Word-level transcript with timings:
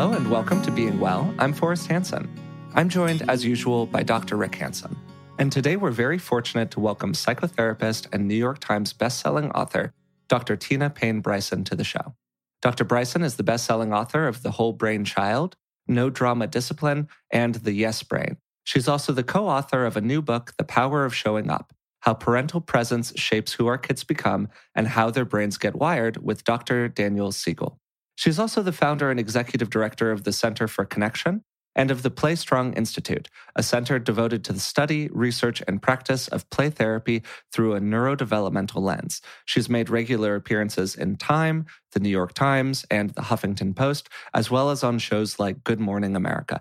Hello 0.00 0.16
and 0.16 0.30
welcome 0.30 0.62
to 0.62 0.70
Being 0.70 0.98
Well. 0.98 1.34
I'm 1.38 1.52
Forrest 1.52 1.86
Hanson. 1.88 2.26
I'm 2.74 2.88
joined, 2.88 3.20
as 3.28 3.44
usual, 3.44 3.84
by 3.84 4.02
Dr. 4.02 4.38
Rick 4.38 4.54
Hanson. 4.54 4.96
And 5.38 5.52
today 5.52 5.76
we're 5.76 5.90
very 5.90 6.16
fortunate 6.16 6.70
to 6.70 6.80
welcome 6.80 7.12
psychotherapist 7.12 8.06
and 8.10 8.26
New 8.26 8.34
York 8.34 8.60
Times 8.60 8.94
bestselling 8.94 9.54
author, 9.54 9.92
Dr. 10.26 10.56
Tina 10.56 10.88
Payne 10.88 11.20
Bryson, 11.20 11.64
to 11.64 11.74
the 11.74 11.84
show. 11.84 12.14
Dr. 12.62 12.82
Bryson 12.82 13.22
is 13.22 13.36
the 13.36 13.44
bestselling 13.44 13.94
author 13.94 14.26
of 14.26 14.42
The 14.42 14.52
Whole 14.52 14.72
Brain 14.72 15.04
Child, 15.04 15.54
No 15.86 16.08
Drama 16.08 16.46
Discipline, 16.46 17.06
and 17.30 17.56
The 17.56 17.72
Yes 17.72 18.02
Brain. 18.02 18.38
She's 18.64 18.88
also 18.88 19.12
the 19.12 19.22
co 19.22 19.48
author 19.48 19.84
of 19.84 19.98
a 19.98 20.00
new 20.00 20.22
book, 20.22 20.54
The 20.56 20.64
Power 20.64 21.04
of 21.04 21.14
Showing 21.14 21.50
Up 21.50 21.74
How 22.00 22.14
Parental 22.14 22.62
Presence 22.62 23.12
Shapes 23.16 23.52
Who 23.52 23.66
Our 23.66 23.76
Kids 23.76 24.02
Become 24.04 24.48
and 24.74 24.88
How 24.88 25.10
Their 25.10 25.26
Brains 25.26 25.58
Get 25.58 25.76
Wired, 25.76 26.24
with 26.24 26.44
Dr. 26.44 26.88
Daniel 26.88 27.32
Siegel. 27.32 27.79
She's 28.20 28.38
also 28.38 28.60
the 28.60 28.70
founder 28.70 29.10
and 29.10 29.18
executive 29.18 29.70
director 29.70 30.10
of 30.10 30.24
the 30.24 30.32
Center 30.34 30.68
for 30.68 30.84
Connection 30.84 31.42
and 31.74 31.90
of 31.90 32.02
the 32.02 32.10
Play 32.10 32.34
Strong 32.34 32.74
Institute, 32.74 33.30
a 33.56 33.62
center 33.62 33.98
devoted 33.98 34.44
to 34.44 34.52
the 34.52 34.60
study, 34.60 35.08
research, 35.10 35.62
and 35.66 35.80
practice 35.80 36.28
of 36.28 36.50
play 36.50 36.68
therapy 36.68 37.22
through 37.50 37.74
a 37.74 37.80
neurodevelopmental 37.80 38.82
lens. 38.82 39.22
She's 39.46 39.70
made 39.70 39.88
regular 39.88 40.34
appearances 40.34 40.94
in 40.94 41.16
Time, 41.16 41.64
the 41.92 42.00
New 42.00 42.10
York 42.10 42.34
Times, 42.34 42.84
and 42.90 43.08
the 43.08 43.22
Huffington 43.22 43.74
Post, 43.74 44.10
as 44.34 44.50
well 44.50 44.68
as 44.68 44.84
on 44.84 44.98
shows 44.98 45.38
like 45.38 45.64
Good 45.64 45.80
Morning 45.80 46.14
America. 46.14 46.60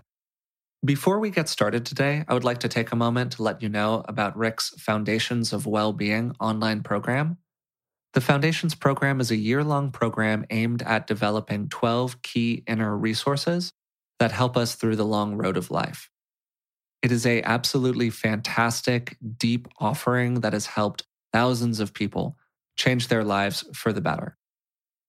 Before 0.85 1.19
we 1.19 1.29
get 1.29 1.49
started 1.49 1.85
today, 1.85 2.23
I 2.29 2.33
would 2.33 2.45
like 2.45 2.59
to 2.59 2.69
take 2.69 2.93
a 2.93 2.95
moment 2.95 3.33
to 3.33 3.43
let 3.43 3.61
you 3.61 3.67
know 3.67 4.05
about 4.07 4.37
Rick's 4.37 4.69
Foundations 4.77 5.51
of 5.51 5.65
Well-Being 5.65 6.37
online 6.39 6.83
program. 6.83 7.37
The 8.13 8.21
Foundations 8.21 8.73
program 8.73 9.21
is 9.21 9.29
a 9.29 9.35
year 9.35 9.63
long 9.63 9.91
program 9.91 10.43
aimed 10.49 10.81
at 10.81 11.05
developing 11.05 11.69
12 11.69 12.21
key 12.23 12.63
inner 12.65 12.97
resources 12.97 13.71
that 14.17 14.31
help 14.31 14.57
us 14.57 14.73
through 14.73 14.95
the 14.95 15.05
long 15.05 15.35
road 15.35 15.57
of 15.57 15.69
life. 15.69 16.09
It 17.03 17.11
is 17.11 17.25
a 17.25 17.43
absolutely 17.43 18.09
fantastic, 18.09 19.15
deep 19.37 19.67
offering 19.79 20.41
that 20.41 20.53
has 20.53 20.65
helped 20.65 21.05
thousands 21.31 21.79
of 21.79 21.93
people 21.93 22.35
change 22.77 23.09
their 23.09 23.23
lives 23.23 23.63
for 23.73 23.93
the 23.93 24.01
better. 24.01 24.37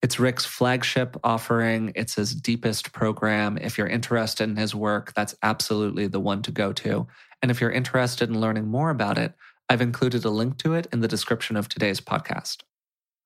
It's 0.03 0.19
Rick's 0.19 0.45
flagship 0.45 1.17
offering. 1.23 1.93
It's 1.95 2.15
his 2.15 2.33
deepest 2.33 2.91
program. 2.91 3.57
If 3.57 3.77
you're 3.77 3.87
interested 3.87 4.47
in 4.47 4.55
his 4.55 4.73
work, 4.75 5.13
that's 5.15 5.35
absolutely 5.41 6.07
the 6.07 6.19
one 6.19 6.41
to 6.43 6.51
go 6.51 6.71
to. 6.73 7.07
And 7.41 7.49
if 7.49 7.61
you're 7.61 7.71
interested 7.71 8.29
in 8.29 8.39
learning 8.39 8.67
more 8.67 8.91
about 8.91 9.17
it, 9.17 9.33
I've 9.69 9.81
included 9.81 10.23
a 10.23 10.29
link 10.29 10.57
to 10.59 10.73
it 10.73 10.87
in 10.93 11.01
the 11.01 11.07
description 11.07 11.55
of 11.55 11.67
today's 11.67 11.99
podcast. 11.99 12.57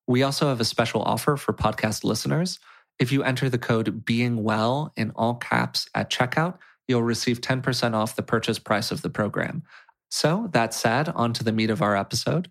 We 0.06 0.22
also 0.22 0.48
have 0.48 0.60
a 0.60 0.64
special 0.64 1.02
offer 1.02 1.36
for 1.36 1.52
podcast 1.52 2.04
listeners. 2.04 2.58
If 2.98 3.12
you 3.12 3.22
enter 3.22 3.50
the 3.50 3.58
code 3.58 4.04
being 4.04 4.42
well 4.42 4.92
in 4.96 5.10
all 5.16 5.34
caps 5.34 5.88
at 5.94 6.10
checkout, 6.10 6.58
you'll 6.88 7.02
receive 7.02 7.40
10% 7.40 7.94
off 7.94 8.16
the 8.16 8.22
purchase 8.22 8.58
price 8.58 8.90
of 8.90 9.02
the 9.02 9.10
program. 9.10 9.62
So, 10.10 10.48
that 10.52 10.72
said, 10.72 11.08
on 11.08 11.32
to 11.34 11.44
the 11.44 11.52
meat 11.52 11.70
of 11.70 11.82
our 11.82 11.96
episode. 11.96 12.50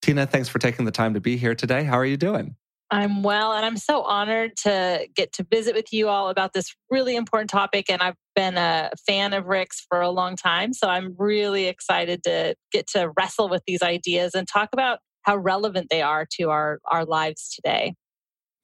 Tina, 0.00 0.26
thanks 0.26 0.48
for 0.48 0.58
taking 0.58 0.86
the 0.86 0.90
time 0.90 1.14
to 1.14 1.20
be 1.20 1.36
here 1.36 1.54
today. 1.54 1.84
How 1.84 1.98
are 1.98 2.06
you 2.06 2.16
doing? 2.16 2.56
I'm 2.90 3.22
well, 3.22 3.52
and 3.52 3.64
I'm 3.64 3.76
so 3.76 4.02
honored 4.02 4.56
to 4.58 5.08
get 5.16 5.32
to 5.34 5.46
visit 5.50 5.74
with 5.74 5.92
you 5.92 6.08
all 6.08 6.28
about 6.28 6.52
this 6.52 6.74
really 6.90 7.16
important 7.16 7.50
topic. 7.50 7.90
And 7.90 8.02
I've 8.02 8.14
been 8.36 8.56
a 8.56 8.90
fan 9.06 9.32
of 9.32 9.46
Rick's 9.46 9.84
for 9.88 10.00
a 10.00 10.10
long 10.10 10.36
time. 10.36 10.72
So 10.72 10.88
I'm 10.88 11.14
really 11.18 11.66
excited 11.66 12.22
to 12.24 12.54
get 12.72 12.86
to 12.88 13.10
wrestle 13.16 13.48
with 13.48 13.62
these 13.66 13.82
ideas 13.82 14.34
and 14.34 14.46
talk 14.46 14.68
about 14.72 14.98
how 15.24 15.36
relevant 15.36 15.88
they 15.90 16.02
are 16.02 16.26
to 16.38 16.50
our, 16.50 16.80
our 16.90 17.04
lives 17.04 17.50
today. 17.54 17.94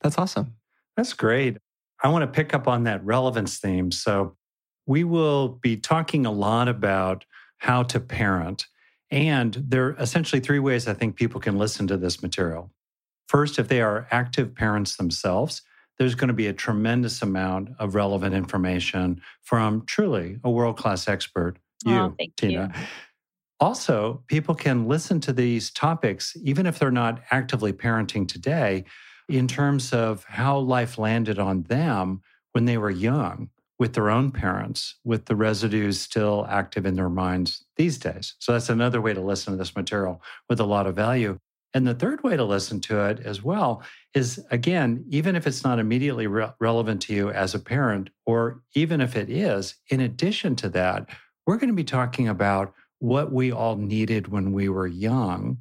That's 0.00 0.18
awesome. 0.18 0.54
That's 0.96 1.12
great. 1.12 1.58
I 2.02 2.08
want 2.08 2.22
to 2.22 2.26
pick 2.26 2.54
up 2.54 2.66
on 2.66 2.84
that 2.84 3.04
relevance 3.04 3.58
theme. 3.58 3.90
So, 3.90 4.36
we 4.86 5.04
will 5.04 5.48
be 5.48 5.76
talking 5.76 6.26
a 6.26 6.32
lot 6.32 6.66
about 6.66 7.24
how 7.58 7.84
to 7.84 8.00
parent. 8.00 8.66
And 9.10 9.54
there 9.54 9.86
are 9.86 9.96
essentially 10.00 10.40
three 10.40 10.58
ways 10.58 10.88
I 10.88 10.94
think 10.94 11.14
people 11.14 11.40
can 11.40 11.58
listen 11.58 11.86
to 11.86 11.96
this 11.96 12.22
material. 12.22 12.72
First, 13.28 13.60
if 13.60 13.68
they 13.68 13.80
are 13.80 14.08
active 14.10 14.54
parents 14.54 14.96
themselves, 14.96 15.62
there's 15.98 16.16
going 16.16 16.28
to 16.28 16.34
be 16.34 16.48
a 16.48 16.52
tremendous 16.52 17.22
amount 17.22 17.68
of 17.78 17.94
relevant 17.94 18.34
information 18.34 19.20
from 19.42 19.84
truly 19.86 20.38
a 20.42 20.50
world 20.50 20.76
class 20.76 21.06
expert, 21.06 21.58
you, 21.84 21.94
oh, 21.94 22.16
Tina. 22.36 22.72
You. 22.74 22.86
Also, 23.60 24.22
people 24.26 24.54
can 24.54 24.88
listen 24.88 25.20
to 25.20 25.32
these 25.32 25.70
topics, 25.70 26.34
even 26.42 26.66
if 26.66 26.78
they're 26.78 26.90
not 26.90 27.22
actively 27.30 27.72
parenting 27.72 28.26
today, 28.26 28.84
in 29.28 29.46
terms 29.46 29.92
of 29.92 30.24
how 30.24 30.58
life 30.58 30.98
landed 30.98 31.38
on 31.38 31.62
them 31.64 32.22
when 32.52 32.64
they 32.64 32.78
were 32.78 32.90
young 32.90 33.50
with 33.78 33.92
their 33.92 34.10
own 34.10 34.30
parents, 34.30 34.96
with 35.04 35.26
the 35.26 35.36
residues 35.36 36.00
still 36.00 36.46
active 36.50 36.84
in 36.84 36.96
their 36.96 37.08
minds 37.08 37.64
these 37.76 37.96
days. 37.96 38.34
So 38.38 38.52
that's 38.52 38.68
another 38.68 39.00
way 39.00 39.14
to 39.14 39.20
listen 39.20 39.52
to 39.52 39.56
this 39.58 39.76
material 39.76 40.20
with 40.48 40.60
a 40.60 40.64
lot 40.64 40.86
of 40.86 40.96
value. 40.96 41.38
And 41.72 41.86
the 41.86 41.94
third 41.94 42.22
way 42.22 42.36
to 42.36 42.44
listen 42.44 42.80
to 42.80 43.06
it 43.06 43.20
as 43.20 43.42
well 43.42 43.82
is 44.12 44.44
again, 44.50 45.04
even 45.08 45.36
if 45.36 45.46
it's 45.46 45.64
not 45.64 45.78
immediately 45.78 46.26
re- 46.26 46.50
relevant 46.58 47.00
to 47.02 47.14
you 47.14 47.30
as 47.30 47.54
a 47.54 47.60
parent, 47.60 48.10
or 48.26 48.62
even 48.74 49.00
if 49.00 49.16
it 49.16 49.30
is, 49.30 49.76
in 49.88 50.00
addition 50.00 50.56
to 50.56 50.68
that, 50.70 51.08
we're 51.46 51.56
going 51.56 51.70
to 51.70 51.74
be 51.74 51.84
talking 51.84 52.28
about 52.28 52.74
what 53.00 53.32
we 53.32 53.50
all 53.50 53.76
needed 53.76 54.28
when 54.28 54.52
we 54.52 54.68
were 54.68 54.86
young, 54.86 55.58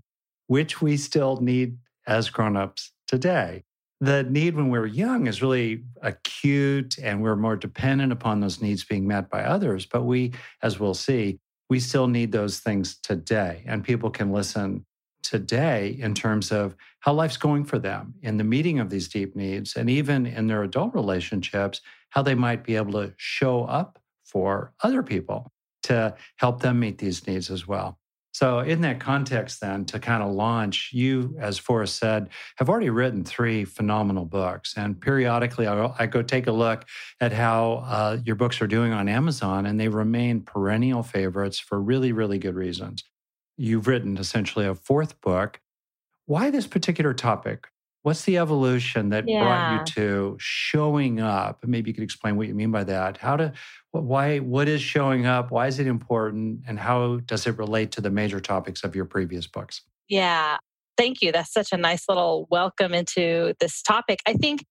which 0.47 0.81
we 0.81 0.97
still 0.97 1.37
need 1.37 1.77
as 2.05 2.29
grown-ups 2.29 2.91
today. 3.07 3.63
The 4.01 4.23
need 4.23 4.55
when 4.55 4.69
we 4.69 4.77
were 4.77 4.85
young 4.85 5.27
is 5.27 5.41
really 5.41 5.83
acute 6.01 6.97
and 6.99 7.21
we're 7.21 7.35
more 7.35 7.55
dependent 7.55 8.11
upon 8.11 8.39
those 8.39 8.61
needs 8.61 8.83
being 8.83 9.07
met 9.07 9.29
by 9.29 9.43
others. 9.43 9.85
But 9.85 10.03
we, 10.03 10.33
as 10.61 10.79
we'll 10.79 10.93
see, 10.93 11.39
we 11.69 11.79
still 11.79 12.07
need 12.07 12.31
those 12.31 12.59
things 12.59 12.97
today. 12.97 13.63
And 13.65 13.83
people 13.83 14.09
can 14.09 14.31
listen 14.31 14.85
today 15.21 15.97
in 15.99 16.13
terms 16.13 16.51
of 16.51 16.75
how 17.01 17.13
life's 17.13 17.37
going 17.37 17.65
for 17.65 17.77
them 17.77 18.13
in 18.21 18.37
the 18.37 18.43
meeting 18.43 18.79
of 18.79 18.89
these 18.89 19.07
deep 19.07 19.35
needs 19.35 19.75
and 19.75 19.89
even 19.89 20.25
in 20.25 20.47
their 20.47 20.63
adult 20.63 20.93
relationships, 20.93 21.81
how 22.09 22.21
they 22.21 22.35
might 22.35 22.63
be 22.63 22.75
able 22.75 22.93
to 22.93 23.13
show 23.17 23.65
up 23.65 23.99
for 24.23 24.73
other 24.81 25.03
people 25.03 25.51
to 25.83 26.15
help 26.37 26.61
them 26.61 26.79
meet 26.79 26.97
these 26.97 27.27
needs 27.27 27.49
as 27.49 27.67
well. 27.67 27.99
So, 28.31 28.59
in 28.59 28.81
that 28.81 28.99
context, 28.99 29.59
then, 29.59 29.85
to 29.85 29.99
kind 29.99 30.21
of 30.21 30.31
launch, 30.31 30.91
you, 30.93 31.35
as 31.41 31.57
Forrest 31.57 31.97
said, 31.97 32.29
have 32.57 32.69
already 32.69 32.89
written 32.89 33.23
three 33.23 33.65
phenomenal 33.65 34.23
books. 34.23 34.75
And 34.77 35.01
periodically, 35.01 35.67
I, 35.67 36.05
go 36.05 36.21
take 36.21 36.47
a 36.47 36.51
look 36.51 36.85
at 37.19 37.33
how 37.33 37.83
uh, 37.85 38.17
your 38.23 38.35
books 38.35 38.61
are 38.61 38.67
doing 38.67 38.93
on 38.93 39.09
Amazon, 39.09 39.65
and 39.65 39.79
they 39.79 39.87
remain 39.87 40.41
perennial 40.41 41.01
favorites 41.01 41.59
for 41.59 41.81
really, 41.81 42.11
really 42.11 42.37
good 42.37 42.55
reasons. 42.55 43.03
You've 43.57 43.87
written 43.87 44.15
essentially 44.17 44.65
a 44.65 44.75
fourth 44.75 45.19
book. 45.21 45.59
Why 46.25 46.51
this 46.51 46.67
particular 46.67 47.13
topic? 47.13 47.67
What's 48.09 48.23
the 48.23 48.39
evolution 48.39 49.09
that 49.09 49.25
yeah. 49.27 49.43
brought 49.43 49.71
you 49.71 49.93
to 49.93 50.37
showing 50.39 51.19
up? 51.19 51.63
Maybe 51.63 51.91
you 51.91 51.93
could 51.93 52.03
explain 52.03 52.37
what 52.37 52.47
you 52.47 52.55
mean 52.55 52.71
by 52.71 52.83
that. 52.85 53.17
How 53.17 53.35
to, 53.35 53.53
why, 53.91 54.39
what 54.39 54.67
is 54.67 54.81
showing 54.81 55.27
up? 55.27 55.51
Why 55.51 55.67
is 55.67 55.77
it 55.77 55.85
important? 55.85 56.61
And 56.67 56.79
how 56.79 57.17
does 57.17 57.45
it 57.45 57.55
relate 57.59 57.91
to 57.91 58.01
the 58.01 58.09
major 58.09 58.39
topics 58.39 58.83
of 58.83 58.95
your 58.95 59.05
previous 59.05 59.45
books? 59.45 59.83
Yeah, 60.07 60.57
thank 60.97 61.21
you. 61.21 61.31
That's 61.31 61.53
such 61.53 61.71
a 61.71 61.77
nice 61.77 62.05
little 62.09 62.47
welcome 62.49 62.95
into 62.95 63.53
this 63.59 63.83
topic. 63.83 64.21
I 64.25 64.33
think 64.33 64.65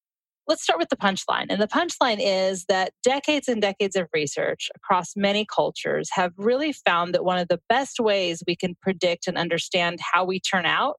let's 0.49 0.65
start 0.65 0.81
with 0.81 0.89
the 0.89 0.97
punchline. 0.97 1.47
And 1.49 1.63
the 1.63 1.69
punchline 1.69 2.19
is 2.19 2.65
that 2.65 2.93
decades 3.05 3.47
and 3.47 3.63
decades 3.63 3.95
of 3.95 4.09
research 4.13 4.69
across 4.75 5.15
many 5.15 5.47
cultures 5.47 6.09
have 6.15 6.33
really 6.37 6.73
found 6.73 7.15
that 7.15 7.25
one 7.25 7.39
of 7.39 7.47
the 7.47 7.61
best 7.69 8.01
ways 8.01 8.43
we 8.49 8.57
can 8.57 8.75
predict 8.83 9.29
and 9.29 9.39
understand 9.39 10.01
how 10.13 10.25
we 10.25 10.41
turn 10.41 10.67
out 10.67 10.97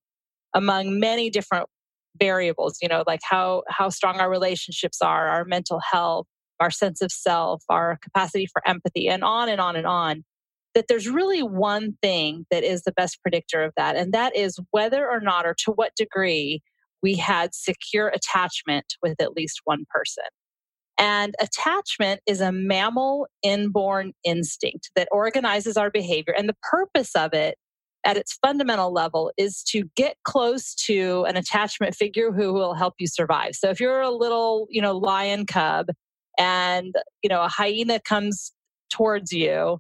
among 0.54 1.02
many 1.02 1.30
different 1.30 1.68
variables 2.18 2.78
you 2.82 2.88
know 2.88 3.04
like 3.08 3.22
how 3.24 3.64
how 3.70 3.90
strong 3.90 4.20
our 4.20 4.30
relationships 4.30 5.02
are 5.02 5.28
our 5.28 5.46
mental 5.46 5.80
health 5.92 6.26
our 6.60 6.72
sense 6.72 7.02
of 7.02 7.12
self 7.12 7.64
our 7.70 7.98
capacity 8.02 8.48
for 8.52 8.68
empathy 8.68 9.08
and 9.08 9.24
on 9.24 9.50
and 9.50 9.62
on 9.62 9.76
and 9.76 9.88
on 9.88 10.24
that 10.76 10.86
there's 10.88 11.10
really 11.10 11.42
one 11.42 11.98
thing 12.02 12.46
that 12.52 12.64
is 12.64 12.84
the 12.84 12.92
best 12.92 13.22
predictor 13.22 13.64
of 13.64 13.74
that 13.78 13.96
and 13.96 14.14
that 14.14 14.36
is 14.36 14.60
whether 14.72 15.10
or 15.10 15.20
not 15.20 15.46
or 15.46 15.54
to 15.54 15.72
what 15.72 15.96
degree 15.96 16.62
we 17.02 17.16
had 17.16 17.54
secure 17.54 18.10
attachment 18.10 18.96
with 19.02 19.22
at 19.22 19.34
least 19.34 19.62
one 19.64 19.86
person. 19.90 20.26
And 20.98 21.34
attachment 21.40 22.22
is 22.28 22.42
a 22.42 22.52
mammal 22.52 23.28
inborn 23.42 24.14
instinct 24.26 24.92
that 24.96 25.08
organizes 25.12 25.78
our 25.78 25.90
behavior 25.90 26.34
and 26.38 26.50
the 26.50 26.58
purpose 26.70 27.16
of 27.16 27.34
it 27.34 27.58
at 28.06 28.18
its 28.18 28.38
fundamental 28.42 28.94
level 28.94 29.32
is 29.38 29.64
to 29.64 29.84
get 29.96 30.16
close 30.24 30.74
to 30.74 31.26
an 31.28 31.36
attachment 31.36 31.96
figure 31.96 32.32
who 32.32 32.54
will 32.54 32.74
help 32.74 32.94
you 33.00 33.08
survive. 33.08 33.52
So 33.54 33.70
if 33.70 33.80
you're 33.80 34.02
a 34.02 34.12
little, 34.12 34.68
you 34.70 34.82
know, 34.82 34.98
lion 34.98 35.46
cub 35.46 35.88
and, 36.38 36.94
you 37.22 37.30
know, 37.30 37.42
a 37.42 37.50
hyena 37.50 38.00
comes 38.00 38.54
towards 38.90 39.32
you, 39.32 39.80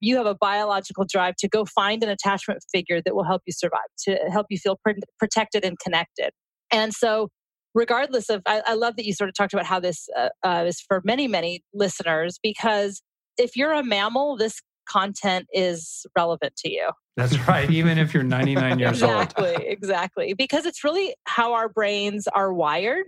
you 0.00 0.16
have 0.16 0.26
a 0.26 0.34
biological 0.34 1.04
drive 1.08 1.36
to 1.36 1.48
go 1.48 1.64
find 1.64 2.02
an 2.02 2.10
attachment 2.10 2.60
figure 2.72 3.00
that 3.04 3.14
will 3.14 3.24
help 3.24 3.42
you 3.46 3.52
survive, 3.52 3.80
to 4.00 4.16
help 4.30 4.46
you 4.50 4.58
feel 4.58 4.78
pr- 4.84 4.98
protected 5.18 5.64
and 5.64 5.78
connected. 5.78 6.30
And 6.70 6.92
so 6.92 7.28
regardless 7.74 8.28
of, 8.28 8.42
I, 8.46 8.62
I, 8.66 8.74
love 8.74 8.96
that 8.96 9.06
you 9.06 9.14
sort 9.14 9.28
of 9.28 9.34
talked 9.34 9.54
about 9.54 9.66
how 9.66 9.80
this 9.80 10.08
uh, 10.16 10.28
uh, 10.42 10.64
is 10.66 10.80
for 10.80 11.00
many, 11.04 11.26
many 11.26 11.62
listeners, 11.72 12.38
because 12.42 13.02
if 13.38 13.56
you're 13.56 13.72
a 13.72 13.82
mammal, 13.82 14.36
this 14.36 14.60
content 14.88 15.46
is 15.52 16.06
relevant 16.16 16.56
to 16.56 16.70
you. 16.70 16.90
That's 17.16 17.38
right. 17.46 17.70
Even 17.70 17.98
if 17.98 18.12
you're 18.12 18.22
99 18.22 18.78
years 18.78 18.92
exactly, 18.92 19.48
old. 19.48 19.54
Exactly, 19.56 19.68
exactly. 19.68 20.34
Because 20.34 20.66
it's 20.66 20.82
really 20.82 21.14
how 21.26 21.52
our 21.52 21.68
brains 21.68 22.26
are 22.28 22.52
wired 22.52 23.06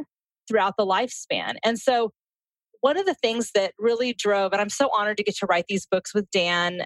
throughout 0.48 0.74
the 0.78 0.86
lifespan. 0.86 1.54
And 1.64 1.78
so, 1.78 2.12
one 2.82 2.98
of 2.98 3.06
the 3.06 3.14
things 3.14 3.50
that 3.54 3.72
really 3.78 4.12
drove, 4.12 4.52
and 4.52 4.60
I'm 4.60 4.68
so 4.68 4.90
honored 4.96 5.16
to 5.16 5.24
get 5.24 5.36
to 5.38 5.46
write 5.46 5.64
these 5.68 5.86
books 5.90 6.14
with 6.14 6.30
Dan. 6.30 6.82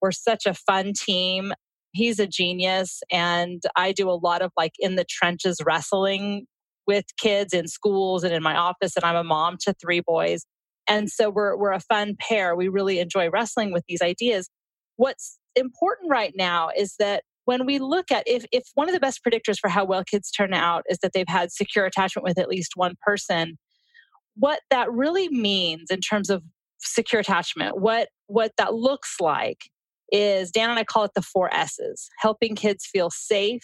We're 0.00 0.12
such 0.12 0.46
a 0.46 0.54
fun 0.54 0.92
team. 0.94 1.52
He's 1.92 2.20
a 2.20 2.26
genius. 2.26 3.02
And 3.10 3.62
I 3.74 3.92
do 3.92 4.08
a 4.08 4.12
lot 4.12 4.42
of 4.42 4.52
like 4.56 4.72
in 4.78 4.94
the 4.94 5.04
trenches 5.04 5.58
wrestling 5.64 6.46
with 6.86 7.04
kids 7.18 7.52
in 7.52 7.66
schools 7.66 8.22
and 8.22 8.32
in 8.32 8.42
my 8.42 8.56
office. 8.56 8.96
And 8.96 9.04
I'm 9.04 9.16
a 9.16 9.24
mom 9.24 9.56
to 9.62 9.74
three 9.74 10.00
boys. 10.00 10.44
And 10.90 11.08
so 11.08 11.30
we're, 11.30 11.56
we're 11.56 11.72
a 11.72 11.80
fun 11.80 12.16
pair. 12.18 12.56
We 12.56 12.68
really 12.68 12.98
enjoy 12.98 13.30
wrestling 13.30 13.72
with 13.72 13.84
these 13.88 14.02
ideas. 14.02 14.50
What's 14.96 15.38
important 15.54 16.10
right 16.10 16.34
now 16.36 16.70
is 16.76 16.96
that 16.98 17.22
when 17.44 17.64
we 17.64 17.78
look 17.78 18.10
at 18.10 18.24
if, 18.26 18.44
if 18.52 18.64
one 18.74 18.88
of 18.88 18.92
the 18.94 19.00
best 19.00 19.20
predictors 19.24 19.58
for 19.58 19.70
how 19.70 19.84
well 19.84 20.02
kids 20.04 20.30
turn 20.30 20.52
out 20.52 20.82
is 20.88 20.98
that 20.98 21.12
they've 21.14 21.28
had 21.28 21.52
secure 21.52 21.86
attachment 21.86 22.24
with 22.24 22.38
at 22.38 22.48
least 22.48 22.72
one 22.74 22.94
person, 23.00 23.56
what 24.34 24.60
that 24.70 24.90
really 24.92 25.28
means 25.28 25.90
in 25.90 26.00
terms 26.00 26.28
of 26.28 26.42
secure 26.80 27.20
attachment, 27.20 27.80
what 27.80 28.08
what 28.26 28.52
that 28.58 28.74
looks 28.74 29.16
like 29.20 29.62
is 30.12 30.50
Dan 30.50 30.70
and 30.70 30.78
I 30.78 30.84
call 30.84 31.04
it 31.04 31.12
the 31.14 31.22
four 31.22 31.52
S's, 31.54 32.08
helping 32.18 32.56
kids 32.56 32.84
feel 32.84 33.10
safe, 33.10 33.62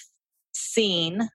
seen, 0.52 1.28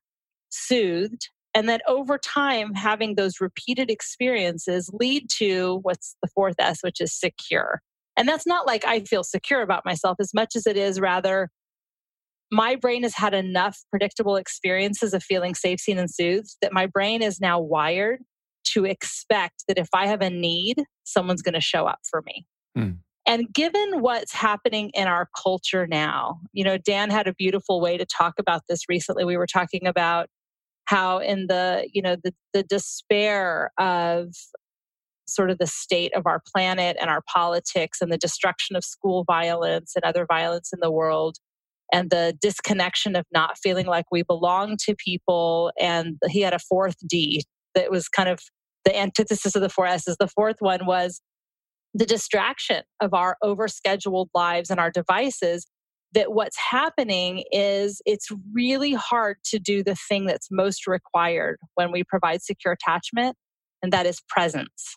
soothed, 0.49 1.29
and 1.53 1.67
then 1.67 1.79
over 1.87 2.17
time, 2.17 2.73
having 2.73 3.15
those 3.15 3.41
repeated 3.41 3.89
experiences 3.89 4.89
lead 4.93 5.29
to 5.37 5.79
what's 5.81 6.15
the 6.21 6.29
fourth 6.29 6.55
S, 6.59 6.79
which 6.81 7.01
is 7.01 7.13
secure. 7.13 7.81
And 8.17 8.27
that's 8.27 8.47
not 8.47 8.65
like 8.67 8.85
I 8.85 9.01
feel 9.01 9.23
secure 9.23 9.61
about 9.61 9.85
myself 9.85 10.17
as 10.19 10.33
much 10.33 10.55
as 10.55 10.67
it 10.67 10.77
is 10.77 10.99
rather 10.99 11.49
my 12.51 12.75
brain 12.75 13.03
has 13.03 13.15
had 13.15 13.33
enough 13.33 13.79
predictable 13.89 14.35
experiences 14.35 15.13
of 15.13 15.23
feeling 15.23 15.55
safe, 15.55 15.79
seen, 15.79 15.97
and 15.97 16.13
soothed 16.13 16.57
that 16.61 16.73
my 16.73 16.85
brain 16.85 17.21
is 17.21 17.39
now 17.39 17.59
wired 17.59 18.19
to 18.65 18.85
expect 18.85 19.63
that 19.67 19.77
if 19.77 19.87
I 19.93 20.07
have 20.07 20.21
a 20.21 20.29
need, 20.29 20.83
someone's 21.03 21.41
going 21.41 21.53
to 21.53 21.61
show 21.61 21.85
up 21.85 21.99
for 22.09 22.21
me. 22.21 22.45
Mm. 22.77 22.97
And 23.25 23.53
given 23.53 24.01
what's 24.01 24.33
happening 24.33 24.91
in 24.93 25.07
our 25.07 25.29
culture 25.41 25.87
now, 25.87 26.39
you 26.51 26.63
know, 26.63 26.77
Dan 26.77 27.09
had 27.09 27.27
a 27.27 27.33
beautiful 27.33 27.79
way 27.79 27.97
to 27.97 28.05
talk 28.05 28.33
about 28.39 28.63
this 28.67 28.89
recently. 28.89 29.23
We 29.23 29.37
were 29.37 29.47
talking 29.47 29.87
about 29.87 30.27
how 30.91 31.19
in 31.19 31.47
the 31.47 31.87
you 31.93 32.01
know 32.01 32.17
the, 32.21 32.33
the 32.53 32.63
despair 32.63 33.71
of 33.79 34.27
sort 35.25 35.49
of 35.49 35.57
the 35.57 35.67
state 35.67 36.13
of 36.13 36.27
our 36.27 36.41
planet 36.53 36.97
and 36.99 37.09
our 37.09 37.23
politics 37.33 37.99
and 38.01 38.11
the 38.11 38.17
destruction 38.17 38.75
of 38.75 38.83
school 38.83 39.23
violence 39.23 39.93
and 39.95 40.03
other 40.03 40.25
violence 40.25 40.71
in 40.73 40.79
the 40.81 40.91
world 40.91 41.37
and 41.93 42.09
the 42.09 42.37
disconnection 42.41 43.15
of 43.15 43.25
not 43.31 43.57
feeling 43.57 43.85
like 43.85 44.05
we 44.11 44.21
belong 44.23 44.75
to 44.77 44.93
people 44.95 45.71
and 45.79 46.17
he 46.27 46.41
had 46.41 46.53
a 46.53 46.59
fourth 46.59 46.97
d 47.07 47.43
that 47.73 47.89
was 47.89 48.09
kind 48.09 48.27
of 48.27 48.39
the 48.83 48.97
antithesis 48.97 49.55
of 49.55 49.61
the 49.61 49.69
four 49.69 49.85
s's. 49.85 50.17
The 50.19 50.27
fourth 50.27 50.57
one 50.59 50.85
was 50.85 51.21
the 51.93 52.05
distraction 52.05 52.83
of 52.99 53.13
our 53.13 53.37
overscheduled 53.41 54.27
lives 54.35 54.69
and 54.69 54.79
our 54.79 54.91
devices 54.91 55.67
that 56.13 56.33
what's 56.33 56.57
happening 56.57 57.43
is 57.51 58.01
it's 58.05 58.29
really 58.53 58.93
hard 58.93 59.37
to 59.45 59.59
do 59.59 59.83
the 59.83 59.95
thing 59.95 60.25
that's 60.25 60.47
most 60.51 60.87
required 60.87 61.57
when 61.75 61.91
we 61.91 62.03
provide 62.03 62.41
secure 62.41 62.73
attachment, 62.73 63.35
and 63.81 63.93
that 63.93 64.05
is 64.05 64.21
presence. 64.27 64.95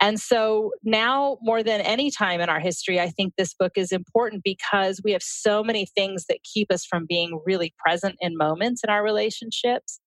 And 0.00 0.20
so 0.20 0.72
now, 0.84 1.38
more 1.40 1.62
than 1.62 1.80
any 1.80 2.10
time 2.10 2.40
in 2.40 2.50
our 2.50 2.60
history, 2.60 3.00
I 3.00 3.08
think 3.08 3.32
this 3.36 3.54
book 3.54 3.72
is 3.76 3.92
important 3.92 4.42
because 4.44 5.00
we 5.02 5.12
have 5.12 5.22
so 5.22 5.64
many 5.64 5.86
things 5.86 6.26
that 6.28 6.38
keep 6.44 6.70
us 6.70 6.84
from 6.84 7.06
being 7.08 7.40
really 7.46 7.72
present 7.78 8.16
in 8.20 8.36
moments 8.36 8.82
in 8.84 8.90
our 8.90 9.02
relationships. 9.02 10.00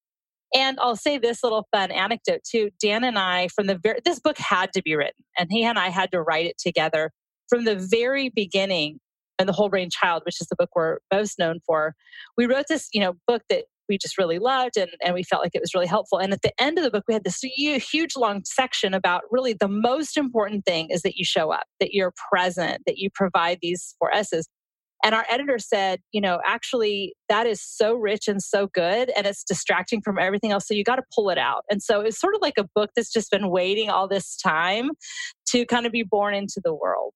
And 0.53 0.77
I'll 0.79 0.95
say 0.95 1.17
this 1.17 1.43
little 1.43 1.67
fun 1.71 1.91
anecdote 1.91 2.41
too. 2.49 2.69
Dan 2.81 3.03
and 3.03 3.17
I, 3.17 3.47
from 3.47 3.67
the 3.67 3.79
very, 3.81 3.99
this 4.05 4.19
book 4.19 4.37
had 4.37 4.73
to 4.73 4.81
be 4.83 4.95
written, 4.95 5.23
and 5.37 5.49
he 5.51 5.63
and 5.63 5.79
I 5.79 5.89
had 5.89 6.11
to 6.11 6.21
write 6.21 6.45
it 6.45 6.57
together. 6.59 7.11
From 7.47 7.65
the 7.65 7.75
very 7.75 8.29
beginning, 8.29 8.99
and 9.39 9.49
the 9.49 9.53
whole 9.53 9.69
brain 9.69 9.89
child 9.89 10.21
which 10.25 10.39
is 10.41 10.47
the 10.47 10.55
book 10.55 10.69
we're 10.75 10.97
most 11.11 11.39
known 11.39 11.59
for 11.65 11.95
we 12.37 12.45
wrote 12.45 12.65
this 12.69 12.87
you 12.93 12.99
know 12.99 13.13
book 13.27 13.41
that 13.49 13.63
we 13.89 13.97
just 13.97 14.17
really 14.17 14.39
loved 14.39 14.77
and, 14.77 14.91
and 15.03 15.13
we 15.15 15.23
felt 15.23 15.41
like 15.41 15.55
it 15.55 15.61
was 15.61 15.73
really 15.73 15.87
helpful. 15.87 16.19
And 16.19 16.31
at 16.31 16.43
the 16.43 16.53
end 16.61 16.77
of 16.77 16.83
the 16.83 16.91
book 16.91 17.03
we 17.07 17.13
had 17.13 17.23
this 17.23 17.41
huge 17.41 18.15
long 18.15 18.43
section 18.45 18.93
about 18.93 19.23
really 19.31 19.53
the 19.53 19.67
most 19.67 20.15
important 20.15 20.63
thing 20.63 20.89
is 20.91 21.01
that 21.01 21.17
you 21.17 21.25
show 21.25 21.51
up 21.51 21.65
that 21.79 21.91
you're 21.91 22.13
present 22.31 22.83
that 22.85 22.99
you 22.99 23.09
provide 23.13 23.57
these 23.61 23.95
four 23.99 24.13
s's. 24.13 24.47
And 25.03 25.15
our 25.15 25.25
editor 25.29 25.57
said 25.57 25.99
you 26.11 26.21
know 26.21 26.39
actually 26.45 27.15
that 27.27 27.47
is 27.47 27.61
so 27.61 27.95
rich 27.95 28.27
and 28.27 28.41
so 28.41 28.67
good 28.67 29.11
and 29.17 29.25
it's 29.25 29.43
distracting 29.43 30.01
from 30.01 30.19
everything 30.19 30.51
else 30.51 30.67
so 30.67 30.73
you 30.73 30.83
got 30.83 30.97
to 30.97 31.03
pull 31.13 31.29
it 31.29 31.39
out. 31.39 31.65
And 31.69 31.81
so 31.81 32.01
it's 32.01 32.19
sort 32.19 32.35
of 32.35 32.41
like 32.41 32.57
a 32.57 32.67
book 32.75 32.91
that's 32.95 33.11
just 33.11 33.31
been 33.31 33.49
waiting 33.49 33.89
all 33.89 34.07
this 34.07 34.37
time 34.37 34.91
to 35.47 35.65
kind 35.65 35.85
of 35.85 35.91
be 35.91 36.03
born 36.03 36.35
into 36.35 36.61
the 36.63 36.73
world 36.73 37.13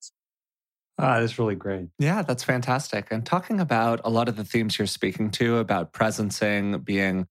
Ah, 1.00 1.20
that's 1.20 1.40
really 1.40 1.56
great. 1.56 1.88
Yeah, 1.98 2.22
that's 2.22 2.44
fantastic. 2.44 3.08
And 3.12 3.26
talking 3.26 3.60
about 3.60 4.00
a 4.04 4.10
lot 4.10 4.30
of 4.30 4.36
the 4.36 4.44
themes 4.44 4.78
you're 4.78 4.88
speaking 4.88 5.32
to 5.32 5.58
about 5.58 5.92
presencing, 5.92 6.84
being 6.86 7.28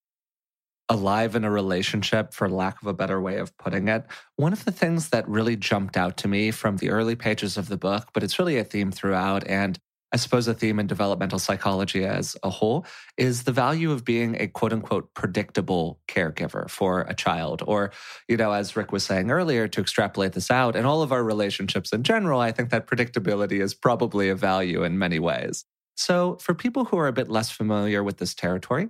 alive 0.89 1.37
in 1.37 1.45
a 1.45 1.51
relationship, 1.51 2.35
for 2.35 2.49
lack 2.51 2.83
of 2.83 2.89
a 2.89 2.93
better 2.93 3.21
way 3.21 3.39
of 3.39 3.57
putting 3.57 3.89
it, 3.89 4.05
one 4.37 4.53
of 4.53 4.65
the 4.65 4.73
things 4.73 5.11
that 5.11 5.27
really 5.29 5.57
jumped 5.57 5.97
out 5.97 6.17
to 6.19 6.29
me 6.29 6.51
from 6.51 6.77
the 6.79 6.91
early 6.91 7.15
pages 7.15 7.57
of 7.57 7.69
the 7.69 7.79
book, 7.79 8.09
but 8.13 8.23
it's 8.23 8.39
really 8.39 8.59
a 8.59 8.65
theme 8.65 8.91
throughout, 8.91 9.47
and 9.47 9.79
I 10.13 10.19
suppose 10.19 10.47
a 10.47 10.53
theme 10.53 10.79
in 10.79 10.87
developmental 10.87 11.39
psychology 11.39 12.05
as 12.05 12.37
a 12.43 12.51
whole 12.51 12.85
is 13.17 13.45
the 13.45 13.53
value 13.53 13.91
of 13.93 14.05
being 14.05 14.37
a 14.39 14.47
quote 14.47 14.73
unquote 14.73 15.13
predictable 15.15 16.01
caregiver 16.07 16.69
for 16.69 17.03
a 17.03 17.15
child. 17.15 17.63
Or, 17.67 17.93
you 18.29 18.37
know, 18.37 18.53
as 18.53 18.77
Rick 18.77 18.93
was 18.93 19.05
saying 19.05 19.31
earlier, 19.31 19.67
to 19.69 19.81
extrapolate 19.81 20.35
this 20.35 20.51
out 20.51 20.77
in 20.77 20.85
all 20.85 21.01
of 21.01 21.13
our 21.13 21.25
relationships 21.25 21.93
in 21.93 22.03
general, 22.03 22.41
I 22.41 22.53
think 22.53 22.69
that 22.71 22.87
predictability 22.87 23.63
is 23.63 23.73
probably 23.73 24.29
a 24.29 24.37
value 24.37 24.85
in 24.85 24.99
many 24.99 25.19
ways. 25.19 25.65
So, 25.97 26.37
for 26.41 26.55
people 26.55 26.87
who 26.87 26.99
are 26.99 27.09
a 27.09 27.13
bit 27.13 27.29
less 27.29 27.51
familiar 27.51 28.03
with 28.03 28.19
this 28.19 28.35
territory, 28.35 28.89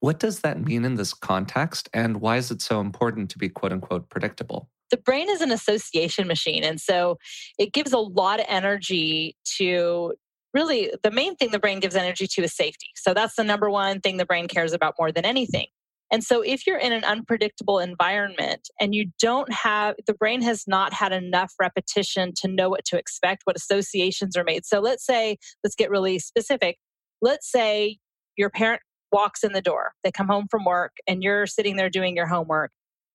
what 0.00 0.18
does 0.18 0.40
that 0.40 0.60
mean 0.60 0.84
in 0.84 0.96
this 0.96 1.14
context? 1.14 1.88
And 1.92 2.20
why 2.20 2.36
is 2.36 2.50
it 2.50 2.62
so 2.62 2.80
important 2.80 3.30
to 3.30 3.38
be 3.38 3.48
quote 3.48 3.72
unquote 3.72 4.08
predictable? 4.08 4.68
the 4.90 4.96
brain 4.96 5.30
is 5.30 5.40
an 5.40 5.52
association 5.52 6.26
machine. 6.26 6.64
And 6.64 6.80
so 6.80 7.16
it 7.58 7.72
gives 7.72 7.92
a 7.92 7.98
lot 7.98 8.40
of 8.40 8.46
energy 8.48 9.36
to 9.56 10.14
really 10.52 10.92
the 11.02 11.10
main 11.10 11.36
thing 11.36 11.50
the 11.50 11.58
brain 11.58 11.80
gives 11.80 11.96
energy 11.96 12.26
to 12.26 12.42
is 12.42 12.54
safety. 12.54 12.88
So 12.96 13.14
that's 13.14 13.36
the 13.36 13.44
number 13.44 13.70
one 13.70 14.00
thing 14.00 14.16
the 14.16 14.26
brain 14.26 14.48
cares 14.48 14.72
about 14.72 14.94
more 14.98 15.12
than 15.12 15.24
anything. 15.24 15.66
And 16.12 16.24
so 16.24 16.40
if 16.40 16.66
you're 16.66 16.78
in 16.78 16.92
an 16.92 17.04
unpredictable 17.04 17.78
environment 17.78 18.68
and 18.80 18.94
you 18.94 19.10
don't 19.20 19.52
have 19.52 19.94
the 20.06 20.14
brain 20.14 20.42
has 20.42 20.64
not 20.66 20.92
had 20.92 21.12
enough 21.12 21.54
repetition 21.60 22.32
to 22.38 22.48
know 22.48 22.68
what 22.68 22.84
to 22.86 22.98
expect, 22.98 23.42
what 23.44 23.56
associations 23.56 24.36
are 24.36 24.44
made. 24.44 24.66
So 24.66 24.80
let's 24.80 25.06
say, 25.06 25.36
let's 25.62 25.76
get 25.76 25.90
really 25.90 26.18
specific. 26.18 26.78
Let's 27.22 27.50
say 27.50 27.98
your 28.36 28.50
parent 28.50 28.82
walks 29.12 29.44
in 29.44 29.52
the 29.52 29.62
door. 29.62 29.92
They 30.02 30.10
come 30.10 30.28
home 30.28 30.46
from 30.50 30.64
work 30.64 30.96
and 31.06 31.22
you're 31.22 31.46
sitting 31.46 31.76
there 31.76 31.90
doing 31.90 32.16
your 32.16 32.26
homework. 32.26 32.72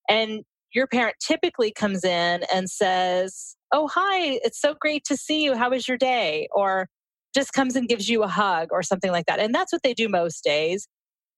And 0.10 0.44
your 0.74 0.88
parent 0.88 1.16
typically 1.20 1.72
comes 1.72 2.04
in 2.04 2.44
and 2.54 2.70
says, 2.70 3.56
Oh, 3.74 3.88
hi, 3.88 4.40
it's 4.44 4.60
so 4.60 4.76
great 4.80 5.04
to 5.06 5.18
see 5.18 5.44
you. 5.44 5.56
How 5.56 5.70
was 5.70 5.88
your 5.88 5.98
day? 5.98 6.48
Or 6.54 6.88
just 7.36 7.54
comes 7.54 7.76
and 7.76 7.88
gives 7.88 8.10
you 8.10 8.24
a 8.24 8.28
hug 8.28 8.70
or 8.72 8.82
something 8.82 9.12
like 9.12 9.26
that. 9.28 9.40
And 9.40 9.54
that's 9.54 9.72
what 9.72 9.84
they 9.84 9.94
do 9.94 10.10
most 10.10 10.44
days. 10.44 10.88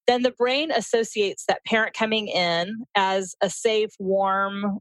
Then 0.08 0.24
the 0.24 0.32
brain 0.32 0.72
associates 0.72 1.44
that 1.50 1.66
parent 1.66 1.94
coming 1.94 2.30
in 2.30 2.86
as 2.96 3.36
a 3.42 3.50
safe, 3.50 3.90
warm, 4.00 4.80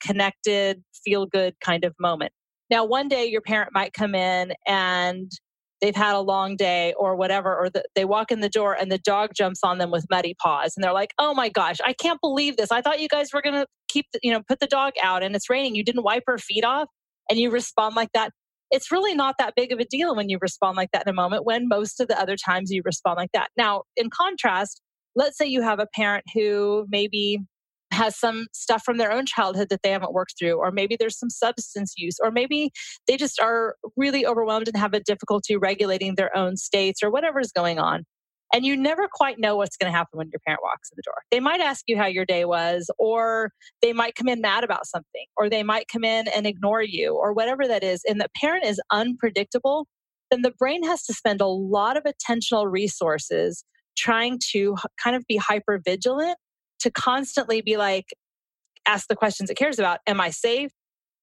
connected, 0.00 0.84
feel 1.04 1.26
good 1.26 1.54
kind 1.60 1.84
of 1.84 1.94
moment. 1.98 2.32
Now, 2.70 2.84
one 2.84 3.08
day 3.08 3.26
your 3.26 3.40
parent 3.40 3.70
might 3.74 3.92
come 3.92 4.14
in 4.14 4.52
and 4.66 5.30
they've 5.80 5.96
had 5.96 6.14
a 6.14 6.20
long 6.20 6.56
day 6.56 6.94
or 6.96 7.16
whatever, 7.16 7.56
or 7.56 7.68
the, 7.68 7.82
they 7.96 8.04
walk 8.04 8.30
in 8.30 8.40
the 8.40 8.48
door 8.48 8.74
and 8.74 8.92
the 8.92 8.98
dog 8.98 9.30
jumps 9.34 9.60
on 9.64 9.78
them 9.78 9.90
with 9.90 10.06
muddy 10.08 10.36
paws. 10.40 10.74
And 10.76 10.84
they're 10.84 10.92
like, 10.92 11.14
oh 11.18 11.34
my 11.34 11.48
gosh, 11.48 11.78
I 11.84 11.94
can't 11.94 12.20
believe 12.20 12.56
this. 12.56 12.70
I 12.70 12.80
thought 12.80 13.00
you 13.00 13.08
guys 13.08 13.32
were 13.32 13.42
going 13.42 13.56
to 13.56 13.66
keep, 13.88 14.06
the, 14.12 14.20
you 14.22 14.30
know, 14.30 14.42
put 14.46 14.60
the 14.60 14.66
dog 14.66 14.92
out 15.02 15.22
and 15.24 15.34
it's 15.34 15.50
raining. 15.50 15.74
You 15.74 15.82
didn't 15.82 16.04
wipe 16.04 16.24
her 16.26 16.38
feet 16.38 16.64
off. 16.64 16.86
And 17.28 17.38
you 17.38 17.50
respond 17.50 17.94
like 17.94 18.10
that 18.14 18.32
it's 18.70 18.90
really 18.90 19.14
not 19.14 19.36
that 19.38 19.54
big 19.56 19.72
of 19.72 19.80
a 19.80 19.84
deal 19.84 20.14
when 20.14 20.28
you 20.28 20.38
respond 20.40 20.76
like 20.76 20.90
that 20.92 21.06
in 21.06 21.10
a 21.10 21.14
moment 21.14 21.44
when 21.44 21.68
most 21.68 22.00
of 22.00 22.08
the 22.08 22.18
other 22.20 22.36
times 22.36 22.70
you 22.70 22.82
respond 22.84 23.16
like 23.16 23.32
that. 23.32 23.48
Now, 23.56 23.82
in 23.96 24.10
contrast, 24.10 24.80
let's 25.16 25.36
say 25.36 25.46
you 25.46 25.62
have 25.62 25.80
a 25.80 25.86
parent 25.94 26.24
who 26.34 26.86
maybe 26.88 27.40
has 27.92 28.16
some 28.16 28.46
stuff 28.52 28.82
from 28.84 28.98
their 28.98 29.10
own 29.10 29.26
childhood 29.26 29.68
that 29.70 29.80
they 29.82 29.90
haven't 29.90 30.12
worked 30.12 30.34
through, 30.38 30.54
or 30.54 30.70
maybe 30.70 30.96
there's 30.98 31.18
some 31.18 31.30
substance 31.30 31.94
use, 31.96 32.16
or 32.22 32.30
maybe 32.30 32.70
they 33.08 33.16
just 33.16 33.40
are 33.40 33.74
really 33.96 34.24
overwhelmed 34.24 34.68
and 34.68 34.76
have 34.76 34.94
a 34.94 35.00
difficulty 35.00 35.56
regulating 35.56 36.14
their 36.14 36.36
own 36.36 36.56
states 36.56 37.02
or 37.02 37.10
whatever's 37.10 37.50
going 37.50 37.78
on. 37.78 38.04
And 38.52 38.64
you 38.64 38.76
never 38.76 39.08
quite 39.12 39.38
know 39.38 39.56
what's 39.56 39.76
going 39.76 39.92
to 39.92 39.96
happen 39.96 40.18
when 40.18 40.28
your 40.32 40.40
parent 40.44 40.60
walks 40.62 40.90
in 40.90 40.96
the 40.96 41.02
door. 41.04 41.22
They 41.30 41.40
might 41.40 41.60
ask 41.60 41.84
you 41.86 41.96
how 41.96 42.06
your 42.06 42.24
day 42.24 42.44
was, 42.44 42.90
or 42.98 43.52
they 43.80 43.92
might 43.92 44.16
come 44.16 44.28
in 44.28 44.40
mad 44.40 44.64
about 44.64 44.86
something, 44.86 45.24
or 45.36 45.48
they 45.48 45.62
might 45.62 45.86
come 45.88 46.04
in 46.04 46.26
and 46.28 46.46
ignore 46.46 46.82
you, 46.82 47.14
or 47.14 47.32
whatever 47.32 47.68
that 47.68 47.84
is. 47.84 48.02
And 48.08 48.20
the 48.20 48.28
parent 48.40 48.64
is 48.64 48.80
unpredictable, 48.90 49.86
then 50.30 50.42
the 50.42 50.52
brain 50.58 50.84
has 50.84 51.04
to 51.04 51.14
spend 51.14 51.40
a 51.40 51.46
lot 51.46 51.96
of 51.96 52.04
attentional 52.04 52.70
resources 52.70 53.64
trying 53.96 54.38
to 54.52 54.76
kind 55.02 55.16
of 55.16 55.24
be 55.28 55.36
hyper 55.36 55.80
vigilant 55.84 56.36
to 56.80 56.90
constantly 56.90 57.60
be 57.60 57.76
like, 57.76 58.06
ask 58.86 59.06
the 59.08 59.16
questions 59.16 59.50
it 59.50 59.56
cares 59.56 59.78
about. 59.78 60.00
Am 60.06 60.20
I 60.20 60.30
safe? 60.30 60.70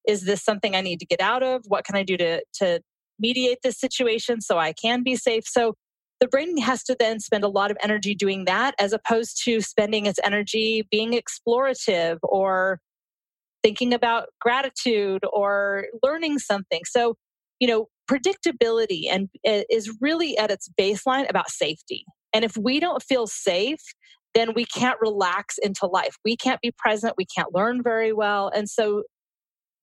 Is 0.07 0.23
this 0.23 0.43
something 0.43 0.75
I 0.75 0.81
need 0.81 0.99
to 0.99 1.05
get 1.05 1.19
out 1.19 1.43
of? 1.43 1.63
What 1.67 1.83
can 1.83 1.95
I 1.95 2.03
do 2.03 2.15
to, 2.17 2.41
to 2.55 2.81
mediate 3.19 3.59
this 3.63 3.79
situation 3.79 4.41
so 4.41 4.57
I 4.57 4.73
can 4.73 5.03
be 5.03 5.15
safe? 5.15 5.43
So 5.45 5.73
the 6.19 6.27
brain 6.27 6.57
has 6.57 6.83
to 6.83 6.95
then 6.99 7.19
spend 7.19 7.43
a 7.43 7.49
lot 7.49 7.71
of 7.71 7.77
energy 7.83 8.15
doing 8.15 8.45
that 8.45 8.73
as 8.79 8.93
opposed 8.93 9.43
to 9.43 9.61
spending 9.61 10.05
its 10.05 10.19
energy 10.23 10.87
being 10.89 11.11
explorative 11.11 12.17
or 12.23 12.79
thinking 13.63 13.93
about 13.93 14.27
gratitude 14.39 15.23
or 15.31 15.85
learning 16.03 16.39
something. 16.39 16.81
So, 16.85 17.15
you 17.59 17.67
know, 17.67 17.87
predictability 18.09 19.03
and 19.11 19.29
uh, 19.47 19.63
is 19.69 19.95
really 19.99 20.37
at 20.37 20.51
its 20.51 20.69
baseline 20.79 21.29
about 21.29 21.49
safety. 21.49 22.05
And 22.33 22.45
if 22.45 22.55
we 22.57 22.79
don't 22.79 23.03
feel 23.03 23.27
safe, 23.27 23.81
then 24.33 24.53
we 24.53 24.65
can't 24.65 24.99
relax 25.01 25.57
into 25.57 25.87
life. 25.87 26.15
We 26.23 26.37
can't 26.37 26.61
be 26.61 26.71
present. 26.77 27.15
We 27.17 27.25
can't 27.25 27.53
learn 27.53 27.81
very 27.83 28.13
well. 28.13 28.51
And 28.53 28.69
so 28.69 29.03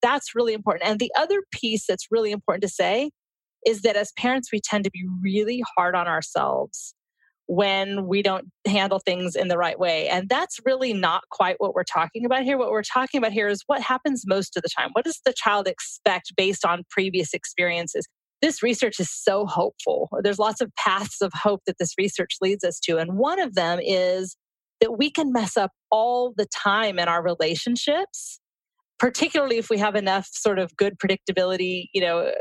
that's 0.01 0.35
really 0.35 0.53
important. 0.53 0.89
And 0.89 1.01
the 1.01 1.13
other 1.17 1.43
piece 1.51 1.87
that's 1.87 2.07
really 2.11 2.31
important 2.31 2.63
to 2.63 2.69
say 2.69 3.11
is 3.67 3.83
that 3.83 3.97
as 3.97 4.13
parents, 4.13 4.51
we 4.53 4.61
tend 4.61 4.85
to 4.85 4.91
be 4.91 5.05
really 5.23 5.63
hard 5.77 5.95
on 5.95 6.07
ourselves 6.07 6.95
when 7.47 8.07
we 8.07 8.23
don't 8.23 8.47
handle 8.67 8.99
things 8.99 9.37
in 9.37 9.49
the 9.49 9.59
right 9.59 9.79
way. 9.79 10.09
And 10.09 10.29
that's 10.29 10.59
really 10.65 10.95
not 10.95 11.25
quite 11.31 11.57
what 11.59 11.75
we're 11.75 11.85
talking 11.85 12.25
about 12.25 12.43
here. 12.43 12.57
What 12.57 12.71
we're 12.71 12.83
talking 12.83 13.19
about 13.19 13.33
here 13.33 13.49
is 13.49 13.63
what 13.67 13.83
happens 13.83 14.25
most 14.27 14.57
of 14.57 14.63
the 14.63 14.71
time. 14.77 14.91
What 14.93 15.05
does 15.05 15.21
the 15.27 15.35
child 15.37 15.69
expect 15.69 16.33
based 16.37 16.65
on 16.65 16.85
previous 16.89 17.35
experiences? 17.35 18.07
This 18.41 18.63
research 18.63 18.99
is 18.99 19.11
so 19.11 19.47
hopeful. 19.47 20.09
There's 20.23 20.39
lots 20.39 20.61
of 20.61 20.75
paths 20.77 21.21
of 21.21 21.33
hope 21.35 21.61
that 21.67 21.77
this 21.79 21.93
research 21.99 22.37
leads 22.41 22.65
us 22.65 22.81
to. 22.85 22.97
And 22.97 23.19
one 23.19 23.41
of 23.41 23.55
them 23.55 23.79
is 23.83 24.37
that 24.81 24.99
we 24.99 25.11
can 25.11 25.33
mess 25.33 25.57
up 25.57 25.71
all 25.91 26.33
the 26.37 26.47
time 26.47 26.99
in 26.99 27.09
our 27.09 27.23
relationships 27.23 28.41
particularly 28.99 29.59
if 29.59 29.71
we 29.71 29.79
have 29.79 29.97
enough 29.97 30.29
sort 30.33 30.59
of 30.59 30.75
good 30.77 30.95
predictability, 30.99 31.89
you 31.93 32.01
know, 32.01 32.33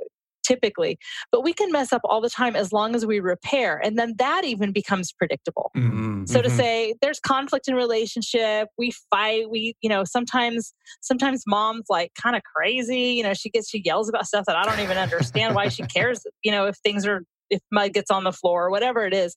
typically. 0.43 0.97
But 1.31 1.43
we 1.43 1.53
can 1.53 1.71
mess 1.71 1.93
up 1.93 2.01
all 2.05 2.21
the 2.21 2.29
time 2.29 2.55
as 2.55 2.71
long 2.71 2.95
as 2.95 3.05
we 3.05 3.19
repair. 3.19 3.79
And 3.83 3.97
then 3.97 4.15
that 4.17 4.43
even 4.45 4.71
becomes 4.71 5.11
predictable. 5.11 5.71
Mm-hmm. 5.75 6.25
So 6.25 6.41
to 6.41 6.47
mm-hmm. 6.47 6.57
say 6.57 6.95
there's 7.01 7.19
conflict 7.19 7.67
in 7.67 7.75
relationship, 7.75 8.69
we 8.77 8.91
fight, 9.09 9.49
we, 9.49 9.75
you 9.81 9.89
know, 9.89 10.03
sometimes 10.03 10.73
sometimes 11.01 11.43
mom's 11.47 11.85
like 11.89 12.11
kind 12.21 12.35
of 12.35 12.41
crazy. 12.43 13.13
You 13.13 13.23
know, 13.23 13.33
she 13.33 13.49
gets 13.49 13.69
she 13.69 13.81
yells 13.83 14.09
about 14.09 14.27
stuff 14.27 14.45
that 14.45 14.55
I 14.55 14.63
don't 14.63 14.79
even 14.79 14.97
understand 14.97 15.55
why 15.55 15.69
she 15.69 15.83
cares, 15.83 16.21
you 16.43 16.51
know, 16.51 16.65
if 16.65 16.77
things 16.77 17.05
are 17.05 17.23
if 17.49 17.61
mud 17.71 17.93
gets 17.93 18.09
on 18.09 18.23
the 18.23 18.31
floor 18.31 18.65
or 18.65 18.71
whatever 18.71 19.05
it 19.05 19.13
is. 19.13 19.35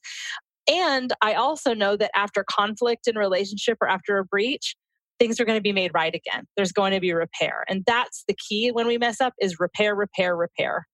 And 0.68 1.12
I 1.22 1.34
also 1.34 1.74
know 1.74 1.96
that 1.96 2.10
after 2.16 2.44
conflict 2.48 3.06
in 3.06 3.16
relationship 3.16 3.78
or 3.80 3.88
after 3.88 4.18
a 4.18 4.24
breach, 4.24 4.74
things 5.18 5.40
are 5.40 5.44
going 5.44 5.58
to 5.58 5.62
be 5.62 5.72
made 5.72 5.92
right 5.94 6.14
again. 6.14 6.44
There's 6.56 6.72
going 6.72 6.92
to 6.92 7.00
be 7.00 7.12
repair. 7.12 7.64
And 7.68 7.84
that's 7.86 8.24
the 8.28 8.34
key 8.34 8.70
when 8.70 8.86
we 8.86 8.98
mess 8.98 9.20
up 9.20 9.32
is 9.38 9.58
repair, 9.58 9.94
repair, 9.94 10.36
repair. 10.36 10.86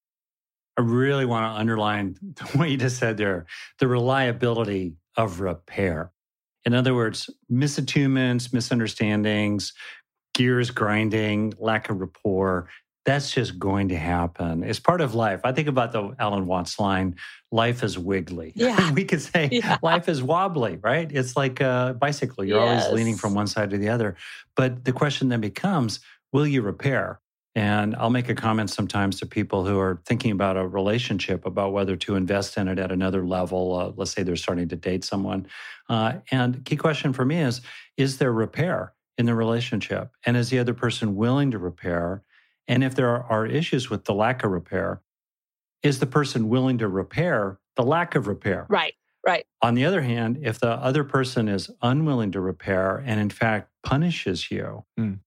I 0.79 0.83
really 0.83 1.27
want 1.27 1.45
to 1.45 1.61
underline 1.61 2.17
what 2.55 2.71
you 2.71 2.77
just 2.77 2.99
said 2.99 3.17
there 3.17 3.47
the 3.79 3.89
reliability 3.89 4.97
of 5.17 5.41
repair. 5.41 6.13
In 6.65 6.75
other 6.75 6.95
words, 6.95 7.29
misattunements, 7.51 8.53
misunderstandings, 8.53 9.73
gears 10.35 10.71
grinding, 10.71 11.53
lack 11.59 11.91
of 11.91 12.01
rapport, 12.01 12.69
that's 13.05 13.33
just 13.33 13.59
going 13.59 13.89
to 13.89 13.97
happen. 13.97 14.63
It's 14.63 14.79
part 14.79 15.01
of 15.01 15.15
life. 15.15 15.41
I 15.45 15.53
think 15.53 15.67
about 15.67 15.93
the 15.93 16.15
Alan 16.19 16.47
Watts 16.47 16.79
line, 16.79 17.17
life 17.51 17.83
is 17.83 17.99
wiggly. 17.99 18.53
Yeah. 18.55 18.93
we 18.95 19.05
could 19.05 19.21
say 19.21 19.49
yeah. 19.51 19.79
life 19.83 20.09
is 20.09 20.23
wobbly, 20.23 20.79
right? 20.81 21.11
It's 21.11 21.37
like 21.37 21.61
a 21.61 21.97
bicycle. 21.99 22.45
You're 22.45 22.61
yes. 22.61 22.85
always 22.85 22.97
leaning 22.97 23.17
from 23.17 23.35
one 23.35 23.49
side 23.49 23.71
to 23.71 23.79
the 23.79 23.89
other. 23.89 24.17
But 24.55 24.85
the 24.85 24.93
question 24.93 25.29
then 25.29 25.41
becomes, 25.41 26.01
will 26.33 26.47
you 26.47 26.63
repair? 26.63 27.21
And 27.55 27.95
I'll 27.97 28.11
make 28.11 28.31
a 28.31 28.35
comment 28.35 28.71
sometimes 28.71 29.19
to 29.21 29.27
people 29.27 29.67
who 29.67 29.79
are 29.79 30.01
thinking 30.07 30.31
about 30.31 30.57
a 30.57 30.67
relationship, 30.67 31.45
about 31.45 31.73
whether 31.73 31.97
to 31.97 32.17
invest 32.17 32.57
in 32.57 32.67
it 32.67 32.79
at 32.79 32.91
another 32.91 33.27
level. 33.27 33.75
Uh, 33.75 33.93
let's 33.97 34.13
say 34.13 34.23
they're 34.23 34.37
starting 34.37 34.69
to 34.69 34.77
date 34.77 35.05
someone. 35.05 35.47
Uh, 35.89 36.15
and 36.31 36.65
key 36.65 36.77
question 36.77 37.13
for 37.13 37.25
me 37.25 37.41
is 37.41 37.61
Is 37.99 38.17
there 38.19 38.33
repair 38.33 38.95
in 39.19 39.27
the 39.27 39.35
relationship? 39.35 40.13
And 40.25 40.37
is 40.37 40.49
the 40.49 40.59
other 40.59 40.73
person 40.73 41.15
willing 41.15 41.51
to 41.51 41.59
repair? 41.59 42.23
And 42.69 42.83
if 42.83 42.95
there 42.95 43.09
are, 43.09 43.25
are 43.25 43.47
issues 43.47 43.91
with 43.91 44.07
the 44.07 44.15
lack 44.15 44.45
of 44.45 44.51
repair, 44.51 45.03
is 45.83 45.99
the 45.99 46.07
person 46.07 46.49
willing 46.49 46.79
to 46.79 46.89
repair 46.89 47.59
the 47.77 47.83
lack 47.83 48.15
of 48.15 48.29
repair? 48.29 48.67
Right, 48.71 48.95
right. 49.27 49.45
On 49.61 49.75
the 49.75 49.85
other 49.85 50.01
hand, 50.01 50.39
if 50.41 50.59
the 50.59 50.71
other 50.71 51.05
person 51.05 51.49
is 51.49 51.71
unwilling 51.83 52.33
to 52.33 52.41
repair 52.41 53.03
and 53.05 53.21
in 53.21 53.29
fact 53.29 53.69
punishes 53.83 54.51
you, 54.51 54.85
mm 54.99 55.19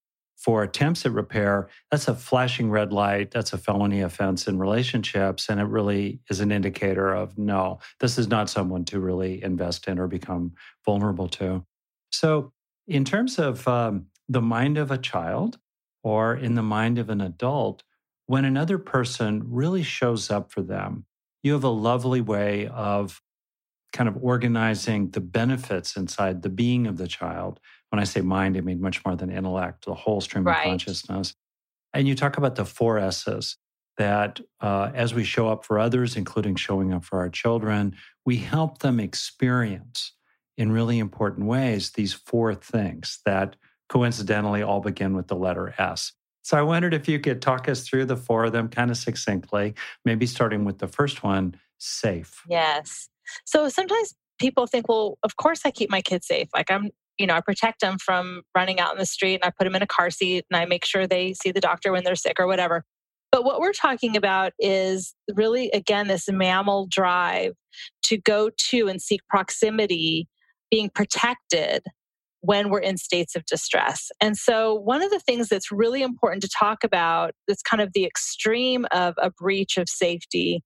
for 0.46 0.62
attempts 0.62 1.08
at 1.08 1.12
repair, 1.12 1.70
that's 1.90 2.08
a 2.08 2.14
flashing 2.14 2.70
red 2.70 2.94
light. 2.94 3.32
That's 3.32 3.52
a 3.52 3.58
felony 3.58 4.02
offense 4.02 4.48
in 4.48 4.60
relationships. 4.60 5.50
And 5.50 5.60
it 5.60 5.64
really 5.64 6.20
is 6.30 6.40
an 6.40 6.52
indicator 6.52 7.16
of 7.16 7.36
no, 7.36 7.80
this 8.00 8.20
is 8.20 8.28
not 8.28 8.48
someone 8.48 8.86
to 8.86 9.00
really 9.00 9.44
invest 9.44 9.88
in 9.88 9.98
or 9.98 10.06
become 10.06 10.54
vulnerable 10.86 11.28
to. 11.30 11.66
So, 12.12 12.54
in 12.88 13.04
terms 13.06 13.40
of 13.40 13.68
um, 13.68 14.06
the 14.30 14.40
mind 14.40 14.78
of 14.78 14.92
a 14.92 15.00
child 15.00 15.58
or 16.04 16.36
in 16.36 16.54
the 16.54 16.62
mind 16.62 17.00
of 17.00 17.10
an 17.10 17.22
adult, 17.22 17.82
when 18.28 18.46
another 18.46 18.78
person 18.78 19.42
really 19.48 19.82
shows 19.82 20.30
up 20.30 20.52
for 20.52 20.62
them, 20.62 21.06
you 21.42 21.54
have 21.54 21.64
a 21.64 21.70
lovely 21.70 22.22
way 22.22 22.68
of 22.68 23.20
kind 23.94 24.08
of 24.08 24.18
organizing 24.22 25.10
the 25.10 25.22
benefits 25.22 25.96
inside 25.96 26.44
the 26.44 26.50
being 26.50 26.86
of 26.86 26.98
the 26.98 27.08
child 27.08 27.60
when 27.96 28.02
I 28.02 28.04
say 28.04 28.20
mind, 28.20 28.58
I 28.58 28.62
mean 28.62 28.82
much 28.82 29.06
more 29.06 29.16
than 29.16 29.32
intellect, 29.32 29.86
the 29.86 29.94
whole 29.94 30.20
stream 30.20 30.44
right. 30.44 30.58
of 30.58 30.64
consciousness. 30.66 31.34
And 31.94 32.10
you 32.10 32.14
talk 32.14 32.38
about 32.38 32.56
the 32.56 32.66
four 32.66 33.00
S's 33.00 33.56
that 33.98 34.42
uh, 34.60 34.92
as 34.94 35.14
we 35.14 35.24
show 35.24 35.48
up 35.48 35.64
for 35.64 35.80
others, 35.80 36.18
including 36.18 36.58
showing 36.58 36.94
up 36.94 37.06
for 37.06 37.20
our 37.20 37.30
children, 37.30 37.96
we 38.26 38.36
help 38.36 38.80
them 38.80 39.00
experience 39.00 40.12
in 40.58 40.74
really 40.74 41.00
important 41.00 41.48
ways 41.48 41.92
these 41.92 42.12
four 42.12 42.54
things 42.54 43.20
that 43.26 43.56
coincidentally 43.88 44.62
all 44.62 44.82
begin 44.82 45.16
with 45.16 45.28
the 45.28 45.36
letter 45.38 45.74
S. 45.78 46.12
So 46.42 46.58
I 46.58 46.64
wondered 46.64 46.94
if 46.94 47.08
you 47.08 47.22
could 47.22 47.42
talk 47.42 47.70
us 47.70 47.88
through 47.88 48.06
the 48.06 48.18
four 48.18 48.44
of 48.44 48.52
them 48.52 48.68
kind 48.68 48.92
of 48.92 48.98
succinctly, 48.98 49.74
maybe 50.04 50.26
starting 50.26 50.66
with 50.66 50.80
the 50.80 50.90
first 50.90 51.24
one 51.24 51.56
safe. 51.78 52.42
Yes. 52.50 53.08
So 53.46 53.70
sometimes 53.70 54.16
people 54.38 54.68
think, 54.68 54.90
well, 54.90 55.18
of 55.24 55.38
course 55.38 55.62
I 55.64 55.72
keep 55.72 55.90
my 55.90 56.02
kids 56.02 56.28
safe. 56.28 56.50
Like 56.54 56.70
I'm 56.70 56.92
you 57.18 57.28
know, 57.28 57.36
I 57.36 57.42
protect 57.42 57.82
them 57.82 57.98
from 57.98 58.42
running 58.56 58.80
out 58.80 58.94
in 58.94 59.00
the 59.00 59.06
street 59.06 59.36
and 59.36 59.44
I 59.44 59.52
put 59.58 59.66
them 59.66 59.76
in 59.76 59.82
a 59.82 59.88
car 59.88 60.10
seat 60.10 60.46
and 60.50 60.58
I 60.60 60.66
make 60.66 60.86
sure 60.86 61.08
they 61.08 61.34
see 61.34 61.52
the 61.52 61.62
doctor 61.62 61.92
when 61.92 62.04
they're 62.04 62.16
sick 62.16 62.40
or 62.40 62.48
whatever. 62.48 62.84
But 63.32 63.44
what 63.44 63.60
we're 63.60 63.74
talking 63.74 64.16
about 64.16 64.54
is 64.60 65.14
really, 65.34 65.70
again, 65.72 66.08
this 66.08 66.30
mammal 66.30 66.88
drive 66.90 67.54
to 68.04 68.18
go 68.18 68.50
to 68.70 68.88
and 68.88 69.02
seek 69.02 69.22
proximity, 69.30 70.28
being 70.72 70.90
protected 70.94 71.84
when 72.42 72.70
we're 72.70 72.80
in 72.80 72.98
states 72.98 73.36
of 73.36 73.46
distress. 73.46 74.10
And 74.22 74.38
so, 74.38 74.74
one 74.74 75.02
of 75.02 75.10
the 75.10 75.20
things 75.20 75.50
that's 75.50 75.72
really 75.72 76.02
important 76.02 76.44
to 76.44 76.50
talk 76.50 76.84
about 76.84 77.34
that's 77.48 77.62
kind 77.62 77.82
of 77.82 77.92
the 77.94 78.06
extreme 78.06 78.86
of 78.92 79.16
a 79.18 79.32
breach 79.32 79.78
of 79.78 79.90
safety 79.90 80.64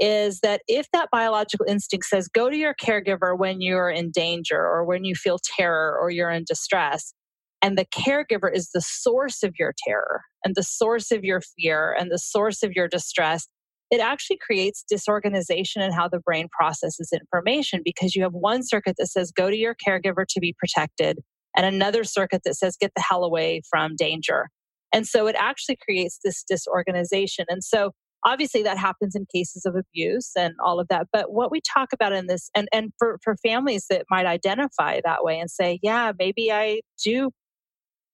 is 0.00 0.40
that 0.40 0.62
if 0.66 0.86
that 0.92 1.08
biological 1.12 1.66
instinct 1.68 2.06
says 2.06 2.26
go 2.26 2.48
to 2.48 2.56
your 2.56 2.74
caregiver 2.74 3.38
when 3.38 3.60
you're 3.60 3.90
in 3.90 4.10
danger 4.10 4.58
or 4.58 4.84
when 4.84 5.04
you 5.04 5.14
feel 5.14 5.38
terror 5.38 5.96
or 6.00 6.10
you're 6.10 6.30
in 6.30 6.44
distress, 6.46 7.14
and 7.62 7.76
the 7.76 7.84
caregiver 7.84 8.50
is 8.52 8.70
the 8.72 8.80
source 8.80 9.42
of 9.42 9.54
your 9.58 9.74
terror 9.86 10.22
and 10.44 10.54
the 10.54 10.62
source 10.62 11.12
of 11.12 11.22
your 11.22 11.42
fear 11.58 11.94
and 11.98 12.10
the 12.10 12.18
source 12.18 12.62
of 12.62 12.72
your 12.72 12.88
distress, 12.88 13.46
it 13.90 14.00
actually 14.00 14.38
creates 14.40 14.84
disorganization 14.88 15.82
in 15.82 15.92
how 15.92 16.08
the 16.08 16.20
brain 16.20 16.48
processes 16.50 17.12
information 17.12 17.82
because 17.84 18.14
you 18.14 18.22
have 18.22 18.32
one 18.32 18.62
circuit 18.62 18.96
that 18.98 19.08
says 19.08 19.30
go 19.30 19.50
to 19.50 19.56
your 19.56 19.74
caregiver 19.74 20.24
to 20.28 20.40
be 20.40 20.54
protected 20.58 21.18
and 21.56 21.66
another 21.66 22.04
circuit 22.04 22.42
that 22.44 22.54
says 22.54 22.76
get 22.80 22.92
the 22.96 23.02
hell 23.02 23.24
away 23.24 23.60
from 23.68 23.96
danger. 23.96 24.48
And 24.92 25.06
so 25.06 25.26
it 25.26 25.36
actually 25.38 25.76
creates 25.84 26.18
this 26.24 26.42
disorganization. 26.48 27.44
And 27.48 27.62
so 27.62 27.92
obviously 28.24 28.62
that 28.62 28.78
happens 28.78 29.14
in 29.14 29.26
cases 29.32 29.64
of 29.64 29.74
abuse 29.76 30.32
and 30.36 30.54
all 30.64 30.80
of 30.80 30.88
that 30.88 31.06
but 31.12 31.32
what 31.32 31.50
we 31.50 31.60
talk 31.60 31.92
about 31.92 32.12
in 32.12 32.26
this 32.26 32.50
and 32.54 32.68
and 32.72 32.92
for 32.98 33.18
for 33.22 33.36
families 33.36 33.86
that 33.90 34.04
might 34.10 34.26
identify 34.26 35.00
that 35.04 35.24
way 35.24 35.38
and 35.38 35.50
say 35.50 35.78
yeah 35.82 36.12
maybe 36.18 36.52
i 36.52 36.80
do 37.04 37.30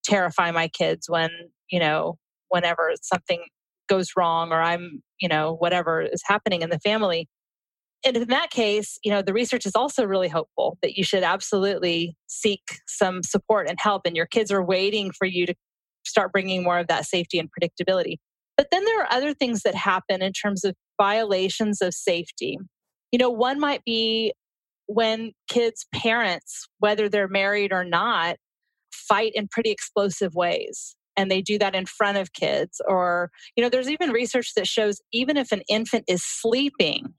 terrify 0.03 0.51
my 0.51 0.67
kids 0.67 1.09
when 1.09 1.29
you 1.69 1.79
know 1.79 2.17
whenever 2.49 2.93
something 3.01 3.43
goes 3.89 4.11
wrong 4.15 4.51
or 4.51 4.61
i'm 4.61 5.01
you 5.19 5.27
know 5.27 5.55
whatever 5.59 6.01
is 6.01 6.21
happening 6.25 6.61
in 6.61 6.69
the 6.69 6.79
family 6.79 7.27
and 8.05 8.15
in 8.15 8.27
that 8.27 8.51
case, 8.51 8.99
you 9.03 9.11
know, 9.11 9.21
the 9.21 9.33
research 9.33 9.65
is 9.65 9.75
also 9.75 10.05
really 10.05 10.29
hopeful 10.29 10.77
that 10.81 10.97
you 10.97 11.03
should 11.03 11.23
absolutely 11.23 12.15
seek 12.27 12.61
some 12.87 13.23
support 13.23 13.67
and 13.67 13.77
help. 13.81 14.03
And 14.05 14.15
your 14.15 14.27
kids 14.27 14.51
are 14.51 14.63
waiting 14.63 15.11
for 15.11 15.25
you 15.25 15.45
to 15.45 15.55
start 16.05 16.31
bringing 16.31 16.63
more 16.63 16.79
of 16.79 16.87
that 16.87 17.05
safety 17.05 17.39
and 17.39 17.49
predictability. 17.49 18.17
But 18.57 18.67
then 18.71 18.83
there 18.83 19.01
are 19.01 19.11
other 19.11 19.33
things 19.33 19.61
that 19.63 19.75
happen 19.75 20.21
in 20.21 20.33
terms 20.33 20.65
of 20.65 20.75
violations 20.99 21.81
of 21.81 21.93
safety. 21.93 22.57
You 23.11 23.19
know, 23.19 23.29
one 23.29 23.59
might 23.59 23.83
be 23.85 24.33
when 24.87 25.31
kids' 25.47 25.85
parents, 25.93 26.67
whether 26.79 27.07
they're 27.07 27.27
married 27.27 27.71
or 27.71 27.83
not, 27.83 28.37
fight 28.91 29.31
in 29.35 29.47
pretty 29.47 29.69
explosive 29.69 30.33
ways 30.33 30.95
and 31.15 31.31
they 31.31 31.41
do 31.41 31.57
that 31.57 31.75
in 31.75 31.85
front 31.85 32.17
of 32.17 32.33
kids 32.33 32.81
or 32.87 33.31
you 33.55 33.63
know 33.63 33.69
there's 33.69 33.89
even 33.89 34.11
research 34.11 34.53
that 34.55 34.67
shows 34.67 35.01
even 35.11 35.37
if 35.37 35.51
an 35.51 35.61
infant 35.69 36.03
is 36.07 36.23
sleeping 36.23 37.13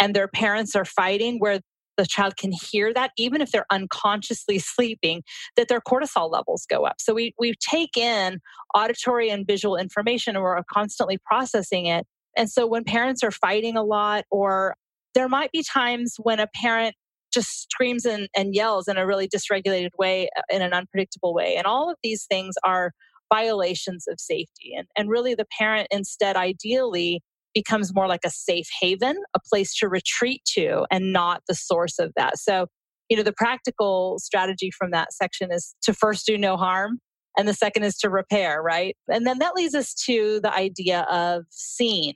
and 0.00 0.14
their 0.14 0.28
parents 0.28 0.74
are 0.74 0.84
fighting 0.84 1.38
where 1.38 1.60
the 1.96 2.06
child 2.06 2.36
can 2.36 2.52
hear 2.52 2.92
that 2.94 3.10
even 3.16 3.40
if 3.40 3.50
they're 3.50 3.66
unconsciously 3.70 4.58
sleeping 4.60 5.22
that 5.56 5.68
their 5.68 5.80
cortisol 5.80 6.30
levels 6.30 6.66
go 6.68 6.84
up. 6.84 6.96
So 6.98 7.14
we 7.14 7.34
we 7.38 7.54
take 7.70 7.96
in 7.96 8.40
auditory 8.74 9.30
and 9.30 9.46
visual 9.46 9.76
information 9.76 10.36
and 10.36 10.42
we're 10.42 10.62
constantly 10.72 11.18
processing 11.24 11.86
it. 11.86 12.06
And 12.36 12.50
so 12.50 12.66
when 12.66 12.84
parents 12.84 13.22
are 13.22 13.30
fighting 13.30 13.76
a 13.76 13.82
lot 13.82 14.24
or 14.30 14.76
there 15.14 15.28
might 15.28 15.52
be 15.52 15.62
times 15.62 16.14
when 16.18 16.40
a 16.40 16.46
parent 16.62 16.94
just 17.32 17.70
screams 17.70 18.04
and, 18.04 18.28
and 18.36 18.54
yells 18.54 18.88
in 18.88 18.98
a 18.98 19.06
really 19.06 19.28
dysregulated 19.28 19.90
way 19.98 20.28
uh, 20.36 20.42
in 20.50 20.62
an 20.62 20.72
unpredictable 20.72 21.34
way. 21.34 21.56
And 21.56 21.66
all 21.66 21.90
of 21.90 21.96
these 22.02 22.26
things 22.30 22.54
are 22.64 22.92
violations 23.32 24.04
of 24.08 24.20
safety. 24.20 24.74
And, 24.76 24.86
and 24.96 25.08
really 25.08 25.34
the 25.34 25.46
parent 25.58 25.88
instead 25.90 26.36
ideally 26.36 27.22
becomes 27.54 27.94
more 27.94 28.06
like 28.06 28.24
a 28.24 28.30
safe 28.30 28.68
haven, 28.80 29.16
a 29.34 29.40
place 29.48 29.74
to 29.78 29.88
retreat 29.88 30.42
to, 30.54 30.84
and 30.90 31.12
not 31.12 31.42
the 31.48 31.54
source 31.54 31.98
of 31.98 32.12
that. 32.16 32.38
So, 32.38 32.66
you 33.08 33.16
know, 33.16 33.22
the 33.22 33.32
practical 33.32 34.18
strategy 34.18 34.70
from 34.70 34.90
that 34.92 35.12
section 35.12 35.52
is 35.52 35.74
to 35.82 35.92
first 35.92 36.26
do 36.26 36.38
no 36.38 36.56
harm. 36.56 36.98
And 37.38 37.48
the 37.48 37.54
second 37.54 37.84
is 37.84 37.96
to 37.98 38.10
repair, 38.10 38.62
right? 38.62 38.96
And 39.08 39.26
then 39.26 39.38
that 39.38 39.54
leads 39.54 39.74
us 39.74 39.94
to 40.06 40.40
the 40.42 40.52
idea 40.52 41.06
of 41.10 41.44
seen. 41.50 42.14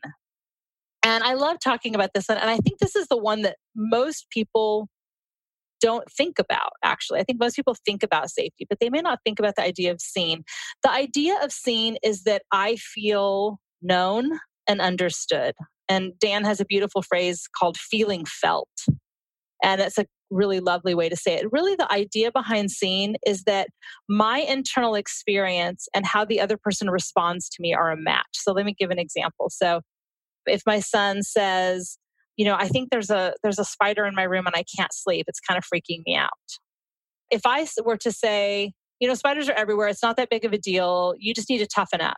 And 1.03 1.25
I 1.25 1.35
love 1.35 1.59
talking 1.63 1.95
about 1.95 2.11
this 2.15 2.27
one. 2.29 2.39
And 2.39 2.51
I 2.51 2.59
think 2.59 2.79
this 2.79 2.97
is 2.97 3.07
the 3.09 3.17
one 3.17 3.43
that 3.43 3.57
most 3.75 4.27
people 4.31 4.89
don't 5.81 6.11
think 6.11 6.39
about, 6.39 6.73
actually. 6.83 7.21
I 7.21 7.23
think 7.23 7.39
most 7.39 7.55
people 7.57 7.77
think 7.85 8.03
about 8.03 8.31
safety, 8.31 8.67
but 8.69 8.81
they 8.81 8.91
may 8.91 9.01
not 9.01 9.21
think 9.25 9.39
about 9.39 9.57
the 9.57 9.63
idea 9.63 9.93
of 9.93 10.01
seen. 10.01 10.43
The 10.83 10.91
idea 10.91 11.37
of 11.43 11.53
seen 11.53 11.97
is 12.03 12.25
that 12.25 12.43
I 12.53 12.77
feel 12.77 13.61
known, 13.83 14.31
and 14.69 14.81
understood. 14.81 15.55
And 15.89 16.13
Dan 16.19 16.45
has 16.45 16.61
a 16.61 16.65
beautiful 16.65 17.03
phrase 17.03 17.49
called 17.59 17.77
feeling 17.77 18.25
felt. 18.25 18.69
And 19.63 19.81
it's 19.81 19.99
a 19.99 20.07
really 20.31 20.61
lovely 20.61 20.95
way 20.95 21.09
to 21.09 21.17
say 21.17 21.37
it. 21.37 21.47
Really, 21.53 21.77
the 21.77 21.91
idea 21.91 22.33
behind 22.33 22.71
seen 22.71 23.17
is 23.27 23.45
that 23.45 23.69
my 24.09 24.39
internal 24.39 24.95
experience 24.95 25.89
and 25.95 26.05
how 26.05 26.25
the 26.25 26.41
other 26.41 26.57
person 26.57 26.91
responds 26.91 27.49
to 27.51 27.63
me 27.63 27.73
are 27.73 27.91
a 27.91 27.97
match. 27.97 28.27
So 28.33 28.53
let 28.53 28.67
me 28.67 28.75
give 28.79 28.91
an 28.91 28.99
example. 28.99 29.51
So 29.51 29.81
if 30.47 30.63
my 30.67 30.81
son 30.81 31.23
says, 31.23 31.99
you 32.37 32.45
know, 32.45 32.57
I 32.59 32.69
think 32.69 32.91
there's 32.91 33.11
a 33.11 33.35
there's 33.43 33.59
a 33.59 33.65
spider 33.65 34.05
in 34.05 34.15
my 34.15 34.25
room 34.25 34.47
and 34.47 34.55
I 34.55 34.65
can't 34.77 34.93
sleep. 34.93 35.27
It's 35.29 35.41
kind 35.41 35.57
of 35.57 35.65
freaking 35.65 36.03
me 36.07 36.17
out. 36.17 36.31
If 37.31 37.43
I 37.47 37.67
were 37.85 37.97
to 37.99 38.13
say, 38.13 38.73
you 39.01 39.09
know, 39.09 39.15
spiders 39.15 39.49
are 39.49 39.55
everywhere. 39.55 39.89
It's 39.89 40.03
not 40.03 40.17
that 40.17 40.31
big 40.31 40.45
of 40.45 40.53
a 40.53 40.59
deal. 40.59 41.15
You 41.19 41.35
just 41.35 41.51
need 41.51 41.59
to 41.59 41.67
toughen 41.67 42.01
up. 42.01 42.17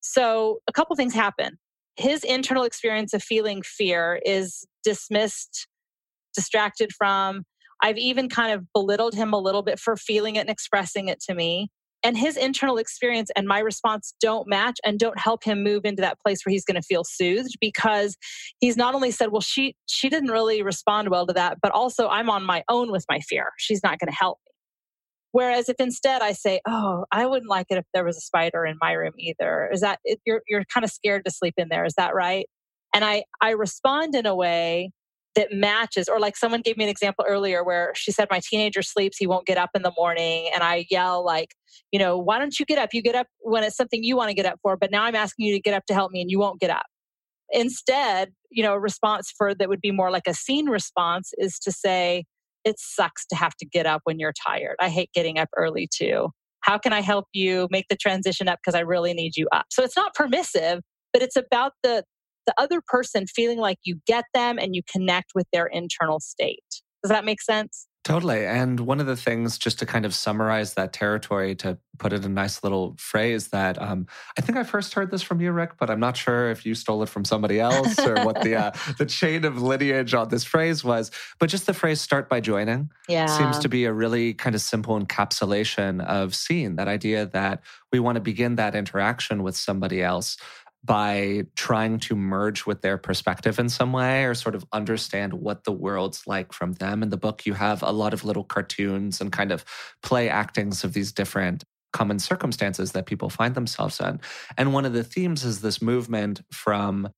So, 0.00 0.58
a 0.68 0.72
couple 0.72 0.96
things 0.96 1.14
happen. 1.14 1.58
His 1.96 2.24
internal 2.24 2.64
experience 2.64 3.12
of 3.12 3.22
feeling 3.22 3.62
fear 3.62 4.20
is 4.24 4.66
dismissed, 4.84 5.66
distracted 6.34 6.90
from. 6.96 7.44
I've 7.82 7.98
even 7.98 8.28
kind 8.28 8.52
of 8.52 8.64
belittled 8.74 9.14
him 9.14 9.32
a 9.32 9.38
little 9.38 9.62
bit 9.62 9.78
for 9.78 9.96
feeling 9.96 10.36
it 10.36 10.40
and 10.40 10.50
expressing 10.50 11.08
it 11.08 11.20
to 11.28 11.34
me. 11.34 11.68
And 12.02 12.16
his 12.16 12.36
internal 12.36 12.78
experience 12.78 13.30
and 13.36 13.46
my 13.46 13.58
response 13.58 14.14
don't 14.22 14.48
match 14.48 14.78
and 14.84 14.98
don't 14.98 15.18
help 15.18 15.44
him 15.44 15.62
move 15.62 15.82
into 15.84 16.00
that 16.00 16.18
place 16.24 16.38
where 16.44 16.50
he's 16.50 16.64
going 16.64 16.80
to 16.80 16.82
feel 16.82 17.04
soothed 17.04 17.56
because 17.60 18.16
he's 18.58 18.76
not 18.76 18.94
only 18.94 19.10
said, 19.10 19.32
well, 19.32 19.42
she 19.42 19.74
she 19.86 20.08
didn't 20.08 20.30
really 20.30 20.62
respond 20.62 21.10
well 21.10 21.26
to 21.26 21.34
that, 21.34 21.58
but 21.62 21.72
also 21.72 22.08
I'm 22.08 22.30
on 22.30 22.42
my 22.42 22.64
own 22.70 22.90
with 22.90 23.04
my 23.10 23.20
fear. 23.20 23.50
She's 23.58 23.82
not 23.82 23.98
going 23.98 24.10
to 24.10 24.16
help. 24.16 24.38
Whereas 25.32 25.68
if 25.68 25.76
instead 25.78 26.22
I 26.22 26.32
say, 26.32 26.60
"Oh, 26.66 27.04
I 27.12 27.26
wouldn't 27.26 27.50
like 27.50 27.66
it 27.70 27.78
if 27.78 27.84
there 27.94 28.04
was 28.04 28.16
a 28.16 28.20
spider 28.20 28.66
in 28.66 28.76
my 28.80 28.92
room 28.92 29.12
either," 29.18 29.70
is 29.72 29.80
that 29.80 30.00
you're 30.26 30.42
you're 30.48 30.64
kind 30.64 30.84
of 30.84 30.90
scared 30.90 31.24
to 31.24 31.30
sleep 31.30 31.54
in 31.56 31.68
there? 31.68 31.84
Is 31.84 31.94
that 31.96 32.14
right? 32.14 32.46
And 32.94 33.04
I 33.04 33.24
I 33.40 33.50
respond 33.50 34.14
in 34.14 34.26
a 34.26 34.34
way 34.34 34.90
that 35.36 35.52
matches, 35.52 36.08
or 36.08 36.18
like 36.18 36.36
someone 36.36 36.60
gave 36.62 36.76
me 36.76 36.82
an 36.84 36.90
example 36.90 37.24
earlier 37.28 37.62
where 37.64 37.92
she 37.94 38.10
said, 38.12 38.26
"My 38.30 38.40
teenager 38.40 38.82
sleeps; 38.82 39.16
he 39.18 39.26
won't 39.28 39.46
get 39.46 39.58
up 39.58 39.70
in 39.74 39.82
the 39.82 39.92
morning," 39.96 40.50
and 40.54 40.62
I 40.64 40.86
yell 40.90 41.24
like, 41.24 41.54
"You 41.92 42.00
know, 42.00 42.18
why 42.18 42.38
don't 42.40 42.58
you 42.58 42.66
get 42.66 42.78
up? 42.78 42.90
You 42.92 43.02
get 43.02 43.14
up 43.14 43.28
when 43.40 43.62
it's 43.62 43.76
something 43.76 44.02
you 44.02 44.16
want 44.16 44.30
to 44.30 44.34
get 44.34 44.46
up 44.46 44.58
for, 44.62 44.76
but 44.76 44.90
now 44.90 45.04
I'm 45.04 45.14
asking 45.14 45.46
you 45.46 45.54
to 45.54 45.60
get 45.60 45.74
up 45.74 45.86
to 45.86 45.94
help 45.94 46.10
me, 46.12 46.20
and 46.22 46.30
you 46.30 46.38
won't 46.40 46.60
get 46.60 46.70
up." 46.70 46.86
Instead, 47.52 48.32
you 48.50 48.62
know, 48.64 48.74
a 48.74 48.80
response 48.80 49.32
for 49.36 49.54
that 49.54 49.68
would 49.68 49.80
be 49.80 49.92
more 49.92 50.10
like 50.10 50.26
a 50.28 50.34
seen 50.34 50.66
response 50.68 51.32
is 51.38 51.58
to 51.60 51.72
say, 51.72 52.24
it 52.64 52.76
sucks 52.78 53.26
to 53.26 53.36
have 53.36 53.54
to 53.56 53.66
get 53.66 53.86
up 53.86 54.02
when 54.04 54.18
you're 54.18 54.34
tired. 54.46 54.76
I 54.80 54.88
hate 54.88 55.10
getting 55.14 55.38
up 55.38 55.48
early 55.56 55.88
too. 55.92 56.28
How 56.62 56.78
can 56.78 56.92
I 56.92 57.00
help 57.00 57.26
you 57.32 57.68
make 57.70 57.86
the 57.88 57.96
transition 57.96 58.48
up 58.48 58.58
because 58.62 58.74
I 58.74 58.80
really 58.80 59.14
need 59.14 59.36
you 59.36 59.48
up? 59.52 59.66
So 59.70 59.82
it's 59.82 59.96
not 59.96 60.14
permissive, 60.14 60.80
but 61.12 61.22
it's 61.22 61.36
about 61.36 61.72
the 61.82 62.04
the 62.46 62.54
other 62.58 62.80
person 62.86 63.26
feeling 63.26 63.58
like 63.58 63.76
you 63.84 64.00
get 64.06 64.24
them 64.34 64.58
and 64.58 64.74
you 64.74 64.82
connect 64.90 65.32
with 65.34 65.46
their 65.52 65.66
internal 65.66 66.18
state. 66.20 66.64
Does 67.02 67.10
that 67.10 67.24
make 67.24 67.40
sense? 67.42 67.86
Totally. 68.02 68.46
And 68.46 68.80
one 68.80 68.98
of 68.98 69.06
the 69.06 69.16
things, 69.16 69.58
just 69.58 69.78
to 69.80 69.86
kind 69.86 70.06
of 70.06 70.14
summarize 70.14 70.72
that 70.72 70.94
territory, 70.94 71.54
to 71.56 71.76
put 71.98 72.14
it 72.14 72.24
in 72.24 72.30
a 72.30 72.34
nice 72.34 72.64
little 72.64 72.96
phrase 72.98 73.48
that 73.48 73.80
um, 73.80 74.06
I 74.38 74.40
think 74.40 74.56
I 74.56 74.64
first 74.64 74.94
heard 74.94 75.10
this 75.10 75.20
from 75.20 75.42
you, 75.42 75.52
Rick, 75.52 75.72
but 75.78 75.90
I'm 75.90 76.00
not 76.00 76.16
sure 76.16 76.50
if 76.50 76.64
you 76.64 76.74
stole 76.74 77.02
it 77.02 77.10
from 77.10 77.26
somebody 77.26 77.60
else 77.60 77.98
or 77.98 78.24
what 78.24 78.40
the 78.40 78.56
uh, 78.56 78.70
the 78.98 79.04
chain 79.04 79.44
of 79.44 79.60
lineage 79.60 80.14
on 80.14 80.30
this 80.30 80.44
phrase 80.44 80.82
was. 80.82 81.10
But 81.38 81.50
just 81.50 81.66
the 81.66 81.74
phrase 81.74 82.00
"start 82.00 82.30
by 82.30 82.40
joining" 82.40 82.90
yeah. 83.06 83.26
seems 83.26 83.58
to 83.58 83.68
be 83.68 83.84
a 83.84 83.92
really 83.92 84.32
kind 84.32 84.54
of 84.54 84.62
simple 84.62 84.98
encapsulation 84.98 86.02
of 86.02 86.34
seeing 86.34 86.76
that 86.76 86.88
idea 86.88 87.26
that 87.26 87.60
we 87.92 88.00
want 88.00 88.16
to 88.16 88.22
begin 88.22 88.56
that 88.56 88.74
interaction 88.74 89.42
with 89.42 89.56
somebody 89.56 90.02
else 90.02 90.38
by 90.82 91.44
trying 91.56 91.98
to 91.98 92.16
merge 92.16 92.64
with 92.64 92.80
their 92.80 92.96
perspective 92.96 93.58
in 93.58 93.68
some 93.68 93.92
way 93.92 94.24
or 94.24 94.34
sort 94.34 94.54
of 94.54 94.64
understand 94.72 95.34
what 95.34 95.64
the 95.64 95.72
world's 95.72 96.26
like 96.26 96.52
from 96.52 96.72
them. 96.74 97.02
In 97.02 97.10
the 97.10 97.18
book, 97.18 97.44
you 97.44 97.52
have 97.54 97.82
a 97.82 97.90
lot 97.90 98.14
of 98.14 98.24
little 98.24 98.44
cartoons 98.44 99.20
and 99.20 99.30
kind 99.30 99.52
of 99.52 99.64
play 100.02 100.28
actings 100.28 100.82
of 100.82 100.92
these 100.94 101.12
different 101.12 101.64
common 101.92 102.18
circumstances 102.18 102.92
that 102.92 103.06
people 103.06 103.28
find 103.28 103.54
themselves 103.54 104.00
in. 104.00 104.20
And 104.56 104.72
one 104.72 104.86
of 104.86 104.92
the 104.92 105.04
themes 105.04 105.44
is 105.44 105.60
this 105.60 105.82
movement 105.82 106.40
from 106.52 107.08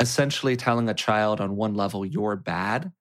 essentially 0.00 0.56
telling 0.56 0.88
a 0.88 0.94
child 0.94 1.40
on 1.40 1.56
one 1.56 1.74
level, 1.74 2.04
you're 2.04 2.36
bad, 2.36 2.92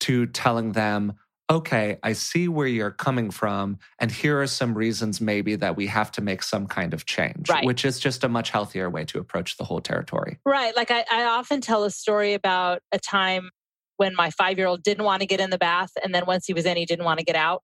to 0.00 0.26
telling 0.26 0.72
them, 0.72 1.14
okay, 1.50 1.98
I 2.02 2.12
see 2.12 2.48
where 2.48 2.66
you're 2.66 2.90
coming 2.90 3.30
from. 3.30 3.78
And 3.98 4.10
here 4.10 4.40
are 4.40 4.46
some 4.46 4.74
reasons 4.74 5.20
maybe 5.20 5.56
that 5.56 5.76
we 5.76 5.86
have 5.86 6.12
to 6.12 6.20
make 6.20 6.42
some 6.42 6.66
kind 6.66 6.92
of 6.92 7.06
change, 7.06 7.48
right. 7.48 7.64
which 7.64 7.84
is 7.84 7.98
just 7.98 8.22
a 8.24 8.28
much 8.28 8.50
healthier 8.50 8.90
way 8.90 9.04
to 9.06 9.18
approach 9.18 9.56
the 9.56 9.64
whole 9.64 9.80
territory. 9.80 10.38
Right. 10.44 10.76
Like 10.76 10.90
I, 10.90 11.04
I 11.10 11.24
often 11.24 11.60
tell 11.60 11.84
a 11.84 11.90
story 11.90 12.34
about 12.34 12.82
a 12.92 12.98
time 12.98 13.50
when 13.96 14.14
my 14.14 14.30
five 14.30 14.58
year 14.58 14.66
old 14.66 14.82
didn't 14.82 15.04
want 15.04 15.20
to 15.20 15.26
get 15.26 15.40
in 15.40 15.50
the 15.50 15.58
bath. 15.58 15.92
And 16.02 16.14
then 16.14 16.24
once 16.26 16.46
he 16.46 16.52
was 16.52 16.66
in, 16.66 16.76
he 16.76 16.84
didn't 16.84 17.04
want 17.04 17.18
to 17.18 17.24
get 17.24 17.36
out 17.36 17.62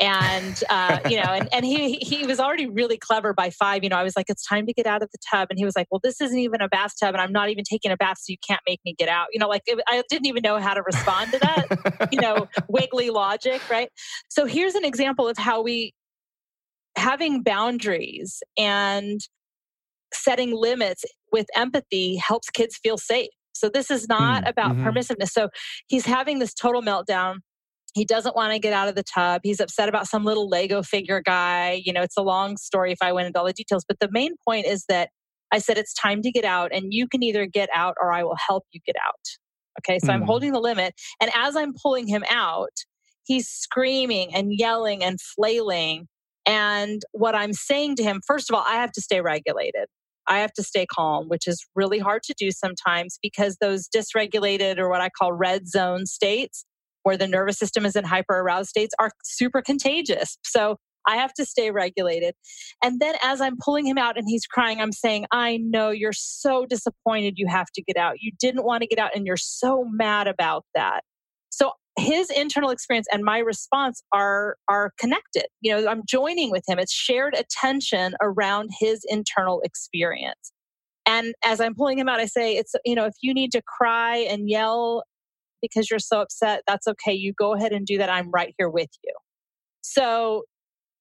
and 0.00 0.62
uh, 0.70 0.98
you 1.08 1.16
know 1.16 1.30
and, 1.30 1.48
and 1.52 1.64
he 1.64 1.94
he 1.94 2.26
was 2.26 2.40
already 2.40 2.66
really 2.66 2.96
clever 2.96 3.32
by 3.32 3.48
five 3.50 3.84
you 3.84 3.88
know 3.88 3.96
i 3.96 4.02
was 4.02 4.16
like 4.16 4.26
it's 4.28 4.44
time 4.44 4.66
to 4.66 4.72
get 4.72 4.86
out 4.86 5.02
of 5.02 5.10
the 5.12 5.18
tub. 5.30 5.48
And 5.50 5.58
he 5.58 5.64
was 5.64 5.76
like 5.76 5.86
well 5.90 6.00
this 6.02 6.20
isn't 6.20 6.38
even 6.38 6.60
a 6.60 6.68
bathtub 6.68 7.14
and 7.14 7.18
i'm 7.18 7.32
not 7.32 7.48
even 7.48 7.64
taking 7.64 7.90
a 7.92 7.96
bath 7.96 8.18
so 8.18 8.30
you 8.30 8.36
can't 8.46 8.60
make 8.66 8.80
me 8.84 8.94
get 8.98 9.08
out. 9.08 9.28
You 9.32 9.38
know 9.38 9.48
like 9.48 9.62
it, 9.66 9.80
i 9.88 10.02
didn't 10.08 10.26
even 10.26 10.42
know 10.42 10.58
how 10.58 10.74
to 10.74 10.82
respond 10.82 11.32
to 11.32 11.38
that 11.38 12.08
you 12.12 12.20
know 12.20 12.48
wiggly 12.68 13.10
logic 13.10 13.60
right? 13.70 13.90
So 14.28 14.46
here's 14.46 14.74
an 14.74 14.84
example 14.84 15.28
of 15.28 15.38
how 15.38 15.62
we 15.62 15.92
having 16.96 17.42
boundaries 17.42 18.42
and 18.56 19.20
setting 20.12 20.54
limits 20.54 21.04
with 21.32 21.46
empathy 21.56 22.16
helps 22.16 22.50
kids 22.50 22.78
feel 22.82 22.96
safe. 22.96 23.30
So 23.52 23.68
this 23.68 23.90
is 23.90 24.08
not 24.08 24.44
mm, 24.44 24.50
about 24.50 24.72
mm-hmm. 24.72 24.86
permissiveness. 24.86 25.30
So 25.30 25.48
he's 25.88 26.06
having 26.06 26.38
this 26.38 26.54
total 26.54 26.82
meltdown 26.82 27.36
he 27.94 28.04
doesn't 28.04 28.34
want 28.34 28.52
to 28.52 28.58
get 28.58 28.72
out 28.72 28.88
of 28.88 28.96
the 28.96 29.04
tub. 29.04 29.42
He's 29.44 29.60
upset 29.60 29.88
about 29.88 30.08
some 30.08 30.24
little 30.24 30.48
Lego 30.48 30.82
figure 30.82 31.22
guy. 31.24 31.80
You 31.84 31.92
know, 31.92 32.02
it's 32.02 32.16
a 32.16 32.22
long 32.22 32.56
story 32.56 32.90
if 32.90 32.98
I 33.00 33.12
went 33.12 33.28
into 33.28 33.38
all 33.38 33.46
the 33.46 33.52
details. 33.52 33.84
But 33.86 34.00
the 34.00 34.08
main 34.10 34.34
point 34.46 34.66
is 34.66 34.84
that 34.88 35.10
I 35.52 35.58
said 35.58 35.78
it's 35.78 35.94
time 35.94 36.20
to 36.22 36.32
get 36.32 36.44
out, 36.44 36.72
and 36.72 36.92
you 36.92 37.06
can 37.06 37.22
either 37.22 37.46
get 37.46 37.68
out 37.72 37.94
or 38.00 38.12
I 38.12 38.24
will 38.24 38.36
help 38.36 38.64
you 38.72 38.80
get 38.84 38.96
out. 38.96 39.20
Okay, 39.80 40.00
so 40.00 40.08
mm. 40.08 40.14
I'm 40.14 40.20
hmm. 40.20 40.26
holding 40.26 40.52
the 40.52 40.60
limit. 40.60 40.94
And 41.20 41.30
as 41.34 41.56
I'm 41.56 41.72
pulling 41.80 42.08
him 42.08 42.24
out, 42.28 42.72
he's 43.24 43.48
screaming 43.48 44.34
and 44.34 44.52
yelling 44.52 45.04
and 45.04 45.20
flailing. 45.20 46.08
And 46.46 47.02
what 47.12 47.34
I'm 47.34 47.52
saying 47.52 47.96
to 47.96 48.02
him, 48.02 48.20
first 48.26 48.50
of 48.50 48.56
all, 48.56 48.64
I 48.68 48.74
have 48.74 48.92
to 48.92 49.00
stay 49.00 49.20
regulated. 49.20 49.86
I 50.26 50.38
have 50.38 50.52
to 50.54 50.62
stay 50.62 50.86
calm, 50.86 51.28
which 51.28 51.46
is 51.46 51.64
really 51.74 51.98
hard 51.98 52.22
to 52.24 52.34
do 52.36 52.50
sometimes 52.50 53.18
because 53.22 53.58
those 53.60 53.88
dysregulated 53.88 54.78
or 54.78 54.88
what 54.88 55.00
I 55.00 55.10
call 55.10 55.32
red 55.32 55.68
zone 55.68 56.06
states, 56.06 56.64
where 57.04 57.16
the 57.16 57.28
nervous 57.28 57.58
system 57.58 57.86
is 57.86 57.96
in 57.96 58.04
hyper 58.04 58.40
aroused 58.40 58.70
states, 58.70 58.94
are 58.98 59.10
super 59.22 59.62
contagious. 59.62 60.36
So 60.44 60.76
I 61.06 61.16
have 61.16 61.32
to 61.34 61.44
stay 61.44 61.70
regulated. 61.70 62.34
And 62.82 63.00
then 63.00 63.14
as 63.22 63.40
I'm 63.40 63.56
pulling 63.62 63.86
him 63.86 63.98
out 63.98 64.16
and 64.18 64.26
he's 64.28 64.46
crying, 64.46 64.80
I'm 64.80 64.92
saying, 64.92 65.26
I 65.32 65.58
know 65.58 65.90
you're 65.90 66.12
so 66.12 66.66
disappointed 66.66 67.34
you 67.36 67.46
have 67.48 67.70
to 67.74 67.82
get 67.82 67.96
out. 67.96 68.16
You 68.20 68.32
didn't 68.38 68.64
want 68.64 68.82
to 68.82 68.88
get 68.88 68.98
out 68.98 69.10
and 69.14 69.26
you're 69.26 69.36
so 69.36 69.84
mad 69.90 70.26
about 70.26 70.64
that. 70.74 71.02
So 71.50 71.72
his 71.98 72.30
internal 72.30 72.70
experience 72.70 73.06
and 73.12 73.22
my 73.22 73.38
response 73.38 74.02
are 74.12 74.56
are 74.68 74.92
connected. 74.98 75.46
You 75.60 75.76
know, 75.76 75.88
I'm 75.88 76.02
joining 76.08 76.50
with 76.50 76.64
him. 76.66 76.78
It's 76.78 76.92
shared 76.92 77.34
attention 77.34 78.14
around 78.20 78.70
his 78.78 79.04
internal 79.08 79.60
experience. 79.62 80.52
And 81.06 81.34
as 81.44 81.60
I'm 81.60 81.74
pulling 81.74 81.98
him 81.98 82.08
out, 82.08 82.18
I 82.18 82.24
say, 82.24 82.56
it's, 82.56 82.74
you 82.84 82.94
know, 82.94 83.04
if 83.04 83.14
you 83.20 83.34
need 83.34 83.52
to 83.52 83.62
cry 83.62 84.16
and 84.16 84.48
yell 84.48 85.04
because 85.72 85.90
you're 85.90 85.98
so 85.98 86.20
upset, 86.20 86.62
that's 86.66 86.86
okay. 86.86 87.12
You 87.12 87.32
go 87.32 87.54
ahead 87.54 87.72
and 87.72 87.86
do 87.86 87.98
that. 87.98 88.10
I'm 88.10 88.30
right 88.30 88.54
here 88.58 88.68
with 88.68 88.90
you. 89.02 89.12
So 89.80 90.44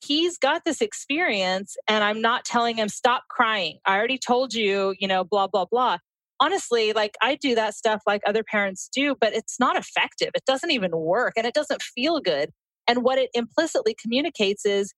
he's 0.05 0.37
got 0.37 0.63
this 0.65 0.81
experience 0.81 1.75
and 1.87 2.03
I'm 2.03 2.21
not 2.21 2.45
telling 2.45 2.77
him, 2.77 2.89
stop 2.89 3.23
crying. 3.29 3.79
I 3.85 3.97
already 3.97 4.17
told 4.17 4.53
you, 4.53 4.93
you 4.99 5.07
know, 5.07 5.23
blah, 5.23 5.47
blah, 5.47 5.65
blah. 5.65 5.97
Honestly, 6.39 6.93
like 6.93 7.15
I 7.21 7.35
do 7.35 7.55
that 7.55 7.73
stuff 7.73 8.01
like 8.05 8.21
other 8.27 8.43
parents 8.43 8.89
do, 8.93 9.15
but 9.19 9.33
it's 9.33 9.59
not 9.59 9.77
effective. 9.77 10.31
It 10.35 10.43
doesn't 10.45 10.71
even 10.71 10.91
work 10.91 11.33
and 11.37 11.45
it 11.45 11.53
doesn't 11.53 11.81
feel 11.81 12.19
good. 12.19 12.49
And 12.87 13.03
what 13.03 13.17
it 13.17 13.29
implicitly 13.33 13.95
communicates 14.01 14.65
is 14.65 14.93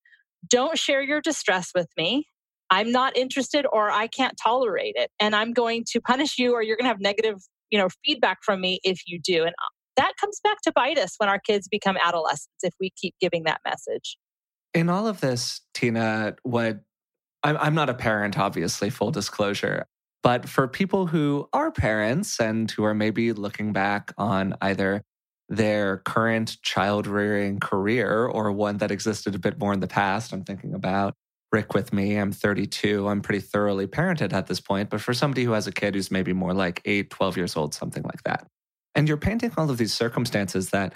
don't 0.48 0.78
share 0.78 1.02
your 1.02 1.20
distress 1.20 1.70
with 1.74 1.88
me. 1.96 2.26
I'm 2.70 2.90
not 2.90 3.16
interested 3.16 3.64
or 3.72 3.90
I 3.90 4.08
can't 4.08 4.34
tolerate 4.42 4.94
it. 4.96 5.10
And 5.20 5.36
I'm 5.36 5.52
going 5.52 5.84
to 5.92 6.00
punish 6.00 6.36
you 6.38 6.52
or 6.52 6.62
you're 6.62 6.76
going 6.76 6.84
to 6.84 6.88
have 6.88 7.00
negative, 7.00 7.36
you 7.70 7.78
know, 7.78 7.88
feedback 8.04 8.38
from 8.44 8.60
me 8.60 8.80
if 8.82 9.00
you 9.06 9.20
do. 9.22 9.42
And 9.42 9.50
uh, 9.50 9.72
that 9.96 10.12
comes 10.20 10.40
back 10.42 10.60
to 10.62 10.72
bite 10.72 10.98
us 10.98 11.14
when 11.18 11.28
our 11.28 11.38
kids 11.38 11.68
become 11.68 11.96
adolescents 11.96 12.62
if 12.62 12.74
we 12.80 12.90
keep 13.00 13.14
giving 13.20 13.44
that 13.44 13.60
message 13.64 14.16
in 14.76 14.90
all 14.90 15.08
of 15.08 15.22
this, 15.22 15.62
Tina, 15.72 16.36
what 16.42 16.80
I'm, 17.42 17.56
I'm 17.56 17.74
not 17.74 17.88
a 17.88 17.94
parent, 17.94 18.38
obviously, 18.38 18.90
full 18.90 19.10
disclosure. 19.10 19.86
But 20.22 20.48
for 20.48 20.68
people 20.68 21.06
who 21.06 21.48
are 21.54 21.70
parents 21.70 22.38
and 22.38 22.70
who 22.70 22.84
are 22.84 22.94
maybe 22.94 23.32
looking 23.32 23.72
back 23.72 24.12
on 24.18 24.54
either 24.60 25.02
their 25.48 25.98
current 25.98 26.58
child 26.62 27.06
rearing 27.06 27.58
career 27.58 28.26
or 28.26 28.52
one 28.52 28.76
that 28.78 28.90
existed 28.90 29.34
a 29.34 29.38
bit 29.38 29.58
more 29.58 29.72
in 29.72 29.80
the 29.80 29.86
past, 29.86 30.32
I'm 30.32 30.44
thinking 30.44 30.74
about 30.74 31.14
Rick 31.56 31.72
with 31.72 31.90
me. 31.90 32.16
I'm 32.16 32.32
32. 32.32 33.08
I'm 33.08 33.22
pretty 33.22 33.40
thoroughly 33.40 33.86
parented 33.86 34.34
at 34.34 34.46
this 34.46 34.60
point. 34.60 34.90
But 34.90 35.00
for 35.00 35.14
somebody 35.14 35.42
who 35.42 35.52
has 35.52 35.66
a 35.66 35.72
kid 35.72 35.94
who's 35.94 36.10
maybe 36.10 36.34
more 36.34 36.52
like 36.52 36.82
8, 36.84 37.08
12 37.08 37.36
years 37.38 37.56
old, 37.56 37.72
something 37.72 38.02
like 38.02 38.22
that. 38.24 38.46
And 38.94 39.08
you're 39.08 39.16
painting 39.16 39.50
all 39.56 39.70
of 39.70 39.78
these 39.78 39.94
circumstances 39.94 40.68
that 40.70 40.92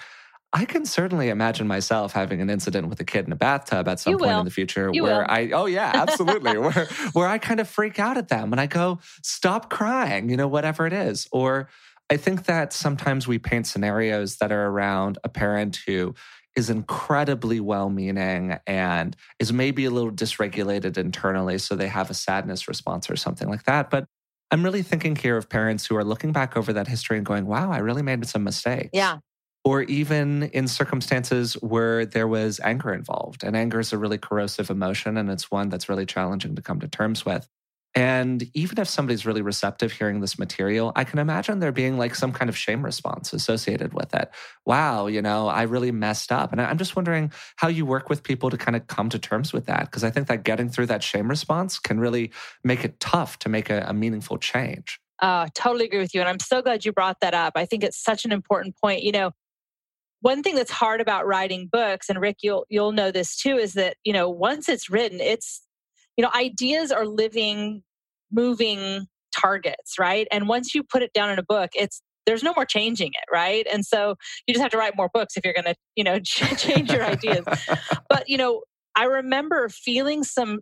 I 0.53 0.67
can 0.67 0.85
certainly 0.85 1.31
imagine 1.31 1.67
myself 1.67 2.13
having 2.13 2.43
an 2.43 2.51
incident 2.51 2.89
with 2.89 3.01
a 3.01 3.05
kid 3.05 3.25
in 3.25 3.33
a 3.33 3.37
bathtub 3.37 3.89
at 3.89 4.01
some 4.01 4.11
you 4.11 4.19
point 4.19 4.33
will. 4.33 4.39
in 4.41 4.45
the 4.45 4.51
future 4.51 4.91
you 4.93 5.03
where 5.03 5.21
will. 5.21 5.27
I 5.29 5.51
oh 5.55 5.65
yeah, 5.65 5.93
absolutely. 5.95 6.59
where 6.67 6.87
where 7.15 7.27
I 7.27 7.39
kind 7.39 7.61
of 7.61 7.67
freak 7.67 7.99
out 7.99 8.19
at 8.19 8.29
them 8.29 8.53
and 8.53 8.61
I 8.61 8.67
go, 8.67 8.99
stop 9.23 9.71
crying, 9.71 10.29
you 10.29 10.37
know, 10.37 10.49
whatever 10.49 10.87
it 10.87 10.93
is. 10.93 11.27
Or 11.33 11.71
I 12.11 12.19
think 12.19 12.45
that 12.45 12.75
sometimes 12.75 13.27
we 13.27 13.39
paint 13.39 13.67
scenarios 13.67 14.37
that 14.39 14.53
are 14.53 14.67
around 14.67 15.17
a 15.25 15.31
parent 15.31 15.79
who 15.87 16.15
is 16.57 16.71
incredibly 16.71 17.61
well 17.61 17.91
meaning 17.91 18.59
and 18.67 19.17
is 19.39 19.53
maybe 19.53 19.85
a 19.85 19.91
little 19.91 20.11
dysregulated 20.11 20.99
internally. 20.99 21.59
So 21.59 21.77
they 21.77 21.89
have 21.89 22.11
a 22.11 22.15
sadness 22.15 22.67
response 22.69 23.09
or 23.09 23.17
something 23.17 23.49
like 23.49 23.65
that. 23.65 23.91
But 23.91 24.07
I'm 24.51 24.65
really 24.65 24.83
thinking 24.83 25.15
here 25.15 25.37
of 25.37 25.49
parents 25.49 25.87
who 25.87 25.97
are 25.97 26.05
looking 26.05 26.33
back 26.33 26.57
over 26.57 26.73
that 26.73 26.89
history 26.89 27.17
and 27.17 27.25
going, 27.25 27.47
wow, 27.47 27.71
I 27.71 27.79
really 27.79 28.03
made 28.03 28.27
some 28.27 28.43
mistakes 28.43 28.91
Yeah. 28.93 29.19
or 29.65 29.83
even 29.83 30.45
in 30.45 30.67
circumstances 30.67 31.55
where 31.55 32.05
there 32.05 32.27
was 32.27 32.59
anger 32.65 32.93
involved. 32.93 33.45
And 33.45 33.57
anger 33.57 33.79
is 33.79 33.93
a 33.93 33.99
really 33.99 34.19
corrosive 34.19 34.69
emotion, 34.71 35.17
and 35.17 35.31
it's 35.31 35.51
one 35.53 35.69
that's 35.69 35.89
really 35.89 36.07
challenging 36.07 36.57
to 36.57 36.63
come 36.63 36.81
to 36.81 36.89
terms 36.89 37.25
with. 37.25 37.47
And 37.95 38.49
even 38.55 38.79
if 38.79 38.89
somebody's 38.89 39.27
really 39.27 39.43
receptive 39.43 39.91
hearing 39.91 40.21
this 40.21 40.39
material, 40.39 40.93
I 40.95 41.03
can 41.03 41.19
imagine 41.19 41.59
there 41.59 41.73
being 41.73 41.99
like 41.99 42.15
some 42.15 42.33
kind 42.33 42.49
of 42.49 42.57
shame 42.57 42.85
response 42.85 43.33
associated 43.33 43.95
with 43.95 44.15
it. 44.15 44.31
Wow, 44.65 45.09
you 45.09 45.21
know, 45.21 45.49
I 45.49 45.63
really 45.63 45.91
messed 45.91 46.31
up. 46.31 46.53
And 46.53 46.61
I'm 46.61 46.79
just 46.79 46.95
wondering 46.95 47.33
how 47.57 47.67
you 47.67 47.85
work 47.85 48.09
with 48.09 48.23
people 48.23 48.49
to 48.51 48.57
kind 48.57 48.77
of 48.77 48.87
come 48.87 49.09
to 49.09 49.19
terms 49.19 49.53
with 49.53 49.67
that. 49.67 49.87
Because 49.87 50.05
I 50.05 50.11
think 50.11 50.29
that 50.29 50.45
getting 50.45 50.69
through 50.69 50.87
that 50.87 51.03
shame 51.03 51.29
response 51.29 51.81
can 51.81 51.99
really 51.99 52.31
make 52.63 52.85
it 52.85 53.01
tough 53.01 53.41
to 53.41 53.49
make 53.49 53.71
a, 53.71 53.85
a 53.89 53.93
meaningful 53.93 54.39
change. 54.39 55.01
Uh, 55.19 55.49
totally 55.55 55.87
agree 55.87 55.99
with 55.99 56.15
you. 56.15 56.21
And 56.21 56.29
I'm 56.29 56.39
so 56.39 56.63
glad 56.63 56.85
you 56.85 56.93
brought 56.93 57.19
that 57.23 57.35
up. 57.35 57.55
I 57.57 57.67
think 57.67 57.83
it's 57.83 58.01
such 58.01 58.25
an 58.25 58.31
important 58.31 58.77
point. 58.81 59.03
You 59.03 59.13
know, 59.13 59.33
one 60.21 60.45
thing 60.45 60.55
that's 60.55 60.71
hard 60.71 61.01
about 61.01 61.27
writing 61.27 61.69
books, 61.71 62.09
and 62.09 62.21
Rick, 62.21 62.37
you'll 62.43 62.67
you'll 62.69 62.93
know 62.93 63.11
this 63.11 63.37
too, 63.37 63.57
is 63.57 63.73
that, 63.73 63.97
you 64.05 64.13
know, 64.13 64.31
once 64.31 64.69
it's 64.69 64.89
written, 64.89 65.21
it's, 65.21 65.63
you 66.21 66.27
know, 66.27 66.31
ideas 66.35 66.93
are 66.93 67.07
living, 67.07 67.83
moving 68.31 69.07
targets, 69.35 69.99
right? 69.99 70.29
And 70.31 70.49
once 70.49 70.75
you 70.75 70.83
put 70.83 71.03
it 71.03 71.15
down 71.15 71.31
in 71.31 71.39
a 71.39 71.43
book, 71.43 71.71
it's 71.75 72.03
there's 72.27 72.43
no 72.43 72.53
more 72.55 72.67
changing 72.67 73.13
it, 73.15 73.25
right? 73.33 73.67
And 73.73 73.87
so 73.87 74.17
you 74.47 74.53
just 74.53 74.61
have 74.61 74.71
to 74.73 74.77
write 74.77 74.99
more 74.99 75.09
books 75.15 75.39
if 75.39 75.47
you're 75.47 75.55
going 75.55 75.65
to, 75.65 75.75
you 75.97 76.05
know, 76.05 76.19
change 76.25 76.93
your 76.93 77.03
ideas. 77.03 77.47
But, 78.11 78.29
you 78.29 78.37
know, 78.37 78.61
I 78.95 79.05
remember 79.05 79.71
feeling 79.71 80.23
some 80.23 80.59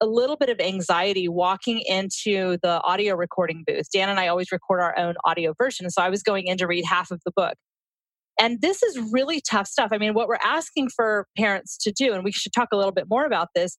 a 0.00 0.06
little 0.06 0.36
bit 0.36 0.48
of 0.48 0.58
anxiety 0.60 1.28
walking 1.28 1.80
into 1.80 2.56
the 2.62 2.80
audio 2.82 3.14
recording 3.14 3.64
booth. 3.66 3.90
Dan 3.92 4.08
and 4.08 4.18
I 4.18 4.28
always 4.28 4.50
record 4.50 4.80
our 4.80 4.98
own 4.98 5.16
audio 5.26 5.52
version. 5.58 5.90
So 5.90 6.00
I 6.00 6.08
was 6.08 6.22
going 6.22 6.46
in 6.46 6.56
to 6.56 6.66
read 6.66 6.86
half 6.86 7.10
of 7.10 7.20
the 7.26 7.32
book. 7.36 7.52
And 8.40 8.62
this 8.62 8.82
is 8.82 8.98
really 9.12 9.42
tough 9.42 9.66
stuff. 9.66 9.90
I 9.92 9.98
mean, 9.98 10.14
what 10.14 10.26
we're 10.26 10.38
asking 10.42 10.88
for 10.88 11.26
parents 11.36 11.76
to 11.82 11.92
do, 11.92 12.14
and 12.14 12.24
we 12.24 12.32
should 12.32 12.54
talk 12.54 12.68
a 12.72 12.76
little 12.76 12.92
bit 12.92 13.10
more 13.10 13.26
about 13.26 13.48
this, 13.54 13.76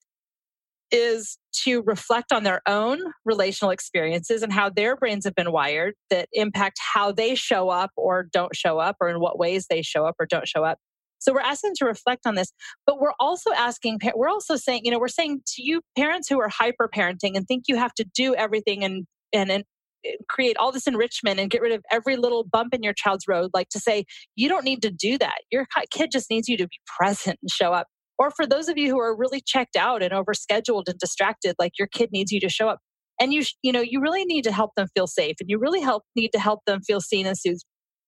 is 0.94 1.40
to 1.64 1.82
reflect 1.82 2.32
on 2.32 2.44
their 2.44 2.62
own 2.68 3.02
relational 3.26 3.72
experiences 3.72 4.44
and 4.44 4.54
how 4.54 4.70
their 4.70 4.96
brains 4.96 5.26
have 5.26 5.34
been 5.36 5.52
wired 5.52 5.96
that 6.12 6.30
impact 6.34 6.80
how 6.94 7.12
they 7.12 7.34
show 7.34 7.70
up 7.70 7.90
or 7.98 8.28
don't 8.32 8.56
show 8.56 8.78
up, 8.78 8.96
or 9.02 9.10
in 9.10 9.20
what 9.20 9.38
ways 9.38 9.66
they 9.70 9.82
show 9.82 10.06
up 10.06 10.16
or 10.20 10.28
don't 10.28 10.48
show 10.48 10.64
up. 10.64 10.78
So 11.20 11.34
we're 11.34 11.40
asking 11.40 11.74
to 11.78 11.86
reflect 11.86 12.28
on 12.28 12.36
this, 12.36 12.52
but 12.86 13.00
we're 13.00 13.14
also 13.20 13.52
asking, 13.54 14.00
we're 14.14 14.30
also 14.30 14.56
saying, 14.56 14.82
you 14.84 14.92
know, 14.92 15.00
we're 15.00 15.08
saying 15.08 15.42
to 15.56 15.64
you 15.64 15.82
parents 15.98 16.28
who 16.28 16.40
are 16.40 16.50
hyper 16.50 16.90
parenting 16.94 17.36
and 17.36 17.48
think 17.48 17.64
you 17.68 17.78
have 17.78 17.94
to 17.96 18.06
do 18.14 18.36
everything 18.36 18.84
and, 18.84 19.08
and, 19.32 19.50
and 19.50 19.64
eh, 20.06 20.12
create 20.30 20.58
all 20.58 20.72
this 20.72 20.86
enrichment 20.86 21.40
and 21.40 21.50
get 21.50 21.62
rid 21.62 21.72
of 21.72 21.82
every 21.92 22.18
little 22.18 22.44
bump 22.44 22.74
in 22.74 22.84
your 22.84 22.94
child's 22.94 23.26
road, 23.28 23.52
like 23.54 23.70
to 23.70 23.80
say, 23.80 24.04
you 24.36 24.50
don't 24.50 24.66
need 24.66 24.82
to 24.82 24.92
do 24.92 25.18
that. 25.18 25.40
Your 25.50 25.66
kid 25.92 26.12
just 26.12 26.30
needs 26.30 26.50
you 26.50 26.58
to 26.58 26.68
be 26.68 26.78
present 27.00 27.40
and 27.42 27.50
show 27.50 27.72
up. 27.72 27.88
Or 28.20 28.32
for 28.32 28.46
those 28.46 28.70
of 28.70 28.78
you 28.78 28.90
who 28.90 29.00
are 29.00 29.16
really 29.16 29.42
checked 29.46 29.76
out 29.76 30.04
and 30.04 30.14
overscheduled 30.14 30.88
and 30.88 30.98
distracted, 31.00 31.56
like 31.60 31.74
your 31.78 31.88
kid 31.88 32.10
needs 32.12 32.32
you 32.32 32.40
to 32.42 32.50
show 32.50 32.70
up. 32.70 32.80
And 33.20 33.34
you, 33.34 33.44
you 33.62 33.72
know, 33.72 33.82
you 33.82 34.02
really 34.02 34.26
need 34.26 34.44
to 34.44 34.52
help 34.52 34.72
them 34.76 34.88
feel 34.96 35.08
safe 35.08 35.36
and 35.40 35.50
you 35.50 35.60
really 35.60 35.82
help 35.82 36.04
need 36.16 36.30
to 36.30 36.40
help 36.40 36.62
them 36.66 36.82
feel 36.82 37.02
seen 37.02 37.26
and 37.26 37.38
soothed. 37.38 37.64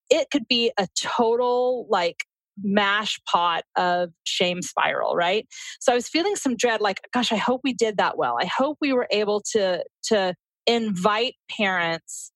It 0.10 0.28
could 0.32 0.48
be 0.48 0.72
a 0.78 0.88
total 0.96 1.88
like 1.90 2.18
mash 2.62 3.20
pot 3.32 3.64
of 3.76 4.10
shame 4.24 4.62
spiral, 4.62 5.16
right? 5.16 5.46
So 5.80 5.92
I 5.92 5.96
was 5.96 6.08
feeling 6.08 6.36
some 6.36 6.56
dread, 6.56 6.82
like, 6.82 7.02
gosh, 7.14 7.32
I 7.32 7.38
hope 7.38 7.62
we 7.64 7.74
did 7.74 7.98
that 7.98 8.18
well. 8.18 8.38
I 8.42 8.46
hope 8.46 8.78
we 8.82 8.94
were 8.94 9.08
able 9.12 9.42
to 9.54 9.84
to 10.06 10.34
invite 10.68 11.36
parents 11.50 12.32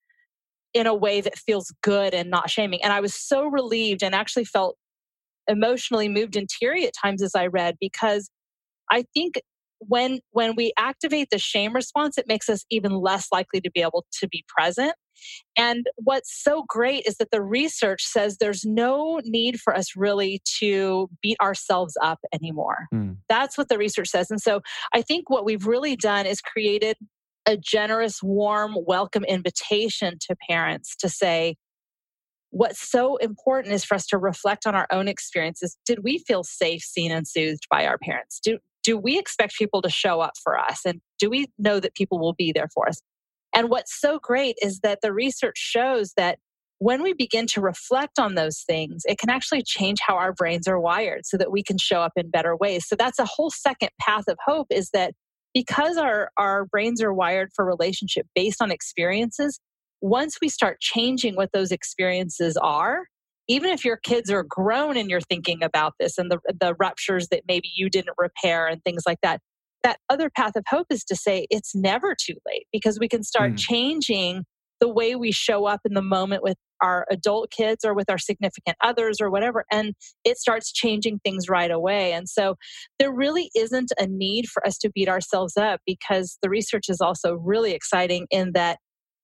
in 0.73 0.86
a 0.86 0.93
way 0.93 1.21
that 1.21 1.38
feels 1.38 1.73
good 1.82 2.13
and 2.13 2.29
not 2.29 2.49
shaming. 2.49 2.84
And 2.84 2.93
I 2.93 2.99
was 2.99 3.15
so 3.15 3.45
relieved 3.45 4.03
and 4.03 4.13
actually 4.13 4.45
felt 4.45 4.77
emotionally 5.49 6.07
moved 6.07 6.35
and 6.35 6.47
teary 6.47 6.85
at 6.85 6.93
times 7.01 7.21
as 7.21 7.35
I 7.35 7.47
read 7.47 7.75
because 7.79 8.29
I 8.91 9.03
think 9.13 9.41
when 9.79 10.19
when 10.31 10.55
we 10.55 10.73
activate 10.77 11.29
the 11.31 11.39
shame 11.39 11.73
response 11.73 12.17
it 12.17 12.27
makes 12.27 12.49
us 12.49 12.65
even 12.69 12.91
less 12.91 13.27
likely 13.31 13.62
to 13.62 13.71
be 13.71 13.81
able 13.81 14.05
to 14.19 14.27
be 14.27 14.43
present. 14.47 14.93
And 15.57 15.85
what's 15.97 16.43
so 16.43 16.63
great 16.67 17.05
is 17.05 17.17
that 17.17 17.31
the 17.31 17.41
research 17.41 18.05
says 18.05 18.38
there's 18.38 18.63
no 18.65 19.19
need 19.23 19.59
for 19.59 19.75
us 19.75 19.95
really 19.95 20.41
to 20.59 21.09
beat 21.21 21.38
ourselves 21.41 21.97
up 22.01 22.19
anymore. 22.33 22.88
Mm. 22.93 23.17
that's 23.27 23.57
what 23.57 23.69
the 23.69 23.77
research 23.77 24.09
says. 24.09 24.29
And 24.29 24.41
so 24.41 24.62
i 24.93 25.01
think 25.01 25.29
what 25.29 25.45
we've 25.45 25.65
really 25.65 25.95
done 25.95 26.25
is 26.25 26.41
created 26.41 26.97
a 27.45 27.57
generous 27.57 28.21
warm 28.21 28.75
welcome 28.85 29.23
invitation 29.23 30.17
to 30.27 30.35
parents 30.49 30.95
to 30.97 31.09
say 31.09 31.55
what's 32.51 32.89
so 32.89 33.17
important 33.17 33.73
is 33.73 33.85
for 33.85 33.95
us 33.95 34.05
to 34.07 34.17
reflect 34.17 34.65
on 34.65 34.75
our 34.75 34.88
own 34.91 35.07
experiences. 35.07 35.77
Did 35.85 36.03
we 36.03 36.19
feel 36.19 36.43
safe 36.43 36.81
seen 36.81 37.12
and 37.12 37.27
soothed 37.27 37.67
by 37.69 37.85
our 37.85 37.97
parents? 37.97 38.39
Do 38.39 38.59
do 38.81 38.97
we 38.97 39.19
expect 39.19 39.55
people 39.57 39.81
to 39.81 39.89
show 39.89 40.21
up 40.21 40.33
for 40.41 40.57
us? 40.57 40.81
And 40.85 41.01
do 41.19 41.29
we 41.29 41.47
know 41.57 41.81
that 41.81 41.95
people 41.95 42.17
will 42.17 42.33
be 42.33 42.53
there 42.53 42.69
for 42.73 42.88
us? 42.88 43.01
And 43.53 43.69
what's 43.69 43.99
so 43.99 44.19
great 44.21 44.55
is 44.62 44.79
that 44.79 44.99
the 45.01 45.12
research 45.12 45.57
shows 45.57 46.13
that 46.15 46.39
when 46.77 47.03
we 47.03 47.13
begin 47.13 47.45
to 47.47 47.62
reflect 47.62 48.17
on 48.19 48.35
those 48.35 48.62
things 48.62 49.03
it 49.05 49.17
can 49.17 49.29
actually 49.29 49.63
change 49.63 49.97
how 50.01 50.15
our 50.15 50.31
brains 50.31 50.65
are 50.65 50.79
wired 50.79 51.25
so 51.25 51.35
that 51.38 51.51
we 51.51 51.62
can 51.62 51.77
show 51.77 52.01
up 52.01 52.13
in 52.15 52.29
better 52.29 52.55
ways. 52.55 52.88
So 52.88 52.95
that's 52.95 53.19
a 53.19 53.25
whole 53.25 53.49
second 53.49 53.89
path 53.99 54.29
of 54.29 54.38
hope 54.45 54.67
is 54.69 54.89
that 54.93 55.13
because 55.53 55.97
our, 55.97 56.31
our 56.38 56.65
brains 56.65 57.01
are 57.01 57.13
wired 57.13 57.49
for 57.53 57.65
relationship 57.65 58.27
based 58.33 58.62
on 58.62 58.71
experiences, 58.71 59.59
once 60.01 60.38
we 60.41 60.49
start 60.49 60.79
changing 60.79 61.35
what 61.35 61.51
those 61.53 61.71
experiences 61.71 62.57
are, 62.57 63.03
even 63.47 63.71
if 63.71 63.83
your 63.83 63.97
kids 63.97 64.29
are 64.29 64.45
grown 64.47 64.95
and 64.95 65.09
you're 65.09 65.21
thinking 65.21 65.63
about 65.63 65.93
this 65.99 66.17
and 66.17 66.31
the, 66.31 66.39
the 66.59 66.75
ruptures 66.79 67.27
that 67.29 67.43
maybe 67.47 67.69
you 67.75 67.89
didn't 67.89 68.15
repair 68.17 68.67
and 68.67 68.83
things 68.83 69.03
like 69.05 69.17
that, 69.23 69.41
that 69.83 69.97
other 70.09 70.29
path 70.29 70.55
of 70.55 70.63
hope 70.69 70.88
is 70.89 71.03
to 71.05 71.15
say 71.15 71.47
it's 71.49 71.73
never 71.73 72.15
too 72.15 72.35
late 72.47 72.67
because 72.71 72.99
we 72.99 73.07
can 73.07 73.23
start 73.23 73.53
mm. 73.53 73.57
changing 73.57 74.43
the 74.79 74.88
way 74.88 75.15
we 75.15 75.31
show 75.31 75.65
up 75.65 75.81
in 75.83 75.93
the 75.93 76.01
moment 76.01 76.43
with 76.43 76.57
our 76.81 77.05
adult 77.12 77.51
kids 77.51 77.83
or 77.83 77.93
with 77.93 78.09
our 78.09 78.17
significant 78.17 78.77
others 78.81 79.17
or 79.19 79.29
whatever. 79.29 79.65
And 79.71 79.93
it 80.23 80.38
starts 80.38 80.71
changing 80.71 81.19
things 81.19 81.49
right 81.49 81.71
away. 81.71 82.13
And 82.13 82.29
so 82.29 82.55
there 82.97 83.13
really 83.13 83.49
isn't 83.55 83.91
a 83.99 84.07
need 84.07 84.47
for 84.47 84.65
us 84.65 84.77
to 84.79 84.89
beat 84.89 85.09
ourselves 85.09 85.57
up 85.57 85.81
because 85.85 86.38
the 86.41 86.49
research 86.49 86.85
is 86.88 87.01
also 87.01 87.33
really 87.33 87.73
exciting 87.73 88.27
in 88.31 88.51
that 88.53 88.77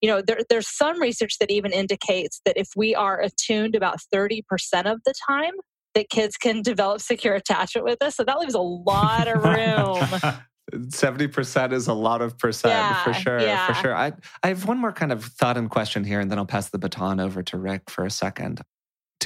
you 0.06 0.12
know 0.12 0.22
there, 0.22 0.38
there's 0.48 0.68
some 0.68 1.00
research 1.00 1.38
that 1.40 1.50
even 1.50 1.72
indicates 1.72 2.40
that 2.44 2.56
if 2.56 2.68
we 2.76 2.94
are 2.94 3.20
attuned 3.20 3.74
about 3.74 3.98
30% 4.14 4.40
of 4.84 5.00
the 5.04 5.12
time 5.28 5.50
that 5.96 6.08
kids 6.10 6.36
can 6.36 6.62
develop 6.62 7.00
secure 7.00 7.34
attachment 7.34 7.84
with 7.84 8.00
us. 8.00 8.14
So 8.14 8.22
that 8.22 8.38
leaves 8.38 8.54
a 8.54 8.60
lot 8.60 9.26
of 9.26 9.42
room. 9.42 10.36
70% 10.72 11.72
is 11.72 11.88
a 11.88 11.92
lot 11.92 12.22
of 12.22 12.38
percent 12.38 12.72
yeah, 12.72 13.02
for 13.02 13.14
sure 13.14 13.40
yeah. 13.40 13.66
for 13.66 13.74
sure. 13.74 13.96
I, 13.96 14.12
I 14.44 14.48
have 14.48 14.66
one 14.68 14.78
more 14.78 14.92
kind 14.92 15.10
of 15.10 15.24
thought 15.24 15.56
and 15.56 15.68
question 15.68 16.04
here 16.04 16.18
and 16.18 16.28
then 16.30 16.38
i'll 16.38 16.46
pass 16.46 16.70
the 16.70 16.78
baton 16.78 17.20
over 17.20 17.40
to 17.44 17.56
rick 17.56 17.88
for 17.88 18.04
a 18.04 18.10
second 18.10 18.60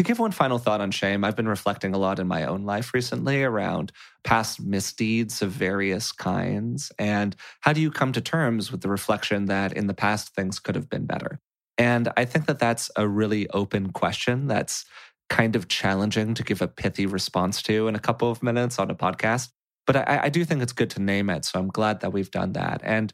to 0.01 0.05
give 0.05 0.19
one 0.19 0.31
final 0.31 0.57
thought 0.57 0.81
on 0.81 0.91
shame, 0.91 1.25
I've 1.25 1.37
been 1.37 1.47
reflecting 1.47 1.93
a 1.93 1.99
lot 1.99 2.19
in 2.19 2.27
my 2.27 2.47
own 2.47 2.65
life 2.65 2.95
recently 2.95 3.43
around 3.43 3.93
past 4.25 4.59
misdeeds 4.59 5.43
of 5.43 5.51
various 5.51 6.11
kinds. 6.11 6.91
And 6.99 7.37
how 7.61 7.75
do 7.75 7.83
you 7.83 7.91
come 7.91 8.13
to 8.13 8.23
terms 8.23 8.73
with 8.73 8.81
the 8.81 8.89
reflection 8.89 9.45
that 9.45 9.75
in 9.75 9.89
the 9.89 9.93
past 9.93 10.35
things 10.35 10.59
could 10.59 10.75
have 10.75 10.89
been 10.89 11.05
better? 11.05 11.39
And 11.77 12.11
I 12.17 12.25
think 12.25 12.47
that 12.47 12.59
that's 12.59 12.91
a 12.97 13.07
really 13.07 13.47
open 13.51 13.93
question 13.93 14.47
that's 14.47 14.87
kind 15.29 15.55
of 15.55 15.69
challenging 15.69 16.33
to 16.33 16.45
give 16.45 16.63
a 16.63 16.69
pithy 16.69 17.05
response 17.05 17.61
to 17.65 17.87
in 17.87 17.95
a 17.95 18.01
couple 18.01 18.31
of 18.31 18.43
minutes 18.43 18.79
on 18.79 18.91
a 18.91 18.95
podcast. 18.95 19.51
But 19.87 19.97
I, 19.97 20.21
I 20.23 20.29
do 20.31 20.47
think 20.47 20.63
it's 20.63 20.73
good 20.73 20.89
to 20.93 21.03
name 21.03 21.29
it. 21.29 21.45
So 21.45 21.61
I'm 21.61 21.69
glad 21.69 22.01
that 22.01 22.15
we've 22.15 22.31
done 22.31 22.55
that. 22.55 22.81
And 22.85 23.13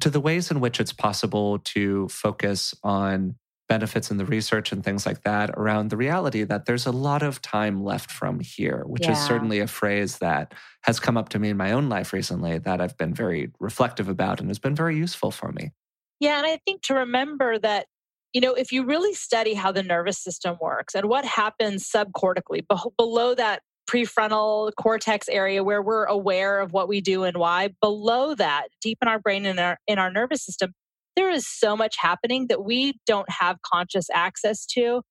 to 0.00 0.10
the 0.10 0.20
ways 0.20 0.50
in 0.50 0.60
which 0.60 0.80
it's 0.80 0.92
possible 0.92 1.60
to 1.60 2.08
focus 2.08 2.74
on 2.82 3.36
benefits 3.70 4.10
in 4.10 4.16
the 4.16 4.24
research 4.24 4.72
and 4.72 4.82
things 4.82 5.06
like 5.06 5.22
that 5.22 5.48
around 5.50 5.90
the 5.90 5.96
reality 5.96 6.42
that 6.42 6.66
there's 6.66 6.86
a 6.86 6.90
lot 6.90 7.22
of 7.22 7.40
time 7.40 7.84
left 7.84 8.10
from 8.10 8.40
here, 8.40 8.82
which 8.84 9.04
yeah. 9.04 9.12
is 9.12 9.18
certainly 9.18 9.60
a 9.60 9.68
phrase 9.68 10.18
that 10.18 10.52
has 10.82 10.98
come 10.98 11.16
up 11.16 11.28
to 11.28 11.38
me 11.38 11.50
in 11.50 11.56
my 11.56 11.70
own 11.70 11.88
life 11.88 12.12
recently 12.12 12.58
that 12.58 12.80
I've 12.80 12.98
been 12.98 13.14
very 13.14 13.52
reflective 13.60 14.08
about 14.08 14.40
and 14.40 14.50
has 14.50 14.58
been 14.58 14.74
very 14.74 14.96
useful 14.96 15.30
for 15.30 15.52
me. 15.52 15.70
Yeah, 16.18 16.38
and 16.38 16.46
I 16.48 16.58
think 16.66 16.82
to 16.82 16.94
remember 16.94 17.60
that 17.60 17.86
you 18.32 18.40
know, 18.40 18.54
if 18.54 18.70
you 18.70 18.84
really 18.84 19.12
study 19.12 19.54
how 19.54 19.72
the 19.72 19.82
nervous 19.82 20.16
system 20.18 20.56
works 20.60 20.94
and 20.94 21.08
what 21.08 21.24
happens 21.24 21.88
subcortically 21.90 22.64
below 22.96 23.34
that 23.34 23.62
prefrontal 23.90 24.70
cortex 24.76 25.28
area 25.28 25.64
where 25.64 25.82
we're 25.82 26.04
aware 26.04 26.60
of 26.60 26.72
what 26.72 26.86
we 26.86 27.00
do 27.00 27.24
and 27.24 27.36
why, 27.36 27.70
below 27.80 28.36
that, 28.36 28.68
deep 28.80 28.98
in 29.02 29.08
our 29.08 29.18
brain 29.18 29.46
and 29.46 29.58
our 29.58 29.78
in 29.88 29.98
our 29.98 30.12
nervous 30.12 30.44
system, 30.44 30.72
there 31.20 31.30
is 31.30 31.46
so 31.46 31.76
much 31.76 31.96
happening 31.98 32.46
that 32.48 32.64
we 32.64 32.98
don't 33.06 33.28
have 33.30 33.58
conscious 33.62 34.06
access 34.10 34.64
to. 34.64 35.02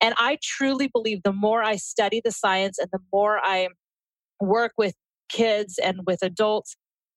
And 0.00 0.14
I 0.16 0.38
truly 0.42 0.88
believe 0.88 1.22
the 1.24 1.32
more 1.32 1.62
I 1.62 1.76
study 1.76 2.22
the 2.24 2.32
science 2.32 2.78
and 2.78 2.88
the 2.90 3.00
more 3.12 3.38
I 3.42 3.68
work 4.40 4.72
with 4.78 4.94
kids 5.28 5.78
and 5.78 6.00
with 6.06 6.22
adults, 6.22 6.74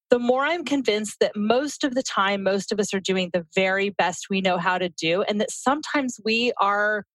the 0.10 0.20
more 0.20 0.44
I'm 0.44 0.66
convinced 0.66 1.18
that 1.22 1.32
most 1.38 1.86
of 1.86 1.96
the 1.96 2.04
time, 2.04 2.44
most 2.44 2.74
of 2.74 2.80
us 2.82 2.94
are 2.94 3.00
doing 3.00 3.30
the 3.32 3.46
very 3.56 3.90
best 3.90 4.26
we 4.30 4.42
know 4.42 4.58
how 4.58 4.78
to 4.78 4.90
do, 4.90 5.22
and 5.22 5.40
that 5.40 5.50
sometimes 5.52 6.20
we 6.26 6.52
are 6.60 7.06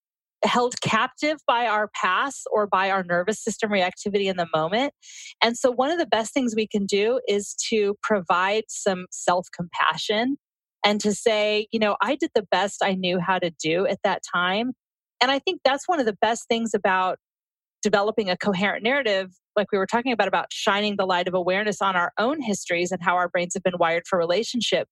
held 0.43 0.81
captive 0.81 1.37
by 1.47 1.67
our 1.67 1.91
past 1.95 2.47
or 2.51 2.67
by 2.67 2.91
our 2.91 3.05
nervous 3.05 3.43
system 3.43 3.71
reactivity 3.71 4.27
in 4.27 4.39
the 4.39 4.49
moment. 4.55 4.95
And 5.43 5.59
so, 5.59 5.71
one 5.71 5.91
of 5.91 5.99
the 5.99 6.07
best 6.07 6.33
things 6.33 6.55
we 6.57 6.67
can 6.67 6.87
do 6.87 7.21
is 7.29 7.55
to 7.69 7.97
provide 8.03 8.65
some 8.69 9.05
self 9.11 9.49
compassion 9.55 10.39
and 10.87 11.01
to 11.01 11.13
say, 11.13 11.67
you 11.73 11.81
know, 11.81 11.97
I 12.01 12.15
did 12.15 12.31
the 12.33 12.47
best 12.49 12.81
I 12.81 12.95
knew 12.95 13.19
how 13.19 13.41
to 13.41 13.51
do 13.51 13.87
at 13.89 13.99
that 14.05 14.23
time. 14.33 14.73
And 15.21 15.33
I 15.33 15.41
think 15.41 15.63
that's 15.65 15.89
one 15.89 15.99
of 15.99 16.07
the 16.07 16.17
best 16.21 16.47
things 16.49 16.75
about 16.75 17.19
developing 17.83 18.31
a 18.31 18.37
coherent 18.37 18.85
narrative, 18.85 19.33
like 19.57 19.73
we 19.73 19.79
were 19.79 19.87
talking 19.87 20.13
about, 20.13 20.29
about 20.29 20.47
shining 20.53 20.95
the 20.97 21.05
light 21.05 21.27
of 21.27 21.35
awareness 21.35 21.83
on 21.83 21.97
our 21.97 22.13
own 22.19 22.41
histories 22.41 22.93
and 22.93 23.03
how 23.03 23.17
our 23.17 23.29
brains 23.29 23.55
have 23.55 23.65
been 23.65 23.79
wired 23.79 24.05
for 24.09 24.17
relationship. 24.17 24.87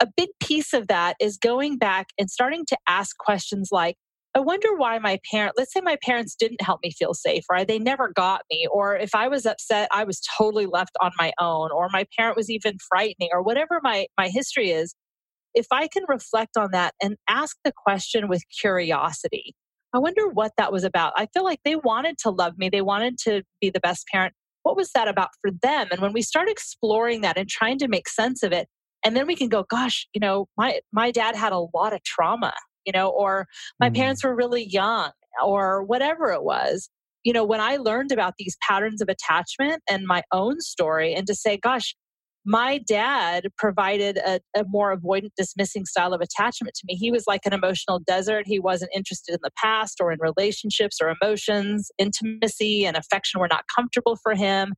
A 0.00 0.08
big 0.16 0.30
piece 0.40 0.72
of 0.72 0.88
that 0.88 1.16
is 1.20 1.36
going 1.36 1.76
back 1.76 2.06
and 2.18 2.30
starting 2.30 2.64
to 2.68 2.76
ask 2.88 3.14
questions 3.18 3.68
like, 3.70 3.96
I 4.36 4.40
wonder 4.40 4.74
why 4.76 4.98
my 4.98 5.20
parent, 5.30 5.54
let's 5.56 5.72
say 5.72 5.80
my 5.80 5.96
parents 6.02 6.34
didn't 6.34 6.60
help 6.60 6.80
me 6.82 6.90
feel 6.90 7.14
safe, 7.14 7.44
right? 7.48 7.68
they 7.68 7.78
never 7.78 8.10
got 8.12 8.42
me, 8.50 8.66
or 8.70 8.96
if 8.96 9.14
I 9.14 9.28
was 9.28 9.46
upset, 9.46 9.88
I 9.92 10.02
was 10.02 10.20
totally 10.36 10.66
left 10.66 10.96
on 11.00 11.12
my 11.18 11.32
own, 11.40 11.70
or 11.70 11.88
my 11.92 12.04
parent 12.18 12.36
was 12.36 12.50
even 12.50 12.76
frightening, 12.88 13.28
or 13.32 13.42
whatever 13.42 13.80
my, 13.82 14.06
my 14.18 14.28
history 14.28 14.70
is. 14.70 14.94
If 15.54 15.66
I 15.70 15.86
can 15.86 16.02
reflect 16.08 16.56
on 16.56 16.70
that 16.72 16.94
and 17.00 17.16
ask 17.28 17.56
the 17.62 17.72
question 17.72 18.28
with 18.28 18.42
curiosity, 18.60 19.54
I 19.92 19.98
wonder 19.98 20.26
what 20.28 20.50
that 20.58 20.72
was 20.72 20.82
about. 20.82 21.12
I 21.16 21.28
feel 21.32 21.44
like 21.44 21.60
they 21.64 21.76
wanted 21.76 22.18
to 22.18 22.30
love 22.30 22.58
me, 22.58 22.68
they 22.68 22.82
wanted 22.82 23.18
to 23.18 23.44
be 23.60 23.70
the 23.70 23.78
best 23.78 24.04
parent. 24.12 24.34
What 24.64 24.76
was 24.76 24.90
that 24.96 25.06
about 25.06 25.28
for 25.42 25.52
them? 25.62 25.88
And 25.92 26.00
when 26.00 26.12
we 26.12 26.22
start 26.22 26.48
exploring 26.48 27.20
that 27.20 27.38
and 27.38 27.48
trying 27.48 27.78
to 27.78 27.88
make 27.88 28.08
sense 28.08 28.42
of 28.42 28.52
it, 28.52 28.66
and 29.04 29.14
then 29.14 29.28
we 29.28 29.36
can 29.36 29.48
go, 29.48 29.64
gosh, 29.68 30.08
you 30.12 30.20
know, 30.20 30.48
my 30.56 30.80
my 30.92 31.12
dad 31.12 31.36
had 31.36 31.52
a 31.52 31.66
lot 31.72 31.92
of 31.92 32.02
trauma 32.02 32.54
you 32.84 32.92
know, 32.92 33.08
or 33.08 33.46
my 33.80 33.90
mm. 33.90 33.96
parents 33.96 34.24
were 34.24 34.34
really 34.34 34.66
young, 34.68 35.10
or 35.42 35.82
whatever 35.84 36.32
it 36.32 36.42
was. 36.42 36.88
You 37.24 37.32
know, 37.32 37.44
when 37.44 37.60
I 37.60 37.76
learned 37.76 38.12
about 38.12 38.34
these 38.38 38.56
patterns 38.60 39.00
of 39.00 39.08
attachment 39.08 39.82
and 39.88 40.06
my 40.06 40.22
own 40.32 40.60
story, 40.60 41.14
and 41.14 41.26
to 41.26 41.34
say, 41.34 41.56
gosh, 41.56 41.94
my 42.44 42.78
dad 42.78 43.46
provided 43.56 44.18
a, 44.18 44.38
a, 44.54 44.64
more 44.68 44.94
avoidant, 44.94 45.30
dismissing 45.36 45.86
style 45.86 46.12
of 46.12 46.20
attachment 46.20 46.74
to 46.74 46.82
me. 46.86 46.94
He 46.94 47.10
was 47.10 47.24
like 47.26 47.40
an 47.46 47.54
emotional 47.54 48.00
desert. 48.06 48.46
He 48.46 48.60
wasn't 48.60 48.90
interested 48.94 49.32
in 49.32 49.38
the 49.42 49.50
past 49.56 49.98
or 50.00 50.12
in 50.12 50.18
relationships 50.20 50.98
or 51.00 51.14
emotions. 51.22 51.90
Intimacy 51.96 52.84
and 52.84 52.96
affection 52.96 53.40
were 53.40 53.48
not 53.48 53.64
comfortable 53.74 54.18
for 54.22 54.34
him. 54.34 54.74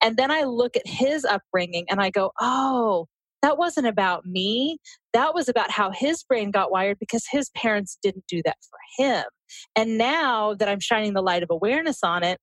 And 0.00 0.16
then 0.16 0.30
I 0.30 0.44
look 0.44 0.76
at 0.76 0.86
his 0.86 1.24
upbringing 1.24 1.86
and 1.90 2.00
I 2.00 2.10
go, 2.10 2.30
oh, 2.40 3.06
that 3.42 3.58
wasn't 3.58 3.86
about 3.86 4.26
me. 4.26 4.78
That 5.12 5.34
was 5.34 5.48
about 5.48 5.70
how 5.70 5.90
his 5.90 6.22
brain 6.22 6.50
got 6.50 6.70
wired 6.70 6.98
because 6.98 7.24
his 7.30 7.50
parents 7.50 7.98
didn't 8.02 8.24
do 8.28 8.42
that 8.44 8.56
for 8.68 9.04
him. 9.04 9.24
And 9.74 9.98
now 9.98 10.54
that 10.54 10.68
I'm 10.68 10.80
shining 10.80 11.14
the 11.14 11.22
light 11.22 11.42
of 11.42 11.48
awareness 11.50 11.98
on 12.02 12.22
it 12.22 12.38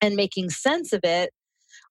and 0.00 0.16
making 0.16 0.50
sense 0.50 0.92
of 0.92 1.00
it, 1.04 1.30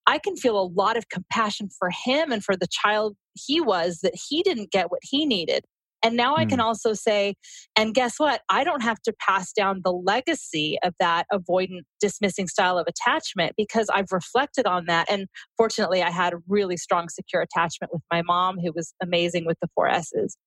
I 0.06 0.18
can 0.18 0.36
feel 0.36 0.60
a 0.60 0.72
lot 0.74 0.98
of 0.98 1.10
compassion 1.10 1.70
for 1.78 1.90
him 2.06 2.32
and 2.32 2.44
for 2.44 2.56
the 2.56 2.68
child 2.70 3.16
he 3.34 3.62
was 3.62 4.00
that 4.02 4.16
he 4.30 4.42
didn't 4.42 4.72
get 4.72 4.92
what 4.92 5.02
he 5.04 5.26
needed. 5.26 5.64
And 6.04 6.16
now 6.16 6.36
mm. 6.36 6.40
I 6.40 6.46
can 6.46 6.60
mm. 6.60 6.64
also 6.64 6.94
say, 6.94 7.36
and 7.76 7.94
guess 7.94 8.16
what? 8.18 8.42
I 8.50 8.64
don't 8.64 8.84
have 8.84 9.02
to 9.04 9.14
pass 9.20 9.52
down 9.52 9.82
the 9.84 9.92
legacy 9.92 10.78
of 10.84 10.94
that 11.00 11.26
avoidant, 11.32 11.82
dismissing 12.00 12.48
style 12.48 12.78
of 12.78 12.88
attachment 12.88 13.54
because 13.58 13.90
I've 13.94 14.12
reflected 14.12 14.66
on 14.66 14.86
that. 14.88 15.10
And 15.12 15.28
fortunately, 15.58 16.02
I 16.02 16.12
had 16.12 16.34
a 16.34 16.38
really 16.48 16.78
strong, 16.78 17.10
secure 17.10 17.42
attachment 17.42 17.92
with 17.94 18.02
my 18.12 18.22
mom, 18.22 18.58
who 18.60 18.72
was 18.74 18.94
amazing 19.02 19.46
with 19.46 19.58
the 19.62 19.68
four 19.76 19.90
S's. 19.90 20.38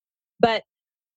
But 0.41 0.63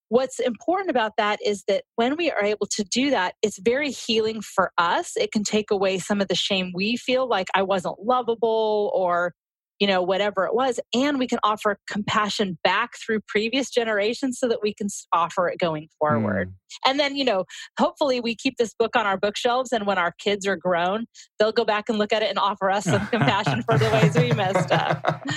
what's 0.09 0.39
important 0.39 0.89
about 0.89 1.13
that 1.17 1.39
is 1.43 1.63
that 1.67 1.83
when 1.95 2.15
we 2.15 2.29
are 2.29 2.43
able 2.43 2.67
to 2.71 2.83
do 2.83 3.09
that, 3.09 3.35
it's 3.41 3.59
very 3.59 3.91
healing 3.91 4.41
for 4.41 4.71
us. 4.77 5.13
It 5.15 5.31
can 5.31 5.43
take 5.43 5.71
away 5.71 5.97
some 5.97 6.21
of 6.21 6.27
the 6.27 6.35
shame 6.35 6.71
we 6.75 6.95
feel 6.95 7.27
like 7.27 7.47
I 7.55 7.63
wasn't 7.63 7.95
lovable 8.03 8.91
or 8.93 9.33
you 9.79 9.87
know, 9.87 10.01
whatever 10.01 10.45
it 10.45 10.53
was. 10.53 10.79
And 10.93 11.19
we 11.19 11.27
can 11.27 11.39
offer 11.43 11.77
compassion 11.89 12.57
back 12.63 12.91
through 12.97 13.21
previous 13.27 13.69
generations 13.69 14.39
so 14.39 14.47
that 14.47 14.59
we 14.61 14.73
can 14.73 14.87
offer 15.13 15.49
it 15.49 15.59
going 15.59 15.89
forward. 15.99 16.49
Mm. 16.49 16.89
And 16.89 16.99
then, 16.99 17.15
you 17.15 17.25
know, 17.25 17.45
hopefully 17.79 18.19
we 18.19 18.35
keep 18.35 18.57
this 18.57 18.73
book 18.73 18.95
on 18.95 19.05
our 19.05 19.17
bookshelves. 19.17 19.71
And 19.71 19.85
when 19.85 19.97
our 19.97 20.13
kids 20.19 20.47
are 20.47 20.55
grown, 20.55 21.05
they'll 21.39 21.51
go 21.51 21.65
back 21.65 21.89
and 21.89 21.97
look 21.97 22.13
at 22.13 22.21
it 22.21 22.29
and 22.29 22.39
offer 22.39 22.69
us 22.69 22.85
some 22.85 23.05
compassion 23.07 23.63
for 23.63 23.77
the 23.77 23.89
ways 23.89 24.15
we 24.15 24.31
messed 24.33 24.71
up. 24.71 25.23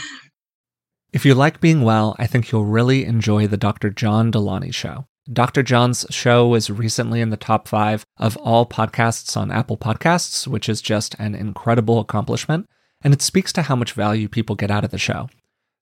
If 1.11 1.25
you 1.25 1.35
like 1.35 1.59
being 1.63 1.85
well, 1.85 2.15
I 2.19 2.27
think 2.27 2.53
you'll 2.53 2.67
really 2.67 3.07
enjoy 3.07 3.47
the 3.47 3.57
Dr. 3.57 3.89
John 3.89 4.31
Delony 4.31 4.75
show. 4.75 5.07
Dr. 5.33 5.63
John's 5.63 6.05
show 6.11 6.47
was 6.47 6.71
recently 6.71 7.23
in 7.23 7.31
the 7.31 7.39
top 7.39 7.67
five 7.67 8.05
of 8.19 8.37
all 8.37 8.67
podcasts 8.67 9.35
on 9.35 9.51
Apple 9.51 9.79
Podcasts, 9.79 10.47
which 10.47 10.69
is 10.69 10.83
just 10.83 11.15
an 11.19 11.35
incredible 11.35 11.99
accomplishment 11.99 12.69
and 13.03 13.15
it 13.15 13.23
speaks 13.23 13.53
to 13.55 13.63
how 13.63 13.77
much 13.77 13.93
value 13.93 14.29
people 14.29 14.57
get 14.57 14.71
out 14.71 14.85
of 14.85 14.91
the 14.91 14.99
show. 14.99 15.29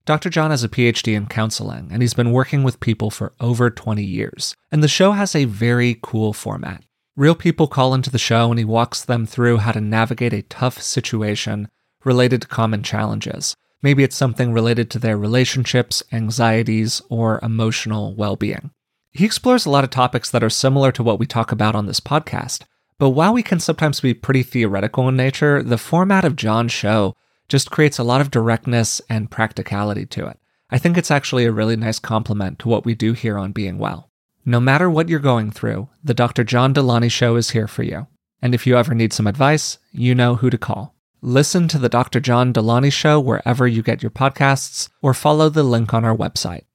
Dr. 0.04 0.30
John 0.30 0.52
has 0.52 0.62
a 0.62 0.68
PhD 0.68 1.14
in 1.14 1.26
counseling, 1.26 1.88
and 1.90 2.00
he's 2.00 2.14
been 2.14 2.30
working 2.30 2.62
with 2.62 2.78
people 2.78 3.10
for 3.10 3.34
over 3.40 3.70
20 3.70 4.04
years. 4.04 4.54
And 4.70 4.82
the 4.82 4.88
show 4.88 5.12
has 5.12 5.34
a 5.34 5.46
very 5.46 5.98
cool 6.00 6.32
format. 6.32 6.84
Real 7.16 7.34
people 7.34 7.66
call 7.66 7.92
into 7.92 8.10
the 8.10 8.18
show, 8.18 8.50
and 8.50 8.58
he 8.58 8.64
walks 8.64 9.04
them 9.04 9.26
through 9.26 9.58
how 9.58 9.72
to 9.72 9.80
navigate 9.80 10.32
a 10.32 10.42
tough 10.42 10.80
situation 10.80 11.68
related 12.04 12.42
to 12.42 12.48
common 12.48 12.84
challenges. 12.84 13.56
Maybe 13.82 14.04
it's 14.04 14.16
something 14.16 14.52
related 14.52 14.90
to 14.90 14.98
their 14.98 15.18
relationships, 15.18 16.02
anxieties, 16.12 17.02
or 17.08 17.40
emotional 17.42 18.14
well 18.14 18.36
being. 18.36 18.70
He 19.10 19.24
explores 19.24 19.66
a 19.66 19.70
lot 19.70 19.82
of 19.82 19.90
topics 19.90 20.30
that 20.30 20.44
are 20.44 20.50
similar 20.50 20.92
to 20.92 21.02
what 21.02 21.18
we 21.18 21.26
talk 21.26 21.50
about 21.50 21.74
on 21.74 21.86
this 21.86 22.00
podcast. 22.00 22.62
But 22.98 23.10
while 23.10 23.34
we 23.34 23.42
can 23.42 23.60
sometimes 23.60 24.00
be 24.00 24.14
pretty 24.14 24.42
theoretical 24.42 25.08
in 25.08 25.16
nature, 25.16 25.62
the 25.62 25.78
format 25.78 26.24
of 26.24 26.36
John's 26.36 26.72
show 26.72 27.14
just 27.48 27.70
creates 27.70 27.98
a 27.98 28.04
lot 28.04 28.20
of 28.20 28.30
directness 28.30 29.00
and 29.10 29.30
practicality 29.30 30.06
to 30.06 30.26
it. 30.26 30.38
I 30.70 30.78
think 30.78 30.96
it's 30.96 31.10
actually 31.10 31.44
a 31.44 31.52
really 31.52 31.76
nice 31.76 31.98
complement 31.98 32.58
to 32.60 32.68
what 32.68 32.84
we 32.84 32.94
do 32.94 33.12
here 33.12 33.38
on 33.38 33.52
Being 33.52 33.78
Well. 33.78 34.10
No 34.44 34.60
matter 34.60 34.88
what 34.88 35.08
you're 35.08 35.18
going 35.18 35.50
through, 35.50 35.88
the 36.02 36.14
Dr. 36.14 36.42
John 36.42 36.72
Delony 36.72 37.10
Show 37.10 37.36
is 37.36 37.50
here 37.50 37.68
for 37.68 37.82
you. 37.82 38.06
And 38.40 38.54
if 38.54 38.66
you 38.66 38.76
ever 38.76 38.94
need 38.94 39.12
some 39.12 39.26
advice, 39.26 39.78
you 39.92 40.14
know 40.14 40.36
who 40.36 40.50
to 40.50 40.58
call. 40.58 40.94
Listen 41.20 41.66
to 41.68 41.78
the 41.78 41.88
Dr. 41.88 42.20
John 42.20 42.52
Delony 42.52 42.92
Show 42.92 43.18
wherever 43.18 43.66
you 43.66 43.82
get 43.82 44.02
your 44.02 44.10
podcasts 44.10 44.88
or 45.02 45.14
follow 45.14 45.48
the 45.48 45.62
link 45.62 45.92
on 45.92 46.04
our 46.04 46.16
website. 46.16 46.65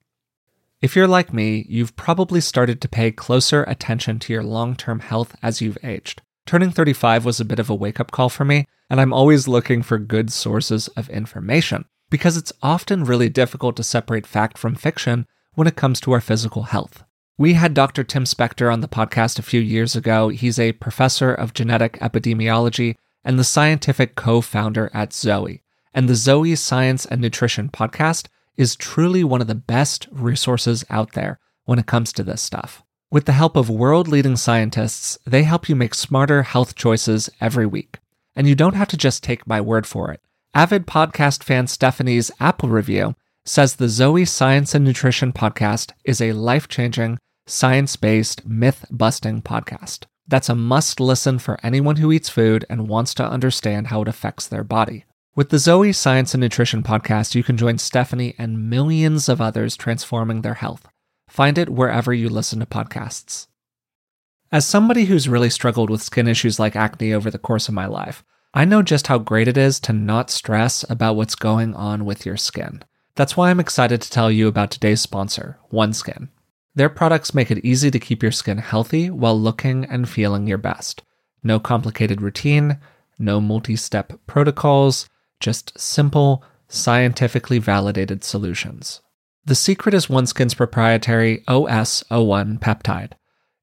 If 0.82 0.96
you're 0.96 1.08
like 1.08 1.32
me, 1.32 1.63
you've 1.70 1.96
probably 1.96 2.41
started 2.41 2.82
to 2.82 2.89
pay 2.89 3.12
closer 3.12 3.63
attention 3.63 4.17
to 4.17 4.34
your 4.34 4.41
long 4.41 4.76
term 4.76 5.00
health 5.00 5.36
as 5.44 5.62
you've 5.62 5.78
aged. 5.84 6.24
Turning 6.48 6.72
35 6.72 7.24
was 7.24 7.39
a 7.39 7.46
bit 7.46 7.60
of 7.60 7.70
a 7.70 7.76
wake 7.76 8.00
up 8.00 8.10
call 8.10 8.30
for 8.30 8.46
me, 8.46 8.65
and 8.89 9.00
I'm 9.00 9.13
always 9.13 9.48
looking 9.48 9.84
for 9.84 10.00
good 10.00 10.32
sources 10.32 10.88
of 10.89 11.08
information 11.12 11.86
because 12.10 12.36
it's 12.36 12.52
often 12.63 13.04
really 13.04 13.30
difficult 13.30 13.76
to 13.76 13.84
separate 13.84 14.26
fact 14.26 14.58
from 14.58 14.74
fiction 14.74 15.28
when 15.54 15.67
it 15.67 15.76
comes 15.76 16.00
to 16.02 16.13
our 16.13 16.20
physical 16.20 16.63
health. 16.63 17.04
We 17.38 17.54
had 17.54 17.76
Dr. 17.76 18.04
Tim 18.04 18.24
Spector 18.24 18.74
on 18.74 18.82
the 18.82 18.88
podcast 18.88 19.38
a 19.38 19.44
few 19.44 19.62
years 19.62 19.96
ago. 19.96 20.30
He's 20.30 20.58
a 20.58 20.74
professor 20.74 21.32
of 21.32 21.54
genetic 21.54 22.00
epidemiology 22.00 22.96
and 23.24 23.38
the 23.38 23.44
scientific 23.44 24.15
co 24.15 24.41
founder 24.41 24.89
at 24.96 25.13
Zoe. 25.13 25.62
And 25.94 26.10
the 26.10 26.15
Zoe 26.15 26.56
Science 26.56 27.06
and 27.06 27.22
Nutrition 27.22 27.70
podcast 27.70 28.28
is 28.62 28.76
truly 28.76 29.24
one 29.24 29.41
of 29.41 29.47
the 29.47 29.56
best 29.56 30.08
resources 30.12 30.86
out 30.91 31.13
there 31.13 31.39
when 31.65 31.80
it 31.80 31.88
comes 31.88 32.13
to 32.13 32.24
this 32.24 32.43
stuff. 32.43 32.84
With 33.10 33.26
the 33.26 33.32
help 33.32 33.56
of 33.56 33.71
world 33.71 34.08
leading 34.08 34.36
scientists, 34.36 35.17
they 35.26 35.41
help 35.43 35.67
you 35.67 35.76
make 35.76 35.95
smarter 35.95 36.43
health 36.43 36.76
choices 36.76 37.28
every 37.41 37.65
week. 37.65 37.97
And 38.36 38.47
you 38.47 38.54
don't 38.54 38.76
have 38.76 38.88
to 38.89 38.97
just 38.97 39.24
take 39.24 39.47
my 39.47 39.60
word 39.60 39.88
for 39.88 40.12
it. 40.12 40.21
Avid 40.54 40.86
podcast 40.86 41.43
fan 41.43 41.65
Stephanie's 41.65 42.30
Apple 42.39 42.69
review 42.69 43.15
says 43.45 43.76
the 43.76 43.89
Zoe 43.89 44.26
Science 44.26 44.76
and 44.76 44.86
Nutrition 44.86 45.34
podcast 45.34 45.93
is 46.06 46.21
a 46.21 46.34
life 46.34 46.67
changing, 46.67 47.17
science 47.47 47.95
based, 47.95 48.45
myth 48.45 48.86
busting 48.91 49.41
podcast. 49.41 50.04
That's 50.28 50.50
a 50.50 50.56
must 50.56 51.00
listen 51.00 51.39
for 51.39 51.60
anyone 51.63 51.95
who 51.95 52.12
eats 52.12 52.30
food 52.30 52.63
and 52.69 52.88
wants 52.88 53.15
to 53.15 53.26
understand 53.26 53.88
how 53.88 54.04
it 54.04 54.08
affects 54.08 54.45
their 54.47 54.63
body. 54.63 55.06
With 55.34 55.48
the 55.48 55.60
Zoe 55.60 55.94
Science 55.94 56.34
and 56.34 56.41
Nutrition 56.41 56.84
podcast, 56.84 57.36
you 57.36 57.44
can 57.44 57.56
join 57.56 57.78
Stephanie 57.78 58.36
and 58.38 58.70
millions 58.70 59.30
of 59.30 59.39
others 59.39 59.78
transforming 59.78 60.41
their 60.41 60.56
health. 60.56 60.89
Find 61.30 61.58
it 61.58 61.70
wherever 61.70 62.13
you 62.13 62.28
listen 62.28 62.60
to 62.60 62.65
podcasts. 62.65 63.48
As 64.52 64.65
somebody 64.65 65.06
who's 65.06 65.30
really 65.30 65.50
struggled 65.50 65.89
with 65.89 66.04
skin 66.04 66.28
issues 66.28 66.60
like 66.60 66.76
acne 66.76 67.13
over 67.13 67.32
the 67.32 67.39
course 67.39 67.70
of 67.70 67.74
my 67.74 67.86
life, 67.86 68.26
I 68.54 68.65
know 68.65 68.82
just 68.82 69.08
how 69.08 69.20
great 69.20 69.48
it 69.48 69.58
is 69.58 69.80
to 69.82 69.94
not 69.94 70.30
stress 70.30 70.84
about 70.89 71.15
what's 71.15 71.36
going 71.36 71.76
on 71.76 72.04
with 72.04 72.26
your 72.26 72.36
skin. 72.36 72.84
That's 73.15 73.38
why 73.38 73.52
I'm 73.52 73.62
excited 73.62 74.02
to 74.02 74.10
tell 74.10 74.30
you 74.30 74.50
about 74.50 74.70
today's 74.70 75.00
sponsor, 75.00 75.58
OneSkin. 75.72 76.28
Their 76.76 76.89
products 76.89 77.34
make 77.34 77.50
it 77.50 77.63
easy 77.63 77.89
to 77.89 78.00
keep 78.00 78.22
your 78.22 78.34
skin 78.34 78.58
healthy 78.58 79.10
while 79.10 79.39
looking 79.39 79.86
and 79.86 80.10
feeling 80.10 80.46
your 80.46 80.58
best. 80.58 81.04
No 81.41 81.58
complicated 81.58 82.22
routine, 82.22 82.80
no 83.17 83.39
multi 83.39 83.78
step 83.78 84.12
protocols 84.28 85.08
just 85.41 85.77
simple, 85.80 86.43
scientifically 86.69 87.60
validated 87.60 88.23
solutions. 88.23 89.01
The 89.43 89.56
secret 89.56 89.93
is 89.93 90.08
OneSkin's 90.08 90.54
proprietary 90.54 91.43
OS01 91.47 92.60
peptide. 92.60 93.13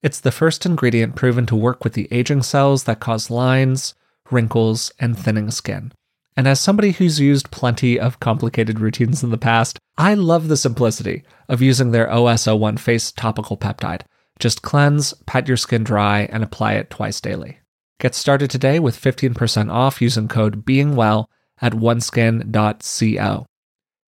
It's 0.03 0.21
the 0.21 0.33
first 0.33 0.67
ingredient 0.67 1.17
proven 1.17 1.47
to 1.47 1.57
work 1.57 1.85
with 1.85 1.95
the 1.95 2.09
aging 2.11 2.43
cells 2.43 2.85
that 2.85 3.01
cause 3.01 3.31
lines, 3.31 3.95
wrinkles, 4.31 4.93
and 4.99 5.19
thinning 5.19 5.51
skin. 5.51 5.93
And 6.37 6.47
as 6.47 6.61
somebody 6.61 6.93
who's 6.93 7.19
used 7.19 7.51
plenty 7.51 7.99
of 7.99 8.21
complicated 8.21 8.79
routines 8.79 9.25
in 9.25 9.31
the 9.31 9.39
past, 9.39 9.79
I 9.97 10.15
love 10.15 10.47
the 10.49 10.57
simplicity 10.57 11.25
of 11.49 11.63
using 11.63 11.91
their 11.91 12.07
OS01 12.07 12.79
face 12.79 13.11
topical 13.11 13.57
peptide. 13.57 14.03
Just 14.39 14.63
cleanse, 14.63 15.15
pat 15.27 15.49
your 15.49 15.57
skin 15.57 15.83
dry, 15.83 16.29
and 16.31 16.45
apply 16.45 16.75
it 16.75 16.91
twice 16.91 17.21
daily. 17.21 17.59
Get 17.99 18.15
started 18.15 18.51
today 18.51 18.79
with 18.79 19.01
15% 19.01 19.73
off 19.73 20.01
using 20.01 20.29
code 20.29 20.65
BEINGWELL 20.65 21.29
at 21.61 21.73
oneskin.co. 21.73 23.47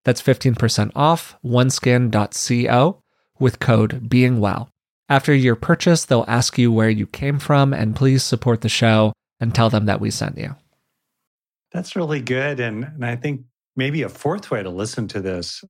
That's 0.04 0.22
15% 0.22 0.92
off 0.94 1.36
oneskin.co 1.44 3.02
with 3.38 3.58
code 3.58 4.08
beingwell. 4.08 4.68
After 5.08 5.34
your 5.34 5.56
purchase, 5.56 6.04
they'll 6.04 6.24
ask 6.28 6.56
you 6.56 6.70
where 6.70 6.88
you 6.88 7.06
came 7.06 7.38
from 7.38 7.72
and 7.74 7.96
please 7.96 8.22
support 8.22 8.60
the 8.60 8.68
show 8.68 9.12
and 9.40 9.54
tell 9.54 9.68
them 9.68 9.86
that 9.86 10.00
we 10.00 10.10
sent 10.10 10.38
you. 10.38 10.54
That's 11.72 11.96
really 11.96 12.20
good. 12.20 12.60
And, 12.60 12.84
and 12.84 13.04
I 13.04 13.16
think 13.16 13.42
maybe 13.76 14.02
a 14.02 14.08
fourth 14.08 14.50
way 14.50 14.62
to 14.62 14.70
listen 14.70 15.08
to 15.08 15.20
this, 15.20 15.64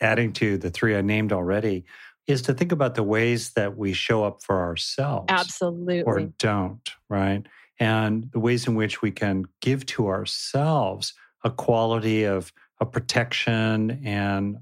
adding 0.00 0.32
to 0.34 0.58
the 0.58 0.70
three 0.70 0.96
I 0.96 1.00
named 1.00 1.32
already, 1.32 1.84
is 2.26 2.42
to 2.42 2.54
think 2.54 2.72
about 2.72 2.94
the 2.94 3.02
ways 3.02 3.50
that 3.52 3.76
we 3.76 3.92
show 3.92 4.24
up 4.24 4.42
for 4.42 4.60
ourselves. 4.60 5.26
Absolutely. 5.28 6.02
Or 6.02 6.20
don't, 6.38 6.88
right? 7.08 7.46
And 7.80 8.30
the 8.32 8.38
ways 8.38 8.68
in 8.68 8.74
which 8.74 9.00
we 9.00 9.10
can 9.10 9.46
give 9.62 9.86
to 9.86 10.06
ourselves 10.08 11.14
a 11.42 11.50
quality 11.50 12.24
of, 12.24 12.52
of 12.78 12.92
protection 12.92 14.02
and 14.04 14.58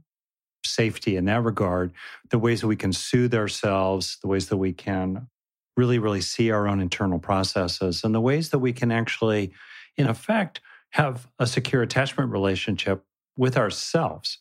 safety 0.64 1.16
in 1.16 1.24
that 1.24 1.42
regard, 1.42 1.92
the 2.30 2.38
ways 2.38 2.60
that 2.60 2.68
we 2.68 2.76
can 2.76 2.92
soothe 2.92 3.34
ourselves, 3.34 4.18
the 4.22 4.28
ways 4.28 4.48
that 4.48 4.56
we 4.56 4.72
can 4.72 5.26
really, 5.76 5.98
really 5.98 6.20
see 6.20 6.50
our 6.50 6.68
own 6.68 6.80
internal 6.80 7.18
processes, 7.18 8.04
and 8.04 8.14
the 8.14 8.20
ways 8.20 8.50
that 8.50 8.60
we 8.60 8.72
can 8.72 8.92
actually, 8.92 9.52
in 9.96 10.06
effect, 10.06 10.60
have 10.90 11.28
a 11.38 11.46
secure 11.46 11.82
attachment 11.82 12.30
relationship 12.30 13.04
with 13.36 13.56
ourselves. 13.56 14.38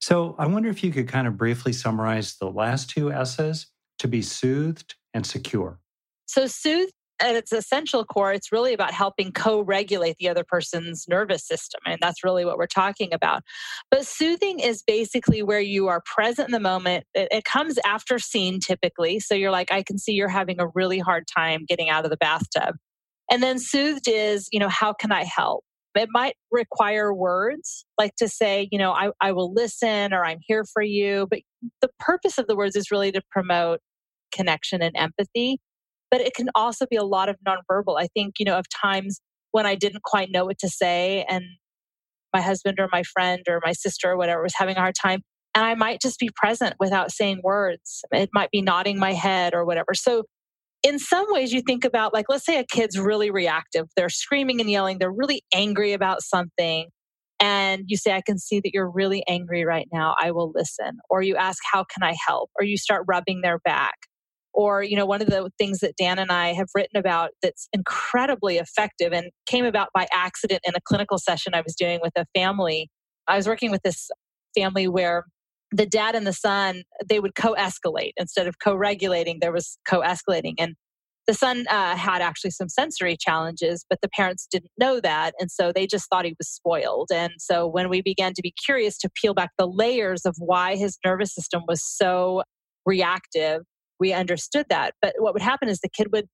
So 0.00 0.34
I 0.38 0.46
wonder 0.46 0.70
if 0.70 0.82
you 0.82 0.90
could 0.90 1.08
kind 1.08 1.26
of 1.26 1.36
briefly 1.36 1.72
summarize 1.72 2.36
the 2.36 2.50
last 2.50 2.88
two 2.88 3.12
S's 3.12 3.66
to 3.98 4.08
be 4.08 4.22
soothed 4.22 4.94
and 5.12 5.26
secure. 5.26 5.78
So, 6.26 6.46
soothe 6.46 6.90
at 7.20 7.36
its 7.36 7.52
essential 7.52 8.04
core, 8.04 8.32
it's 8.32 8.52
really 8.52 8.72
about 8.72 8.92
helping 8.92 9.32
co 9.32 9.60
regulate 9.60 10.16
the 10.18 10.28
other 10.28 10.44
person's 10.44 11.06
nervous 11.08 11.46
system. 11.46 11.80
And 11.86 11.98
that's 12.00 12.24
really 12.24 12.44
what 12.44 12.56
we're 12.56 12.66
talking 12.66 13.12
about. 13.12 13.42
But 13.90 14.06
soothing 14.06 14.60
is 14.60 14.82
basically 14.82 15.42
where 15.42 15.60
you 15.60 15.88
are 15.88 16.02
present 16.04 16.48
in 16.48 16.52
the 16.52 16.60
moment. 16.60 17.04
It, 17.14 17.28
it, 17.30 17.44
comes 17.44 17.78
after 17.84 18.18
seen 18.18 18.60
typically. 18.60 19.18
So 19.18 19.34
you're 19.34 19.50
like, 19.50 19.72
I 19.72 19.82
can 19.82 19.98
see 19.98 20.12
you're 20.12 20.28
having 20.28 20.60
a 20.60 20.68
really 20.74 20.98
hard 20.98 21.26
time 21.26 21.64
getting 21.68 21.90
out 21.90 22.04
of 22.04 22.10
the 22.10 22.16
bathtub. 22.16 22.76
And 23.30 23.42
then 23.42 23.58
soothed 23.58 24.08
is, 24.08 24.48
you 24.52 24.60
know, 24.60 24.68
how 24.68 24.92
can 24.92 25.12
I 25.12 25.24
help? 25.24 25.64
It 25.96 26.08
might 26.12 26.36
require 26.52 27.12
words 27.12 27.84
like 27.98 28.14
to 28.16 28.28
say, 28.28 28.68
you 28.70 28.78
know, 28.78 28.92
I, 28.92 29.10
I 29.20 29.32
will 29.32 29.52
listen 29.52 30.12
or 30.12 30.24
I'm 30.24 30.38
here 30.40 30.64
for 30.64 30.82
you. 30.82 31.26
But 31.28 31.40
the 31.80 31.90
purpose 31.98 32.38
of 32.38 32.46
the 32.46 32.56
words 32.56 32.76
is 32.76 32.90
really 32.90 33.10
to 33.12 33.22
promote 33.30 33.80
connection 34.32 34.82
and 34.82 34.96
empathy 34.96 35.58
but 36.10 36.20
it 36.20 36.34
can 36.34 36.48
also 36.54 36.86
be 36.90 36.96
a 36.96 37.04
lot 37.04 37.28
of 37.28 37.36
nonverbal. 37.46 38.00
I 38.00 38.08
think, 38.08 38.34
you 38.38 38.44
know, 38.44 38.58
of 38.58 38.66
times 38.82 39.20
when 39.52 39.66
I 39.66 39.74
didn't 39.74 40.02
quite 40.02 40.30
know 40.30 40.44
what 40.44 40.58
to 40.60 40.68
say 40.68 41.24
and 41.28 41.44
my 42.32 42.40
husband 42.40 42.78
or 42.78 42.88
my 42.92 43.02
friend 43.02 43.42
or 43.48 43.60
my 43.64 43.72
sister 43.72 44.10
or 44.10 44.16
whatever 44.16 44.42
was 44.42 44.54
having 44.56 44.76
a 44.76 44.80
hard 44.80 44.94
time. 45.00 45.22
And 45.54 45.64
I 45.64 45.74
might 45.74 46.00
just 46.00 46.18
be 46.18 46.30
present 46.36 46.74
without 46.78 47.10
saying 47.10 47.40
words. 47.42 48.02
It 48.12 48.30
might 48.32 48.50
be 48.50 48.62
nodding 48.62 48.98
my 48.98 49.12
head 49.12 49.52
or 49.54 49.64
whatever. 49.64 49.94
So, 49.94 50.24
in 50.82 50.98
some 50.98 51.26
ways, 51.28 51.52
you 51.52 51.60
think 51.60 51.84
about, 51.84 52.14
like, 52.14 52.26
let's 52.30 52.46
say 52.46 52.58
a 52.58 52.64
kid's 52.64 52.98
really 52.98 53.30
reactive. 53.30 53.84
They're 53.96 54.08
screaming 54.08 54.62
and 54.62 54.70
yelling. 54.70 54.98
They're 54.98 55.12
really 55.12 55.42
angry 55.52 55.92
about 55.92 56.22
something. 56.22 56.88
And 57.38 57.82
you 57.86 57.98
say, 57.98 58.12
I 58.12 58.22
can 58.24 58.38
see 58.38 58.60
that 58.60 58.70
you're 58.72 58.90
really 58.90 59.22
angry 59.28 59.66
right 59.66 59.86
now. 59.92 60.14
I 60.18 60.30
will 60.30 60.52
listen. 60.54 60.98
Or 61.10 61.20
you 61.20 61.36
ask, 61.36 61.58
How 61.70 61.84
can 61.84 62.02
I 62.02 62.14
help? 62.26 62.50
Or 62.58 62.64
you 62.64 62.78
start 62.78 63.04
rubbing 63.06 63.42
their 63.42 63.58
back 63.58 63.94
or 64.52 64.82
you 64.82 64.96
know 64.96 65.06
one 65.06 65.22
of 65.22 65.28
the 65.28 65.50
things 65.58 65.80
that 65.80 65.96
dan 65.96 66.18
and 66.18 66.30
i 66.30 66.52
have 66.52 66.68
written 66.74 66.96
about 66.98 67.30
that's 67.42 67.68
incredibly 67.72 68.56
effective 68.58 69.12
and 69.12 69.30
came 69.46 69.64
about 69.64 69.88
by 69.94 70.06
accident 70.12 70.60
in 70.64 70.74
a 70.76 70.80
clinical 70.80 71.18
session 71.18 71.54
i 71.54 71.60
was 71.60 71.74
doing 71.74 71.98
with 72.02 72.12
a 72.16 72.26
family. 72.34 72.88
I 73.28 73.36
was 73.36 73.46
working 73.46 73.70
with 73.70 73.82
this 73.82 74.10
family 74.56 74.88
where 74.88 75.24
the 75.72 75.86
dad 75.86 76.14
and 76.14 76.26
the 76.26 76.32
son 76.32 76.82
they 77.08 77.20
would 77.20 77.34
co-escalate. 77.34 78.12
Instead 78.16 78.46
of 78.46 78.56
co-regulating 78.62 79.38
there 79.40 79.52
was 79.52 79.78
co-escalating. 79.88 80.54
And 80.58 80.74
the 81.26 81.34
son 81.34 81.66
uh, 81.70 81.94
had 81.94 82.22
actually 82.22 82.50
some 82.50 82.68
sensory 82.68 83.16
challenges 83.16 83.84
but 83.88 84.00
the 84.02 84.08
parents 84.08 84.48
didn't 84.50 84.72
know 84.78 85.00
that 85.00 85.34
and 85.38 85.50
so 85.50 85.70
they 85.72 85.86
just 85.86 86.08
thought 86.10 86.24
he 86.24 86.34
was 86.38 86.48
spoiled. 86.48 87.08
And 87.12 87.32
so 87.38 87.66
when 87.66 87.88
we 87.88 88.02
began 88.02 88.32
to 88.34 88.42
be 88.42 88.52
curious 88.64 88.98
to 88.98 89.10
peel 89.14 89.34
back 89.34 89.50
the 89.58 89.68
layers 89.68 90.26
of 90.26 90.34
why 90.38 90.76
his 90.76 90.98
nervous 91.04 91.34
system 91.34 91.62
was 91.68 91.82
so 91.84 92.42
reactive 92.84 93.62
we 94.00 94.12
understood 94.12 94.66
that. 94.70 94.94
But 95.00 95.14
what 95.18 95.34
would 95.34 95.42
happen 95.42 95.68
is 95.68 95.80
the 95.80 95.88
kid 95.88 96.08
would 96.12 96.26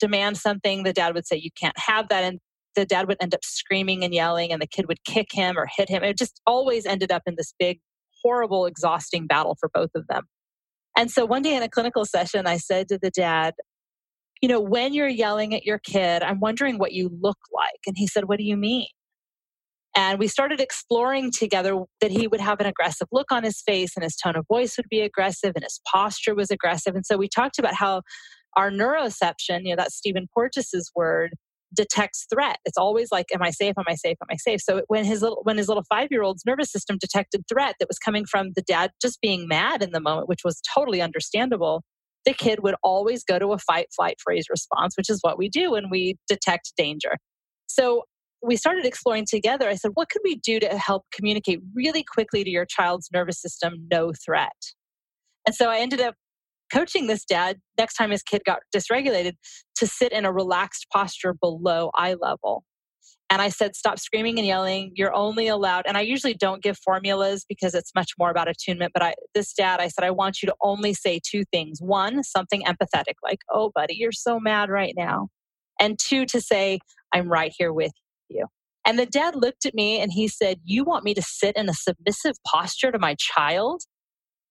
demand 0.00 0.36
something, 0.36 0.82
the 0.82 0.92
dad 0.92 1.14
would 1.14 1.26
say, 1.26 1.36
You 1.36 1.50
can't 1.58 1.78
have 1.78 2.08
that. 2.08 2.24
And 2.24 2.40
the 2.74 2.84
dad 2.84 3.06
would 3.06 3.18
end 3.20 3.34
up 3.34 3.44
screaming 3.44 4.04
and 4.04 4.12
yelling, 4.12 4.52
and 4.52 4.60
the 4.60 4.66
kid 4.66 4.88
would 4.88 5.04
kick 5.04 5.28
him 5.32 5.56
or 5.56 5.68
hit 5.76 5.88
him. 5.88 6.02
It 6.02 6.18
just 6.18 6.40
always 6.46 6.86
ended 6.86 7.12
up 7.12 7.22
in 7.26 7.34
this 7.36 7.54
big, 7.58 7.78
horrible, 8.22 8.66
exhausting 8.66 9.26
battle 9.26 9.56
for 9.60 9.70
both 9.72 9.90
of 9.94 10.06
them. 10.08 10.24
And 10.96 11.10
so 11.10 11.24
one 11.24 11.42
day 11.42 11.54
in 11.56 11.62
a 11.62 11.68
clinical 11.68 12.04
session, 12.04 12.46
I 12.46 12.56
said 12.56 12.88
to 12.88 12.98
the 13.00 13.10
dad, 13.10 13.54
You 14.42 14.48
know, 14.48 14.60
when 14.60 14.92
you're 14.92 15.08
yelling 15.08 15.54
at 15.54 15.64
your 15.64 15.78
kid, 15.78 16.22
I'm 16.22 16.40
wondering 16.40 16.78
what 16.78 16.92
you 16.92 17.10
look 17.20 17.38
like. 17.52 17.80
And 17.86 17.96
he 17.96 18.06
said, 18.06 18.24
What 18.24 18.38
do 18.38 18.44
you 18.44 18.56
mean? 18.56 18.88
And 19.96 20.18
we 20.18 20.26
started 20.26 20.60
exploring 20.60 21.30
together 21.30 21.80
that 22.00 22.10
he 22.10 22.26
would 22.26 22.40
have 22.40 22.60
an 22.60 22.66
aggressive 22.66 23.06
look 23.12 23.30
on 23.30 23.44
his 23.44 23.62
face 23.62 23.92
and 23.96 24.02
his 24.02 24.16
tone 24.16 24.36
of 24.36 24.44
voice 24.48 24.76
would 24.76 24.88
be 24.90 25.00
aggressive 25.00 25.52
and 25.54 25.62
his 25.62 25.80
posture 25.90 26.34
was 26.34 26.50
aggressive. 26.50 26.96
And 26.96 27.06
so 27.06 27.16
we 27.16 27.28
talked 27.28 27.58
about 27.58 27.74
how 27.74 28.02
our 28.56 28.70
neuroception, 28.70 29.60
you 29.62 29.70
know, 29.70 29.76
that's 29.76 29.96
Stephen 29.96 30.26
Porges's 30.34 30.90
word, 30.96 31.34
detects 31.74 32.26
threat. 32.32 32.58
It's 32.64 32.78
always 32.78 33.10
like, 33.10 33.26
am 33.34 33.42
I 33.42 33.50
safe? 33.50 33.74
Am 33.78 33.84
I 33.88 33.94
safe? 33.94 34.16
Am 34.22 34.28
I 34.30 34.36
safe? 34.36 34.60
So 34.60 34.82
when 34.88 35.04
his 35.04 35.22
little 35.22 35.40
when 35.42 35.56
his 35.56 35.68
little 35.68 35.84
five 35.88 36.08
year 36.10 36.22
old's 36.22 36.44
nervous 36.46 36.70
system 36.70 36.98
detected 37.00 37.42
threat 37.48 37.74
that 37.80 37.88
was 37.88 37.98
coming 37.98 38.24
from 38.24 38.50
the 38.54 38.62
dad 38.62 38.90
just 39.02 39.20
being 39.20 39.48
mad 39.48 39.82
in 39.82 39.90
the 39.90 40.00
moment, 40.00 40.28
which 40.28 40.44
was 40.44 40.60
totally 40.74 41.02
understandable, 41.02 41.82
the 42.24 42.32
kid 42.32 42.62
would 42.62 42.76
always 42.82 43.24
go 43.24 43.38
to 43.38 43.52
a 43.52 43.58
fight, 43.58 43.88
flight, 43.94 44.16
freeze 44.22 44.46
response, 44.48 44.96
which 44.96 45.10
is 45.10 45.18
what 45.22 45.38
we 45.38 45.48
do 45.48 45.72
when 45.72 45.90
we 45.90 46.16
detect 46.28 46.72
danger. 46.76 47.16
So 47.66 48.04
we 48.44 48.56
started 48.56 48.84
exploring 48.84 49.24
together. 49.28 49.68
I 49.68 49.74
said, 49.74 49.92
what 49.94 50.10
could 50.10 50.22
we 50.24 50.36
do 50.36 50.60
to 50.60 50.78
help 50.78 51.04
communicate 51.12 51.60
really 51.74 52.04
quickly 52.04 52.44
to 52.44 52.50
your 52.50 52.66
child's 52.66 53.08
nervous 53.12 53.40
system, 53.40 53.86
no 53.90 54.12
threat? 54.24 54.52
And 55.46 55.54
so 55.54 55.70
I 55.70 55.78
ended 55.78 56.00
up 56.00 56.14
coaching 56.72 57.06
this 57.06 57.24
dad 57.24 57.58
next 57.78 57.94
time 57.94 58.10
his 58.10 58.22
kid 58.22 58.42
got 58.44 58.60
dysregulated 58.74 59.32
to 59.76 59.86
sit 59.86 60.12
in 60.12 60.24
a 60.24 60.32
relaxed 60.32 60.86
posture 60.92 61.34
below 61.34 61.90
eye 61.94 62.16
level. 62.20 62.64
And 63.30 63.40
I 63.40 63.48
said, 63.48 63.74
stop 63.74 63.98
screaming 63.98 64.38
and 64.38 64.46
yelling. 64.46 64.92
You're 64.94 65.14
only 65.14 65.48
allowed, 65.48 65.86
and 65.86 65.96
I 65.96 66.02
usually 66.02 66.34
don't 66.34 66.62
give 66.62 66.76
formulas 66.84 67.46
because 67.48 67.74
it's 67.74 67.90
much 67.94 68.12
more 68.18 68.30
about 68.30 68.48
attunement. 68.48 68.92
But 68.92 69.02
I, 69.02 69.14
this 69.34 69.54
dad, 69.54 69.80
I 69.80 69.88
said, 69.88 70.04
I 70.04 70.10
want 70.10 70.42
you 70.42 70.46
to 70.46 70.54
only 70.60 70.92
say 70.92 71.20
two 71.26 71.42
things. 71.50 71.78
One, 71.80 72.22
something 72.22 72.62
empathetic, 72.62 73.14
like, 73.22 73.40
oh, 73.50 73.72
buddy, 73.74 73.94
you're 73.96 74.12
so 74.12 74.38
mad 74.38 74.68
right 74.68 74.94
now. 74.96 75.28
And 75.80 75.98
two, 75.98 76.26
to 76.26 76.40
say, 76.40 76.78
I'm 77.12 77.28
right 77.28 77.52
here 77.56 77.72
with 77.72 77.92
you. 78.28 78.46
And 78.86 78.98
the 78.98 79.06
dad 79.06 79.34
looked 79.34 79.64
at 79.64 79.74
me 79.74 80.00
and 80.00 80.12
he 80.12 80.28
said, 80.28 80.58
You 80.64 80.84
want 80.84 81.04
me 81.04 81.14
to 81.14 81.22
sit 81.22 81.56
in 81.56 81.68
a 81.68 81.74
submissive 81.74 82.36
posture 82.46 82.92
to 82.92 82.98
my 82.98 83.16
child? 83.18 83.82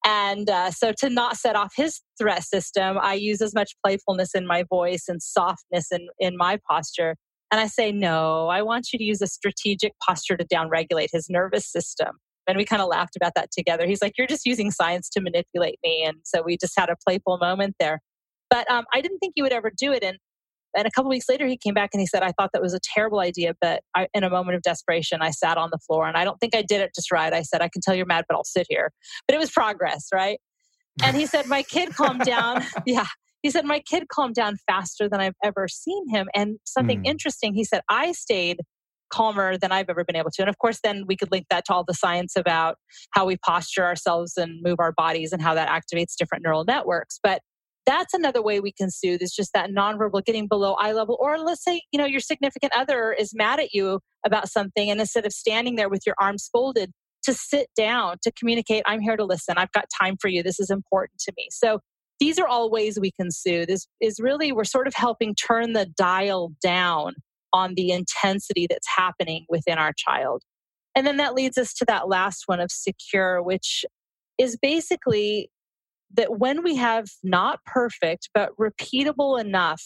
And 0.05 0.49
uh, 0.49 0.71
so, 0.71 0.91
to 0.99 1.09
not 1.09 1.37
set 1.37 1.55
off 1.55 1.73
his 1.75 2.01
threat 2.19 2.43
system, 2.43 2.97
I 2.99 3.13
use 3.13 3.41
as 3.41 3.53
much 3.53 3.73
playfulness 3.85 4.35
in 4.35 4.45
my 4.45 4.63
voice 4.69 5.05
and 5.07 5.21
softness 5.21 5.91
in, 5.91 6.07
in 6.19 6.35
my 6.35 6.59
posture. 6.69 7.15
And 7.51 7.61
I 7.61 7.67
say, 7.67 7.91
No, 7.91 8.47
I 8.47 8.63
want 8.63 8.87
you 8.91 8.99
to 8.99 9.05
use 9.05 9.21
a 9.21 9.27
strategic 9.27 9.93
posture 10.05 10.35
to 10.35 10.45
downregulate 10.45 11.09
his 11.13 11.27
nervous 11.29 11.71
system. 11.71 12.17
And 12.45 12.57
we 12.57 12.65
kind 12.65 12.81
of 12.81 12.89
laughed 12.89 13.15
about 13.15 13.33
that 13.35 13.49
together. 13.51 13.85
He's 13.85 14.01
like, 14.01 14.13
You're 14.17 14.27
just 14.27 14.45
using 14.45 14.71
science 14.71 15.09
to 15.09 15.21
manipulate 15.21 15.79
me. 15.83 16.03
And 16.05 16.17
so 16.25 16.41
we 16.43 16.57
just 16.57 16.73
had 16.77 16.89
a 16.89 16.95
playful 17.07 17.37
moment 17.37 17.75
there. 17.79 18.01
But 18.49 18.69
um, 18.69 18.85
I 18.93 19.01
didn't 19.01 19.19
think 19.19 19.33
you 19.37 19.43
would 19.43 19.53
ever 19.53 19.71
do 19.75 19.93
it. 19.93 20.03
And 20.03 20.17
and 20.75 20.87
a 20.87 20.91
couple 20.91 21.09
weeks 21.09 21.29
later, 21.29 21.47
he 21.47 21.57
came 21.57 21.73
back 21.73 21.91
and 21.93 22.01
he 22.01 22.07
said, 22.07 22.23
I 22.23 22.31
thought 22.31 22.51
that 22.53 22.61
was 22.61 22.73
a 22.73 22.79
terrible 22.81 23.19
idea, 23.19 23.53
but 23.61 23.81
I, 23.95 24.07
in 24.13 24.23
a 24.23 24.29
moment 24.29 24.55
of 24.55 24.61
desperation, 24.61 25.21
I 25.21 25.31
sat 25.31 25.57
on 25.57 25.69
the 25.71 25.77
floor 25.79 26.07
and 26.07 26.17
I 26.17 26.23
don't 26.23 26.39
think 26.39 26.55
I 26.55 26.61
did 26.61 26.81
it 26.81 26.91
just 26.95 27.11
right. 27.11 27.33
I 27.33 27.41
said, 27.41 27.61
I 27.61 27.69
can 27.69 27.81
tell 27.81 27.95
you're 27.95 28.05
mad, 28.05 28.25
but 28.27 28.35
I'll 28.35 28.43
sit 28.43 28.67
here. 28.69 28.91
But 29.27 29.35
it 29.35 29.39
was 29.39 29.51
progress, 29.51 30.07
right? 30.13 30.39
And 31.01 31.15
he 31.15 31.25
said, 31.25 31.47
My 31.47 31.63
kid 31.63 31.95
calmed 31.95 32.21
down. 32.21 32.63
yeah. 32.85 33.07
He 33.41 33.49
said, 33.49 33.65
My 33.65 33.79
kid 33.79 34.07
calmed 34.09 34.35
down 34.35 34.57
faster 34.67 35.09
than 35.09 35.19
I've 35.19 35.35
ever 35.43 35.67
seen 35.67 36.09
him. 36.09 36.29
And 36.35 36.59
something 36.63 37.01
mm. 37.01 37.07
interesting, 37.07 37.53
he 37.53 37.63
said, 37.63 37.81
I 37.89 38.11
stayed 38.11 38.59
calmer 39.11 39.57
than 39.57 39.71
I've 39.71 39.89
ever 39.89 40.03
been 40.03 40.15
able 40.15 40.31
to. 40.31 40.41
And 40.41 40.49
of 40.49 40.57
course, 40.57 40.79
then 40.83 41.05
we 41.07 41.15
could 41.15 41.31
link 41.31 41.45
that 41.51 41.65
to 41.65 41.73
all 41.73 41.83
the 41.83 41.93
science 41.93 42.35
about 42.35 42.77
how 43.11 43.25
we 43.25 43.37
posture 43.37 43.83
ourselves 43.83 44.33
and 44.37 44.59
move 44.63 44.77
our 44.79 44.91
bodies 44.91 45.31
and 45.31 45.41
how 45.41 45.53
that 45.53 45.69
activates 45.69 46.15
different 46.17 46.43
neural 46.43 46.63
networks. 46.63 47.19
But 47.21 47.41
that's 47.85 48.13
another 48.13 48.41
way 48.41 48.59
we 48.59 48.71
can 48.71 48.89
soothe 48.89 49.21
is 49.21 49.33
just 49.33 49.51
that 49.53 49.69
nonverbal 49.69 50.23
getting 50.23 50.47
below 50.47 50.73
eye 50.75 50.93
level 50.93 51.17
or 51.19 51.37
let's 51.37 51.63
say 51.63 51.81
you 51.91 51.99
know 51.99 52.05
your 52.05 52.19
significant 52.19 52.71
other 52.75 53.13
is 53.13 53.33
mad 53.33 53.59
at 53.59 53.73
you 53.73 53.99
about 54.25 54.49
something 54.49 54.89
and 54.89 54.99
instead 54.99 55.25
of 55.25 55.33
standing 55.33 55.75
there 55.75 55.89
with 55.89 56.01
your 56.05 56.15
arms 56.19 56.49
folded 56.51 56.91
to 57.23 57.33
sit 57.33 57.67
down 57.75 58.17
to 58.21 58.31
communicate 58.31 58.83
i'm 58.85 59.01
here 59.01 59.17
to 59.17 59.25
listen. 59.25 59.55
I've 59.57 59.71
got 59.71 59.85
time 60.01 60.17
for 60.19 60.27
you. 60.27 60.43
This 60.43 60.59
is 60.59 60.69
important 60.69 61.19
to 61.21 61.33
me. 61.37 61.47
So 61.51 61.79
these 62.19 62.39
are 62.39 62.47
all 62.47 62.69
ways 62.69 62.99
we 62.99 63.11
can 63.11 63.31
soothe 63.31 63.69
is, 63.69 63.87
is 63.99 64.19
really 64.19 64.51
we're 64.51 64.63
sort 64.63 64.87
of 64.87 64.93
helping 64.95 65.35
turn 65.35 65.73
the 65.73 65.85
dial 65.97 66.53
down 66.61 67.15
on 67.51 67.73
the 67.75 67.91
intensity 67.91 68.67
that's 68.69 68.87
happening 68.95 69.45
within 69.49 69.77
our 69.77 69.93
child. 69.95 70.43
And 70.95 71.05
then 71.05 71.17
that 71.17 71.33
leads 71.33 71.57
us 71.57 71.73
to 71.75 71.85
that 71.85 72.07
last 72.07 72.43
one 72.45 72.59
of 72.59 72.71
secure 72.71 73.41
which 73.41 73.83
is 74.39 74.57
basically 74.61 75.49
that 76.13 76.39
when 76.39 76.63
we 76.63 76.75
have 76.75 77.07
not 77.23 77.59
perfect, 77.65 78.29
but 78.33 78.49
repeatable 78.59 79.39
enough 79.39 79.83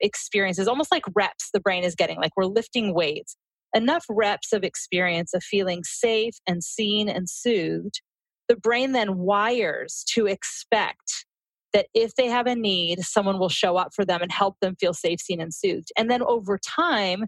experiences, 0.00 0.68
almost 0.68 0.92
like 0.92 1.04
reps 1.14 1.50
the 1.52 1.60
brain 1.60 1.84
is 1.84 1.94
getting, 1.94 2.18
like 2.18 2.32
we're 2.36 2.44
lifting 2.44 2.94
weights, 2.94 3.36
enough 3.74 4.04
reps 4.08 4.52
of 4.52 4.64
experience 4.64 5.32
of 5.34 5.42
feeling 5.42 5.82
safe 5.84 6.34
and 6.46 6.62
seen 6.62 7.08
and 7.08 7.28
soothed, 7.28 8.00
the 8.48 8.56
brain 8.56 8.92
then 8.92 9.18
wires 9.18 10.04
to 10.08 10.26
expect 10.26 11.26
that 11.72 11.86
if 11.94 12.14
they 12.16 12.26
have 12.26 12.46
a 12.46 12.54
need, 12.54 13.00
someone 13.00 13.38
will 13.38 13.48
show 13.48 13.76
up 13.76 13.88
for 13.94 14.04
them 14.04 14.20
and 14.20 14.30
help 14.30 14.56
them 14.60 14.76
feel 14.78 14.92
safe, 14.92 15.20
seen, 15.20 15.40
and 15.40 15.54
soothed. 15.54 15.90
And 15.96 16.10
then 16.10 16.22
over 16.22 16.58
time, 16.58 17.24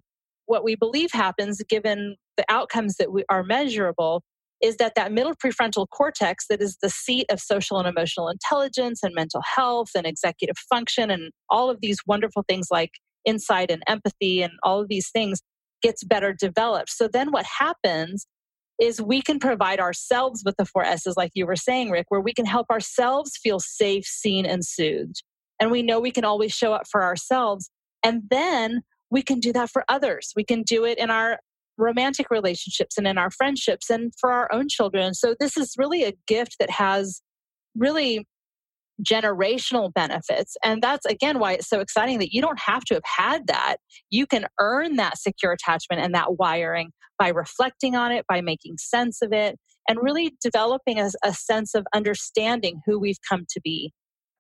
what 0.46 0.64
we 0.64 0.74
believe 0.74 1.12
happens, 1.12 1.62
given 1.66 2.16
the 2.36 2.44
outcomes 2.50 2.96
that 2.96 3.10
we 3.10 3.24
are 3.30 3.42
measurable, 3.42 4.22
is 4.64 4.76
that 4.78 4.94
that 4.96 5.12
middle 5.12 5.34
prefrontal 5.34 5.86
cortex 5.90 6.46
that 6.48 6.62
is 6.62 6.78
the 6.80 6.88
seat 6.88 7.26
of 7.30 7.38
social 7.38 7.78
and 7.78 7.86
emotional 7.86 8.30
intelligence 8.30 9.00
and 9.02 9.14
mental 9.14 9.42
health 9.54 9.90
and 9.94 10.06
executive 10.06 10.56
function 10.70 11.10
and 11.10 11.32
all 11.50 11.68
of 11.68 11.82
these 11.82 11.98
wonderful 12.06 12.42
things 12.48 12.68
like 12.70 12.92
insight 13.26 13.70
and 13.70 13.82
empathy 13.86 14.42
and 14.42 14.54
all 14.62 14.80
of 14.80 14.88
these 14.88 15.10
things 15.10 15.42
gets 15.82 16.02
better 16.02 16.32
developed. 16.32 16.88
So 16.88 17.08
then 17.12 17.30
what 17.30 17.44
happens 17.44 18.26
is 18.80 19.02
we 19.02 19.20
can 19.20 19.38
provide 19.38 19.80
ourselves 19.80 20.42
with 20.46 20.56
the 20.56 20.64
four 20.64 20.82
s's 20.82 21.14
like 21.14 21.30
you 21.34 21.46
were 21.46 21.56
saying 21.56 21.90
rick 21.90 22.06
where 22.08 22.22
we 22.22 22.32
can 22.32 22.46
help 22.46 22.70
ourselves 22.70 23.36
feel 23.36 23.60
safe 23.60 24.06
seen 24.06 24.46
and 24.46 24.64
soothed. 24.64 25.22
And 25.60 25.70
we 25.70 25.82
know 25.82 26.00
we 26.00 26.10
can 26.10 26.24
always 26.24 26.52
show 26.52 26.72
up 26.72 26.88
for 26.90 27.04
ourselves. 27.04 27.70
And 28.02 28.22
then 28.30 28.80
we 29.10 29.22
can 29.22 29.40
do 29.40 29.52
that 29.52 29.68
for 29.68 29.84
others. 29.88 30.32
We 30.34 30.42
can 30.42 30.62
do 30.62 30.86
it 30.86 30.98
in 30.98 31.10
our 31.10 31.38
romantic 31.76 32.30
relationships 32.30 32.96
and 32.96 33.06
in 33.06 33.18
our 33.18 33.30
friendships 33.30 33.90
and 33.90 34.12
for 34.20 34.32
our 34.32 34.52
own 34.52 34.68
children. 34.68 35.14
So 35.14 35.34
this 35.38 35.56
is 35.56 35.74
really 35.76 36.04
a 36.04 36.12
gift 36.26 36.56
that 36.60 36.70
has 36.70 37.20
really 37.76 38.26
generational 39.02 39.92
benefits. 39.92 40.56
And 40.64 40.80
that's 40.80 41.04
again 41.06 41.38
why 41.38 41.54
it's 41.54 41.68
so 41.68 41.80
exciting 41.80 42.18
that 42.20 42.32
you 42.32 42.40
don't 42.40 42.60
have 42.60 42.84
to 42.84 42.94
have 42.94 43.02
had 43.04 43.46
that. 43.48 43.76
You 44.10 44.26
can 44.26 44.46
earn 44.60 44.96
that 44.96 45.18
secure 45.18 45.52
attachment 45.52 46.02
and 46.02 46.14
that 46.14 46.38
wiring 46.38 46.92
by 47.18 47.28
reflecting 47.28 47.96
on 47.96 48.12
it, 48.12 48.24
by 48.28 48.40
making 48.40 48.76
sense 48.78 49.20
of 49.20 49.32
it, 49.32 49.56
and 49.88 49.98
really 50.00 50.36
developing 50.42 51.00
a, 51.00 51.10
a 51.24 51.32
sense 51.32 51.74
of 51.74 51.86
understanding 51.94 52.80
who 52.86 52.98
we've 52.98 53.18
come 53.28 53.44
to 53.50 53.60
be. 53.62 53.92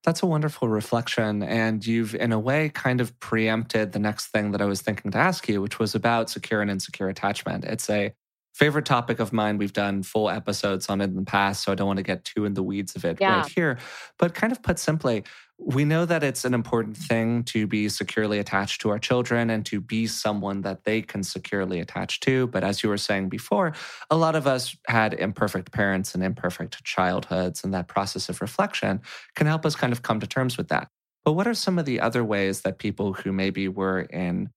That's 0.04 0.22
a 0.22 0.26
wonderful 0.26 0.68
reflection. 0.68 1.42
And 1.42 1.84
you've, 1.84 2.14
in 2.14 2.30
a 2.32 2.38
way, 2.38 2.68
kind 2.68 3.00
of 3.00 3.18
preempted 3.20 3.92
the 3.92 3.98
next 3.98 4.26
thing 4.26 4.52
that 4.52 4.60
I 4.60 4.66
was 4.66 4.82
thinking 4.82 5.10
to 5.12 5.18
ask 5.18 5.48
you, 5.48 5.62
which 5.62 5.78
was 5.78 5.94
about 5.94 6.28
secure 6.28 6.60
and 6.60 6.70
insecure 6.70 7.08
attachment. 7.08 7.64
It's 7.64 7.88
a 7.88 8.12
favorite 8.52 8.84
topic 8.84 9.18
of 9.18 9.32
mine. 9.32 9.58
We've 9.58 9.72
done 9.72 10.02
full 10.02 10.30
episodes 10.30 10.88
on 10.88 11.00
it 11.00 11.04
in 11.04 11.16
the 11.16 11.22
past, 11.22 11.64
so 11.64 11.72
I 11.72 11.74
don't 11.74 11.86
want 11.86 11.96
to 11.96 12.04
get 12.04 12.24
too 12.24 12.44
in 12.44 12.54
the 12.54 12.62
weeds 12.62 12.94
of 12.94 13.04
it 13.04 13.18
yeah. 13.20 13.40
right 13.40 13.48
here. 13.48 13.78
But 14.18 14.34
kind 14.34 14.52
of 14.52 14.62
put 14.62 14.78
simply, 14.78 15.24
we 15.58 15.84
know 15.84 16.04
that 16.04 16.24
it's 16.24 16.44
an 16.44 16.52
important 16.52 16.96
thing 16.96 17.44
to 17.44 17.66
be 17.66 17.88
securely 17.88 18.38
attached 18.38 18.80
to 18.80 18.90
our 18.90 18.98
children 18.98 19.50
and 19.50 19.64
to 19.66 19.80
be 19.80 20.06
someone 20.06 20.62
that 20.62 20.84
they 20.84 21.00
can 21.00 21.22
securely 21.22 21.80
attach 21.80 22.20
to. 22.20 22.48
But 22.48 22.64
as 22.64 22.82
you 22.82 22.88
were 22.88 22.98
saying 22.98 23.28
before, 23.28 23.72
a 24.10 24.16
lot 24.16 24.34
of 24.34 24.46
us 24.46 24.76
had 24.88 25.14
imperfect 25.14 25.70
parents 25.72 26.14
and 26.14 26.24
imperfect 26.24 26.82
childhoods, 26.84 27.62
and 27.62 27.72
that 27.72 27.88
process 27.88 28.28
of 28.28 28.40
reflection 28.40 29.00
can 29.36 29.46
help 29.46 29.64
us 29.64 29.76
kind 29.76 29.92
of 29.92 30.02
come 30.02 30.20
to 30.20 30.26
terms 30.26 30.56
with 30.56 30.68
that. 30.68 30.88
But 31.24 31.32
what 31.32 31.46
are 31.46 31.54
some 31.54 31.78
of 31.78 31.86
the 31.86 32.00
other 32.00 32.24
ways 32.24 32.62
that 32.62 32.78
people 32.78 33.12
who 33.14 33.32
maybe 33.32 33.68
were 33.68 34.00
in 34.00 34.50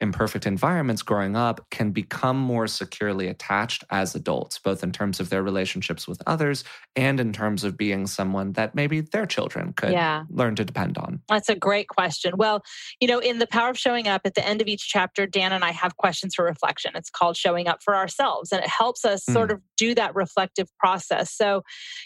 imperfect 0.00 0.46
environments 0.46 1.02
growing 1.02 1.36
up 1.36 1.64
can 1.70 1.90
become 1.90 2.36
more 2.36 2.66
securely 2.66 3.28
attached 3.28 3.84
as 3.90 4.14
adults, 4.14 4.58
both 4.58 4.82
in 4.82 4.92
terms 4.92 5.20
of 5.20 5.30
their 5.30 5.42
relationships 5.42 6.08
with 6.08 6.22
others 6.26 6.64
and 6.96 7.20
in 7.20 7.32
terms 7.32 7.64
of 7.64 7.76
being 7.76 8.06
someone 8.06 8.52
that 8.52 8.74
maybe 8.74 9.00
their 9.00 9.26
children 9.26 9.72
could 9.74 9.92
yeah. 9.92 10.24
learn 10.30 10.56
to 10.56 10.64
depend 10.64 10.98
on? 10.98 11.20
That's 11.28 11.48
a 11.48 11.54
great 11.54 11.88
question. 11.88 12.34
Well, 12.36 12.62
you 13.00 13.08
know, 13.08 13.18
in 13.18 13.38
The 13.38 13.46
Power 13.46 13.70
of 13.70 13.78
Showing 13.78 14.08
Up, 14.08 14.22
at 14.24 14.34
the 14.34 14.46
end 14.46 14.60
of 14.60 14.68
each 14.68 14.88
chapter, 14.88 15.26
Dan 15.26 15.52
and 15.52 15.64
I 15.64 15.70
have 15.70 15.96
questions 15.96 16.34
for 16.34 16.44
reflection. 16.44 16.92
It's 16.94 17.10
called 17.10 17.36
Showing 17.36 17.68
Up 17.68 17.82
for 17.82 17.94
Ourselves, 17.94 18.52
and 18.52 18.62
it 18.62 18.68
helps 18.68 19.04
us 19.04 19.24
mm. 19.28 19.32
sort 19.32 19.50
of 19.50 19.60
do 19.76 19.94
that 19.94 20.14
reflective 20.14 20.68
process. 20.78 21.34
So, 21.34 21.62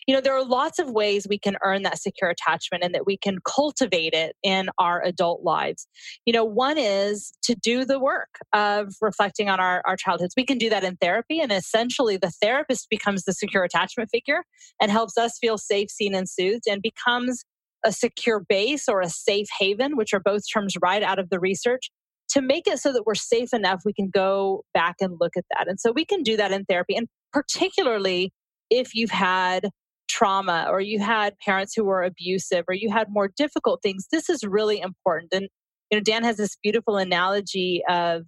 you 0.06 0.14
know, 0.14 0.20
there 0.20 0.36
are 0.36 0.44
lots 0.44 0.78
of 0.78 0.90
ways 0.90 1.26
we 1.28 1.38
can 1.38 1.56
earn 1.62 1.82
that 1.82 1.98
secure 1.98 2.30
attachment 2.30 2.84
and 2.84 2.94
that 2.94 3.06
we 3.06 3.16
can 3.16 3.38
cultivate 3.44 4.12
it 4.12 4.36
in 4.42 4.68
our 4.78 5.02
adult 5.02 5.42
lives. 5.42 5.86
You 6.26 6.32
know, 6.32 6.44
one 6.44 6.78
is 6.78 7.32
to 7.42 7.54
do 7.54 7.83
the 7.84 7.98
work 7.98 8.38
of 8.52 8.94
reflecting 9.00 9.48
on 9.48 9.60
our, 9.60 9.82
our 9.86 9.96
childhoods. 9.96 10.34
We 10.36 10.44
can 10.44 10.58
do 10.58 10.70
that 10.70 10.84
in 10.84 10.96
therapy, 10.96 11.40
and 11.40 11.52
essentially, 11.52 12.16
the 12.16 12.30
therapist 12.30 12.88
becomes 12.90 13.24
the 13.24 13.32
secure 13.32 13.64
attachment 13.64 14.10
figure 14.10 14.44
and 14.80 14.90
helps 14.90 15.16
us 15.18 15.38
feel 15.38 15.58
safe, 15.58 15.90
seen, 15.90 16.14
and 16.14 16.28
soothed, 16.28 16.64
and 16.68 16.82
becomes 16.82 17.44
a 17.84 17.92
secure 17.92 18.40
base 18.48 18.88
or 18.88 19.00
a 19.00 19.08
safe 19.08 19.46
haven, 19.58 19.96
which 19.96 20.14
are 20.14 20.20
both 20.20 20.42
terms 20.52 20.74
right 20.80 21.02
out 21.02 21.18
of 21.18 21.28
the 21.30 21.38
research, 21.38 21.90
to 22.28 22.40
make 22.40 22.66
it 22.66 22.78
so 22.78 22.92
that 22.92 23.06
we're 23.06 23.14
safe 23.14 23.52
enough 23.52 23.82
we 23.84 23.92
can 23.92 24.08
go 24.08 24.64
back 24.72 24.96
and 25.00 25.16
look 25.20 25.36
at 25.36 25.44
that. 25.56 25.68
And 25.68 25.78
so 25.78 25.92
we 25.92 26.04
can 26.04 26.22
do 26.22 26.36
that 26.36 26.52
in 26.52 26.64
therapy, 26.64 26.94
and 26.96 27.08
particularly 27.32 28.32
if 28.70 28.94
you've 28.94 29.10
had 29.10 29.68
trauma 30.08 30.66
or 30.70 30.80
you 30.80 31.00
had 31.00 31.36
parents 31.38 31.74
who 31.74 31.84
were 31.84 32.02
abusive 32.02 32.64
or 32.68 32.74
you 32.74 32.90
had 32.90 33.08
more 33.10 33.30
difficult 33.36 33.80
things, 33.82 34.06
this 34.10 34.28
is 34.28 34.42
really 34.44 34.80
important. 34.80 35.32
And 35.32 35.48
you 35.90 35.98
know, 35.98 36.02
Dan 36.02 36.24
has 36.24 36.36
this 36.36 36.56
beautiful 36.62 36.96
analogy 36.96 37.82
of, 37.88 38.22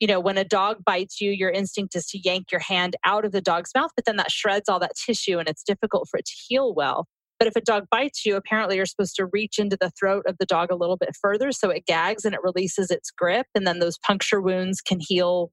you 0.00 0.06
know, 0.06 0.20
when 0.20 0.38
a 0.38 0.44
dog 0.44 0.84
bites 0.84 1.20
you, 1.20 1.30
your 1.30 1.50
instinct 1.50 1.96
is 1.96 2.06
to 2.06 2.18
yank 2.18 2.50
your 2.52 2.60
hand 2.60 2.96
out 3.04 3.24
of 3.24 3.32
the 3.32 3.40
dog's 3.40 3.70
mouth, 3.74 3.90
but 3.96 4.04
then 4.04 4.16
that 4.16 4.30
shreds 4.30 4.68
all 4.68 4.78
that 4.78 4.92
tissue 4.94 5.38
and 5.38 5.48
it's 5.48 5.62
difficult 5.62 6.08
for 6.10 6.18
it 6.18 6.26
to 6.26 6.34
heal 6.48 6.74
well. 6.74 7.06
But 7.38 7.48
if 7.48 7.56
a 7.56 7.60
dog 7.60 7.86
bites 7.90 8.26
you, 8.26 8.36
apparently 8.36 8.76
you're 8.76 8.86
supposed 8.86 9.14
to 9.16 9.26
reach 9.26 9.58
into 9.58 9.76
the 9.80 9.90
throat 9.90 10.24
of 10.26 10.36
the 10.38 10.46
dog 10.46 10.70
a 10.72 10.76
little 10.76 10.96
bit 10.96 11.16
further 11.20 11.52
so 11.52 11.70
it 11.70 11.86
gags 11.86 12.24
and 12.24 12.34
it 12.34 12.40
releases 12.42 12.90
its 12.90 13.10
grip. 13.10 13.46
And 13.54 13.66
then 13.66 13.78
those 13.78 13.98
puncture 13.98 14.40
wounds 14.40 14.80
can 14.80 14.98
heal 15.00 15.50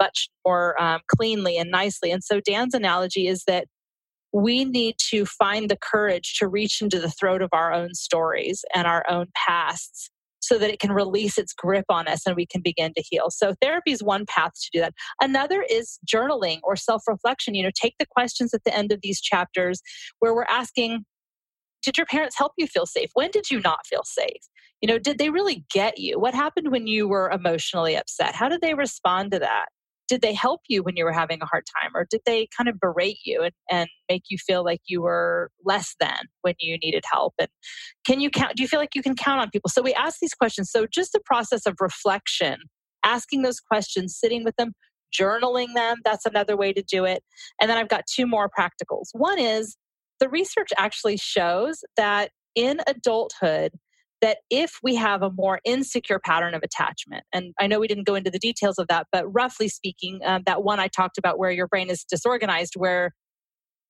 much 0.00 0.28
more 0.44 0.80
um, 0.82 1.00
cleanly 1.16 1.56
and 1.58 1.70
nicely. 1.70 2.10
And 2.10 2.24
so 2.24 2.40
Dan's 2.40 2.74
analogy 2.74 3.28
is 3.28 3.44
that 3.46 3.66
we 4.32 4.64
need 4.64 4.96
to 5.10 5.24
find 5.24 5.70
the 5.70 5.78
courage 5.80 6.36
to 6.38 6.48
reach 6.48 6.82
into 6.82 7.00
the 7.00 7.10
throat 7.10 7.40
of 7.40 7.50
our 7.52 7.72
own 7.72 7.94
stories 7.94 8.64
and 8.74 8.86
our 8.86 9.04
own 9.08 9.26
pasts 9.48 10.10
so 10.48 10.58
that 10.58 10.70
it 10.70 10.80
can 10.80 10.92
release 10.92 11.38
its 11.38 11.52
grip 11.52 11.84
on 11.88 12.08
us 12.08 12.26
and 12.26 12.34
we 12.34 12.46
can 12.46 12.62
begin 12.62 12.92
to 12.96 13.02
heal. 13.08 13.30
So 13.30 13.54
therapy 13.60 13.92
is 13.92 14.02
one 14.02 14.24
path 14.26 14.52
to 14.54 14.70
do 14.72 14.80
that. 14.80 14.94
Another 15.20 15.64
is 15.68 15.98
journaling 16.06 16.60
or 16.62 16.74
self-reflection. 16.74 17.54
You 17.54 17.64
know, 17.64 17.70
take 17.74 17.94
the 17.98 18.06
questions 18.06 18.54
at 18.54 18.64
the 18.64 18.74
end 18.74 18.92
of 18.92 19.00
these 19.02 19.20
chapters 19.20 19.82
where 20.20 20.34
we're 20.34 20.44
asking 20.44 21.04
did 21.84 21.96
your 21.96 22.06
parents 22.06 22.36
help 22.36 22.52
you 22.58 22.66
feel 22.66 22.86
safe? 22.86 23.10
When 23.14 23.30
did 23.30 23.50
you 23.50 23.60
not 23.60 23.86
feel 23.86 24.02
safe? 24.04 24.42
You 24.80 24.88
know, 24.88 24.98
did 24.98 25.18
they 25.18 25.30
really 25.30 25.64
get 25.72 25.98
you? 25.98 26.18
What 26.18 26.34
happened 26.34 26.72
when 26.72 26.86
you 26.86 27.08
were 27.08 27.30
emotionally 27.30 27.96
upset? 27.96 28.34
How 28.34 28.48
did 28.48 28.60
they 28.60 28.74
respond 28.74 29.30
to 29.30 29.38
that? 29.38 29.66
Did 30.08 30.22
they 30.22 30.32
help 30.32 30.62
you 30.68 30.82
when 30.82 30.96
you 30.96 31.04
were 31.04 31.12
having 31.12 31.40
a 31.42 31.46
hard 31.46 31.64
time 31.80 31.90
or 31.94 32.06
did 32.10 32.22
they 32.26 32.48
kind 32.56 32.68
of 32.68 32.80
berate 32.80 33.18
you 33.24 33.42
and, 33.42 33.52
and 33.70 33.88
make 34.08 34.24
you 34.30 34.38
feel 34.38 34.64
like 34.64 34.80
you 34.86 35.02
were 35.02 35.50
less 35.64 35.94
than 36.00 36.18
when 36.42 36.54
you 36.58 36.78
needed 36.78 37.04
help? 37.10 37.34
And 37.38 37.48
can 38.06 38.20
you 38.20 38.30
count 38.30 38.56
do 38.56 38.62
you 38.62 38.68
feel 38.68 38.80
like 38.80 38.94
you 38.94 39.02
can 39.02 39.14
count 39.14 39.40
on 39.40 39.50
people? 39.50 39.70
So 39.70 39.82
we 39.82 39.94
ask 39.94 40.18
these 40.20 40.34
questions. 40.34 40.70
So 40.70 40.86
just 40.86 41.12
the 41.12 41.20
process 41.24 41.66
of 41.66 41.76
reflection 41.80 42.56
asking 43.04 43.42
those 43.42 43.60
questions 43.60 44.18
sitting 44.18 44.44
with 44.44 44.56
them 44.56 44.72
journaling 45.18 45.68
them 45.74 45.96
that's 46.04 46.26
another 46.26 46.56
way 46.56 46.72
to 46.72 46.82
do 46.82 47.04
it. 47.04 47.22
And 47.60 47.70
then 47.70 47.78
i've 47.78 47.88
got 47.88 48.04
two 48.06 48.26
more 48.26 48.50
practicals. 48.50 49.08
One 49.12 49.38
is 49.38 49.76
the 50.20 50.28
research 50.28 50.70
actually 50.76 51.16
shows 51.16 51.84
that 51.96 52.30
in 52.54 52.80
adulthood 52.86 53.72
that 54.20 54.38
if 54.50 54.78
we 54.82 54.94
have 54.96 55.22
a 55.22 55.30
more 55.30 55.60
insecure 55.64 56.18
pattern 56.18 56.54
of 56.54 56.62
attachment, 56.62 57.24
and 57.32 57.54
I 57.60 57.66
know 57.66 57.80
we 57.80 57.88
didn't 57.88 58.06
go 58.06 58.14
into 58.14 58.30
the 58.30 58.38
details 58.38 58.78
of 58.78 58.88
that, 58.88 59.06
but 59.12 59.24
roughly 59.32 59.68
speaking, 59.68 60.20
um, 60.24 60.42
that 60.46 60.62
one 60.62 60.80
I 60.80 60.88
talked 60.88 61.18
about 61.18 61.38
where 61.38 61.50
your 61.50 61.68
brain 61.68 61.88
is 61.90 62.04
disorganized, 62.04 62.74
where 62.76 63.12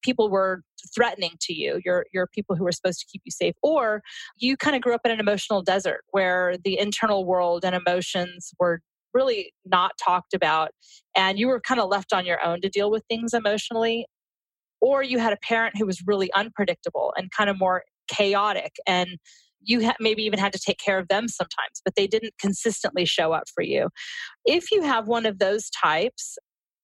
people 0.03 0.31
were 0.31 0.63
threatening 0.95 1.33
to 1.41 1.55
you, 1.55 1.81
you're, 1.85 2.07
you're 2.13 2.29
people 2.29 2.57
who 2.57 2.65
were 2.65 2.73
supposed 2.73 3.01
to 3.01 3.07
keep 3.11 3.23
you 3.25 3.33
safe, 3.33 3.55
or 3.63 4.03
you 4.37 4.57
kind 4.57 4.77
of 4.77 4.83
grew 4.83 4.95
up 4.95 5.01
in 5.05 5.11
an 5.11 5.21
emotional 5.21 5.63
desert 5.63 6.03
where 6.11 6.57
the 6.63 6.79
internal 6.79 7.25
world 7.25 7.65
and 7.65 7.75
emotions 7.75 8.53
were 8.61 8.81
really 9.15 9.53
not 9.65 9.93
talked 10.03 10.35
about, 10.35 10.71
and 11.17 11.39
you 11.39 11.49
were 11.49 11.61
kind 11.61 11.81
of 11.81 11.89
left 11.89 12.13
on 12.13 12.27
your 12.27 12.45
own 12.45 12.61
to 12.61 12.69
deal 12.69 12.91
with 12.91 13.03
things 13.09 13.33
emotionally. 13.33 14.07
Or 14.81 15.03
you 15.03 15.19
had 15.19 15.33
a 15.33 15.39
parent 15.39 15.77
who 15.77 15.87
was 15.87 16.05
really 16.07 16.33
unpredictable 16.35 17.13
and 17.17 17.33
kind 17.33 17.51
of 17.51 17.59
more 17.59 17.83
chaotic 18.09 18.77
and 18.87 19.19
you 19.61 19.85
ha- 19.85 19.97
maybe 20.01 20.23
even 20.23 20.39
had 20.39 20.53
to 20.53 20.59
take 20.59 20.79
care 20.79 20.99
of 20.99 21.09
them 21.09 21.29
sometimes, 21.29 21.83
but 21.85 21.95
they 21.97 22.07
didn't 22.07 22.35
consistently 22.41 23.05
show 23.05 23.33
up 23.33 23.45
for 23.55 23.63
you. 23.63 23.89
If 24.45 24.71
you 24.71 24.83
have 24.83 25.09
one 25.09 25.27
of 25.27 25.39
those 25.39 25.71
types, 25.71 26.39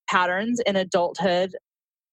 patterns 0.09 0.61
in 0.67 0.77
adulthood, 0.77 1.57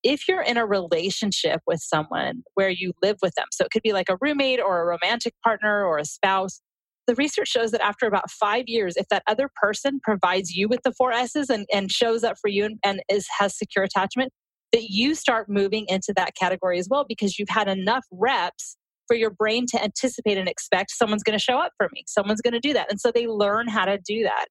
if 0.04 0.28
you're 0.28 0.42
in 0.42 0.58
a 0.58 0.66
relationship 0.66 1.62
with 1.68 1.80
someone 1.80 2.44
where 2.56 2.70
you 2.70 2.94
live 3.04 3.18
with 3.22 3.34
them, 3.36 3.48
so 3.52 3.66
it 3.66 3.72
could 3.72 3.84
be 3.84 3.94
like 3.94 4.10
a 4.10 4.18
roommate 4.20 4.60
or 4.60 4.82
a 4.82 4.86
romantic 4.86 5.34
partner 5.44 5.86
or 5.86 5.98
a 5.98 6.06
spouse, 6.06 6.62
the 7.08 7.16
research 7.16 7.50
shows 7.50 7.72
that 7.72 7.84
after 7.84 8.08
about 8.08 8.30
five 8.32 8.66
years, 8.68 8.96
if 8.96 9.08
that 9.10 9.24
other 9.28 9.50
person 9.62 10.00
provides 10.04 10.52
you 10.52 10.68
with 10.68 10.82
the 10.84 10.94
four 10.94 11.12
S's 11.12 11.50
and, 11.50 11.66
and 11.74 11.92
shows 11.92 12.24
up 12.24 12.38
for 12.40 12.48
you 12.48 12.66
and, 12.66 12.80
and 12.84 13.02
is 13.10 13.28
has 13.40 13.58
secure 13.58 13.84
attachment, 13.84 14.32
that 14.72 14.84
you 14.90 15.16
start 15.16 15.50
moving 15.50 15.86
into 15.88 16.14
that 16.16 16.36
category 16.36 16.80
as 16.80 16.88
well 16.90 17.06
because 17.08 17.38
you've 17.38 17.50
had 17.50 17.68
enough 17.68 18.06
reps 18.12 18.78
for 19.12 19.16
your 19.16 19.30
brain 19.30 19.66
to 19.68 19.84
anticipate 19.84 20.38
and 20.38 20.48
expect 20.48 20.90
someone's 20.90 21.22
going 21.22 21.38
to 21.38 21.44
show 21.44 21.58
up 21.58 21.74
for 21.76 21.90
me, 21.92 22.06
someone's 22.08 22.40
going 22.40 22.54
to 22.54 22.62
do 22.62 22.72
that. 22.72 22.90
And 22.90 22.98
so 22.98 23.12
they 23.12 23.28
learn 23.28 23.68
how 23.68 23.84
to 23.84 23.98
do 23.98 24.24
that. 24.24 24.46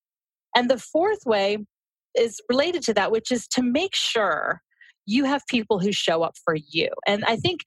And 0.54 0.68
the 0.68 0.76
fourth 0.76 1.20
way 1.24 1.56
is 2.14 2.42
related 2.50 2.82
to 2.82 2.94
that, 2.94 3.11
which 3.11 3.30
is 3.32 3.48
to 3.52 3.62
make 3.62 3.94
sure 3.94 4.61
you 5.06 5.24
have 5.24 5.40
people 5.48 5.78
who 5.78 5.92
show 5.92 6.22
up 6.22 6.34
for 6.44 6.54
you. 6.54 6.90
And 7.06 7.24
I 7.24 7.36
think 7.36 7.61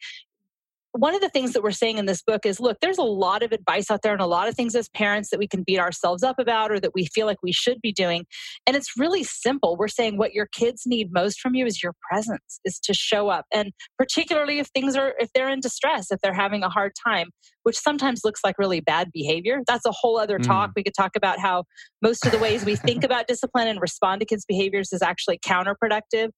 one 0.93 1.15
of 1.15 1.21
the 1.21 1.29
things 1.29 1.53
that 1.53 1.63
we're 1.63 1.71
saying 1.71 1.97
in 1.97 2.05
this 2.05 2.21
book 2.21 2.45
is 2.45 2.59
look, 2.59 2.77
there's 2.81 2.99
a 2.99 3.03
lot 3.03 3.41
of 3.41 3.51
advice 3.51 3.89
out 3.89 4.01
there 4.03 4.13
and 4.13 4.21
a 4.21 4.27
lot 4.27 4.47
of 4.47 4.55
things 4.55 4.75
as 4.75 4.89
parents 4.89 5.29
that 5.31 5.39
we 5.39 5.47
can 5.47 5.63
beat 5.63 5.79
ourselves 5.79 6.21
up 6.23 6.37
about 6.39 6.71
or 6.71 6.79
that 6.79 6.91
we 6.93 7.07
feel 7.07 7.25
like 7.25 7.37
we 7.41 7.51
should 7.51 7.81
be 7.81 7.91
doing. 7.91 8.25
And 8.67 8.75
it's 8.75 8.91
really 8.97 9.23
simple. 9.23 9.75
We're 9.75 9.87
saying 9.87 10.17
what 10.17 10.33
your 10.33 10.47
kids 10.53 10.83
need 10.85 11.11
most 11.11 11.39
from 11.39 11.55
you 11.55 11.65
is 11.65 11.81
your 11.81 11.93
presence, 12.09 12.59
is 12.63 12.79
to 12.81 12.93
show 12.93 13.29
up. 13.29 13.45
And 13.53 13.71
particularly 13.97 14.59
if 14.59 14.67
things 14.67 14.95
are, 14.95 15.15
if 15.19 15.29
they're 15.33 15.49
in 15.49 15.61
distress, 15.61 16.11
if 16.11 16.19
they're 16.21 16.33
having 16.33 16.63
a 16.63 16.69
hard 16.69 16.91
time, 17.05 17.29
which 17.63 17.79
sometimes 17.79 18.21
looks 18.23 18.41
like 18.43 18.55
really 18.59 18.81
bad 18.81 19.09
behavior. 19.11 19.59
That's 19.67 19.85
a 19.85 19.91
whole 19.91 20.19
other 20.19 20.37
talk. 20.37 20.71
Mm. 20.71 20.73
We 20.75 20.83
could 20.83 20.93
talk 20.95 21.15
about 21.15 21.39
how 21.39 21.63
most 22.01 22.25
of 22.25 22.31
the 22.31 22.37
ways 22.37 22.65
we 22.65 22.75
think 22.75 23.03
about 23.03 23.27
discipline 23.27 23.67
and 23.67 23.81
respond 23.81 24.19
to 24.19 24.25
kids' 24.25 24.45
behaviors 24.45 24.91
is 24.91 25.01
actually 25.01 25.39
counterproductive. 25.39 26.29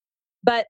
But 0.43 0.67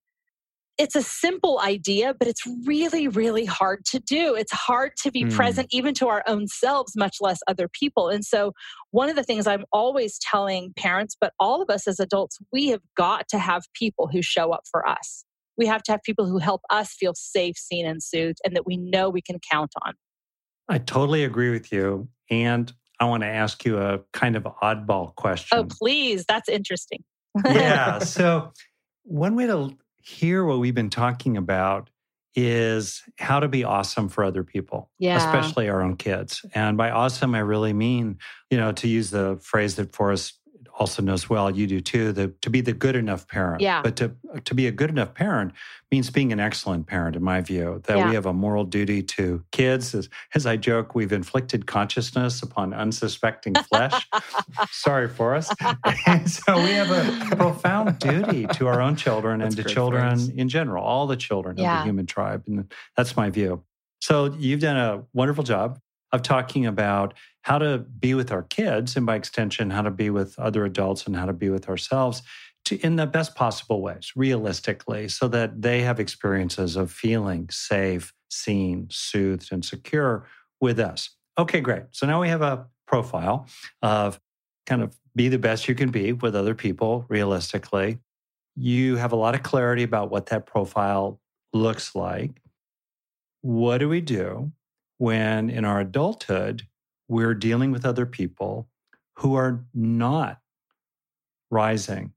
it's 0.77 0.95
a 0.95 1.01
simple 1.01 1.59
idea, 1.59 2.13
but 2.17 2.27
it's 2.27 2.41
really, 2.65 3.07
really 3.07 3.45
hard 3.45 3.85
to 3.85 3.99
do. 3.99 4.35
It's 4.35 4.51
hard 4.51 4.91
to 5.03 5.11
be 5.11 5.23
mm. 5.23 5.31
present 5.33 5.67
even 5.71 5.93
to 5.95 6.07
our 6.07 6.23
own 6.27 6.47
selves, 6.47 6.93
much 6.95 7.17
less 7.21 7.39
other 7.47 7.67
people. 7.67 8.09
And 8.09 8.25
so, 8.25 8.53
one 8.91 9.09
of 9.09 9.15
the 9.15 9.23
things 9.23 9.47
I'm 9.47 9.65
always 9.71 10.19
telling 10.19 10.73
parents, 10.75 11.15
but 11.19 11.33
all 11.39 11.61
of 11.61 11.69
us 11.69 11.87
as 11.87 11.99
adults, 11.99 12.39
we 12.51 12.67
have 12.69 12.81
got 12.97 13.27
to 13.29 13.39
have 13.39 13.63
people 13.73 14.09
who 14.11 14.21
show 14.21 14.51
up 14.51 14.63
for 14.69 14.87
us. 14.87 15.23
We 15.57 15.65
have 15.67 15.83
to 15.83 15.91
have 15.93 16.03
people 16.03 16.25
who 16.25 16.39
help 16.39 16.61
us 16.69 16.93
feel 16.93 17.13
safe, 17.15 17.57
seen, 17.57 17.85
and 17.85 18.03
soothed, 18.03 18.39
and 18.43 18.55
that 18.55 18.65
we 18.65 18.75
know 18.75 19.09
we 19.09 19.21
can 19.21 19.39
count 19.49 19.71
on. 19.85 19.93
I 20.67 20.79
totally 20.79 21.23
agree 21.23 21.51
with 21.51 21.71
you. 21.71 22.09
And 22.29 22.71
I 22.99 23.05
want 23.05 23.23
to 23.23 23.27
ask 23.27 23.63
you 23.65 23.77
a 23.77 23.99
kind 24.13 24.35
of 24.35 24.43
oddball 24.43 25.15
question. 25.15 25.57
Oh, 25.57 25.65
please. 25.65 26.25
That's 26.27 26.49
interesting. 26.49 27.03
yeah. 27.45 27.99
So, 28.03 28.51
one 29.03 29.35
way 29.35 29.45
to 29.45 29.77
here, 30.05 30.45
what 30.45 30.59
we've 30.59 30.75
been 30.75 30.91
talking 30.91 31.35
about 31.35 31.89
is 32.35 33.01
how 33.17 33.39
to 33.39 33.47
be 33.47 33.63
awesome 33.63 34.07
for 34.07 34.23
other 34.23 34.43
people, 34.43 34.91
yeah. 34.99 35.17
especially 35.17 35.67
our 35.67 35.81
own 35.81 35.95
kids. 35.95 36.45
And 36.53 36.77
by 36.77 36.91
awesome, 36.91 37.33
I 37.33 37.39
really 37.39 37.73
mean, 37.73 38.19
you 38.51 38.57
know, 38.57 38.71
to 38.73 38.87
use 38.87 39.09
the 39.09 39.39
phrase 39.41 39.75
that 39.75 39.95
Forrest 39.95 40.39
also 40.77 41.01
knows 41.01 41.29
well, 41.29 41.49
you 41.49 41.67
do 41.67 41.79
too, 41.79 42.11
the, 42.11 42.27
to 42.41 42.49
be 42.49 42.61
the 42.61 42.73
good 42.73 42.95
enough 42.95 43.27
parent. 43.27 43.61
Yeah. 43.61 43.81
But 43.81 43.95
to, 43.97 44.13
to 44.43 44.53
be 44.53 44.67
a 44.67 44.71
good 44.71 44.89
enough 44.89 45.13
parent 45.13 45.53
means 45.91 46.09
being 46.09 46.33
an 46.33 46.39
excellent 46.39 46.87
parent, 46.87 47.15
in 47.15 47.23
my 47.23 47.41
view, 47.41 47.81
that 47.85 47.97
yeah. 47.97 48.07
we 48.07 48.15
have 48.15 48.25
a 48.25 48.33
moral 48.33 48.65
duty 48.65 49.01
to 49.01 49.43
kids. 49.51 49.95
As, 49.95 50.09
as 50.33 50.45
I 50.45 50.57
joke, 50.57 50.93
we've 50.93 51.13
inflicted 51.13 51.65
consciousness 51.65 52.41
upon 52.43 52.73
unsuspecting 52.73 53.55
flesh. 53.55 54.07
Sorry 54.71 55.07
for 55.07 55.33
us. 55.33 55.49
and 56.05 56.29
so 56.29 56.57
we 56.57 56.71
have 56.71 56.91
a 56.91 57.35
profound 57.35 57.99
duty 57.99 58.45
to 58.47 58.67
our 58.67 58.81
own 58.81 58.95
children 58.95 59.39
that's 59.39 59.55
and 59.55 59.65
to 59.65 59.73
children 59.73 60.17
phrase. 60.17 60.29
in 60.29 60.49
general, 60.49 60.83
all 60.83 61.07
the 61.07 61.17
children 61.17 61.57
yeah. 61.57 61.77
of 61.77 61.79
the 61.79 61.85
human 61.85 62.05
tribe. 62.05 62.43
And 62.47 62.71
that's 62.97 63.15
my 63.15 63.29
view. 63.29 63.63
So 64.01 64.35
you've 64.37 64.59
done 64.59 64.77
a 64.77 65.03
wonderful 65.13 65.43
job 65.43 65.79
of 66.15 66.21
talking 66.23 66.65
about 66.65 67.13
how 67.43 67.59
to 67.59 67.77
be 67.77 68.13
with 68.13 68.31
our 68.31 68.43
kids 68.43 68.95
and 68.95 69.05
by 69.05 69.15
extension 69.15 69.69
how 69.69 69.83
to 69.83 69.91
be 69.91 70.09
with 70.09 70.37
other 70.39 70.65
adults 70.65 71.05
and 71.05 71.15
how 71.15 71.25
to 71.25 71.33
be 71.33 71.49
with 71.49 71.69
ourselves 71.69 72.23
to, 72.65 72.77
in 72.83 72.95
the 72.95 73.05
best 73.05 73.35
possible 73.35 73.81
ways 73.81 74.11
realistically 74.15 75.07
so 75.07 75.27
that 75.27 75.61
they 75.61 75.81
have 75.81 75.99
experiences 75.99 76.75
of 76.75 76.91
feeling 76.91 77.47
safe 77.51 78.13
seen 78.29 78.87
soothed 78.89 79.51
and 79.51 79.63
secure 79.63 80.27
with 80.59 80.79
us. 80.79 81.11
Okay 81.37 81.61
great. 81.61 81.83
So 81.91 82.07
now 82.07 82.21
we 82.21 82.29
have 82.29 82.41
a 82.41 82.65
profile 82.87 83.47
of 83.81 84.19
kind 84.65 84.81
of 84.81 84.97
be 85.15 85.27
the 85.27 85.37
best 85.37 85.67
you 85.67 85.75
can 85.75 85.91
be 85.91 86.13
with 86.13 86.35
other 86.35 86.55
people 86.55 87.05
realistically. 87.09 87.99
You 88.55 88.95
have 88.95 89.11
a 89.11 89.15
lot 89.15 89.35
of 89.35 89.43
clarity 89.43 89.83
about 89.83 90.09
what 90.09 90.27
that 90.27 90.45
profile 90.45 91.19
looks 91.53 91.93
like. 91.93 92.41
What 93.41 93.77
do 93.77 93.87
we 93.87 94.01
do 94.01 94.51
when 94.97 95.49
in 95.49 95.65
our 95.65 95.79
adulthood 95.79 96.63
we're 97.07 97.33
dealing 97.33 97.71
with 97.71 97.85
other 97.85 98.05
people 98.05 98.67
who 99.17 99.35
are 99.35 99.65
not 99.73 100.39
rising 101.49 102.13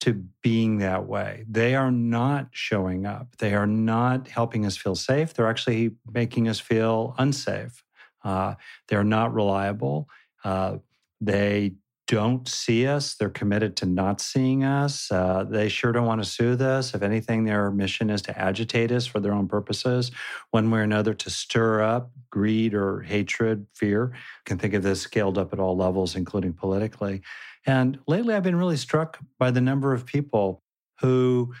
to 0.00 0.12
being 0.42 0.78
that 0.78 1.06
way. 1.06 1.44
They 1.48 1.74
are 1.74 1.90
not 1.90 2.48
showing 2.52 3.06
up. 3.06 3.36
They 3.38 3.54
are 3.54 3.66
not 3.66 4.28
helping 4.28 4.66
us 4.66 4.76
feel 4.76 4.94
safe. 4.94 5.34
They're 5.34 5.48
actually 5.48 5.92
making 6.12 6.48
us 6.48 6.60
feel 6.60 7.14
unsafe. 7.18 7.82
Uh, 8.22 8.54
they're 8.88 9.04
not 9.04 9.34
reliable. 9.34 10.08
Uh, 10.44 10.78
they 11.20 11.74
don't 12.06 12.48
see 12.48 12.86
us. 12.86 13.14
They're 13.14 13.30
committed 13.30 13.76
to 13.78 13.86
not 13.86 14.20
seeing 14.20 14.64
us. 14.64 15.10
Uh, 15.10 15.44
they 15.48 15.68
sure 15.68 15.92
don't 15.92 16.06
want 16.06 16.22
to 16.22 16.28
soothe 16.28 16.62
us. 16.62 16.94
If 16.94 17.02
anything, 17.02 17.44
their 17.44 17.70
mission 17.70 18.10
is 18.10 18.22
to 18.22 18.38
agitate 18.38 18.92
us 18.92 19.06
for 19.06 19.18
their 19.18 19.32
own 19.32 19.48
purposes, 19.48 20.12
one 20.50 20.70
way 20.70 20.80
or 20.80 20.82
another, 20.82 21.14
to 21.14 21.30
stir 21.30 21.82
up 21.82 22.10
greed 22.30 22.74
or 22.74 23.00
hatred, 23.00 23.66
fear. 23.74 24.12
You 24.12 24.42
can 24.44 24.58
think 24.58 24.74
of 24.74 24.82
this 24.82 25.00
scaled 25.00 25.38
up 25.38 25.52
at 25.52 25.58
all 25.58 25.76
levels, 25.76 26.14
including 26.14 26.52
politically. 26.52 27.22
And 27.66 27.98
lately, 28.06 28.34
I've 28.34 28.42
been 28.42 28.56
really 28.56 28.76
struck 28.76 29.18
by 29.38 29.50
the 29.50 29.60
number 29.60 29.92
of 29.92 30.06
people 30.06 30.62
who 31.00 31.54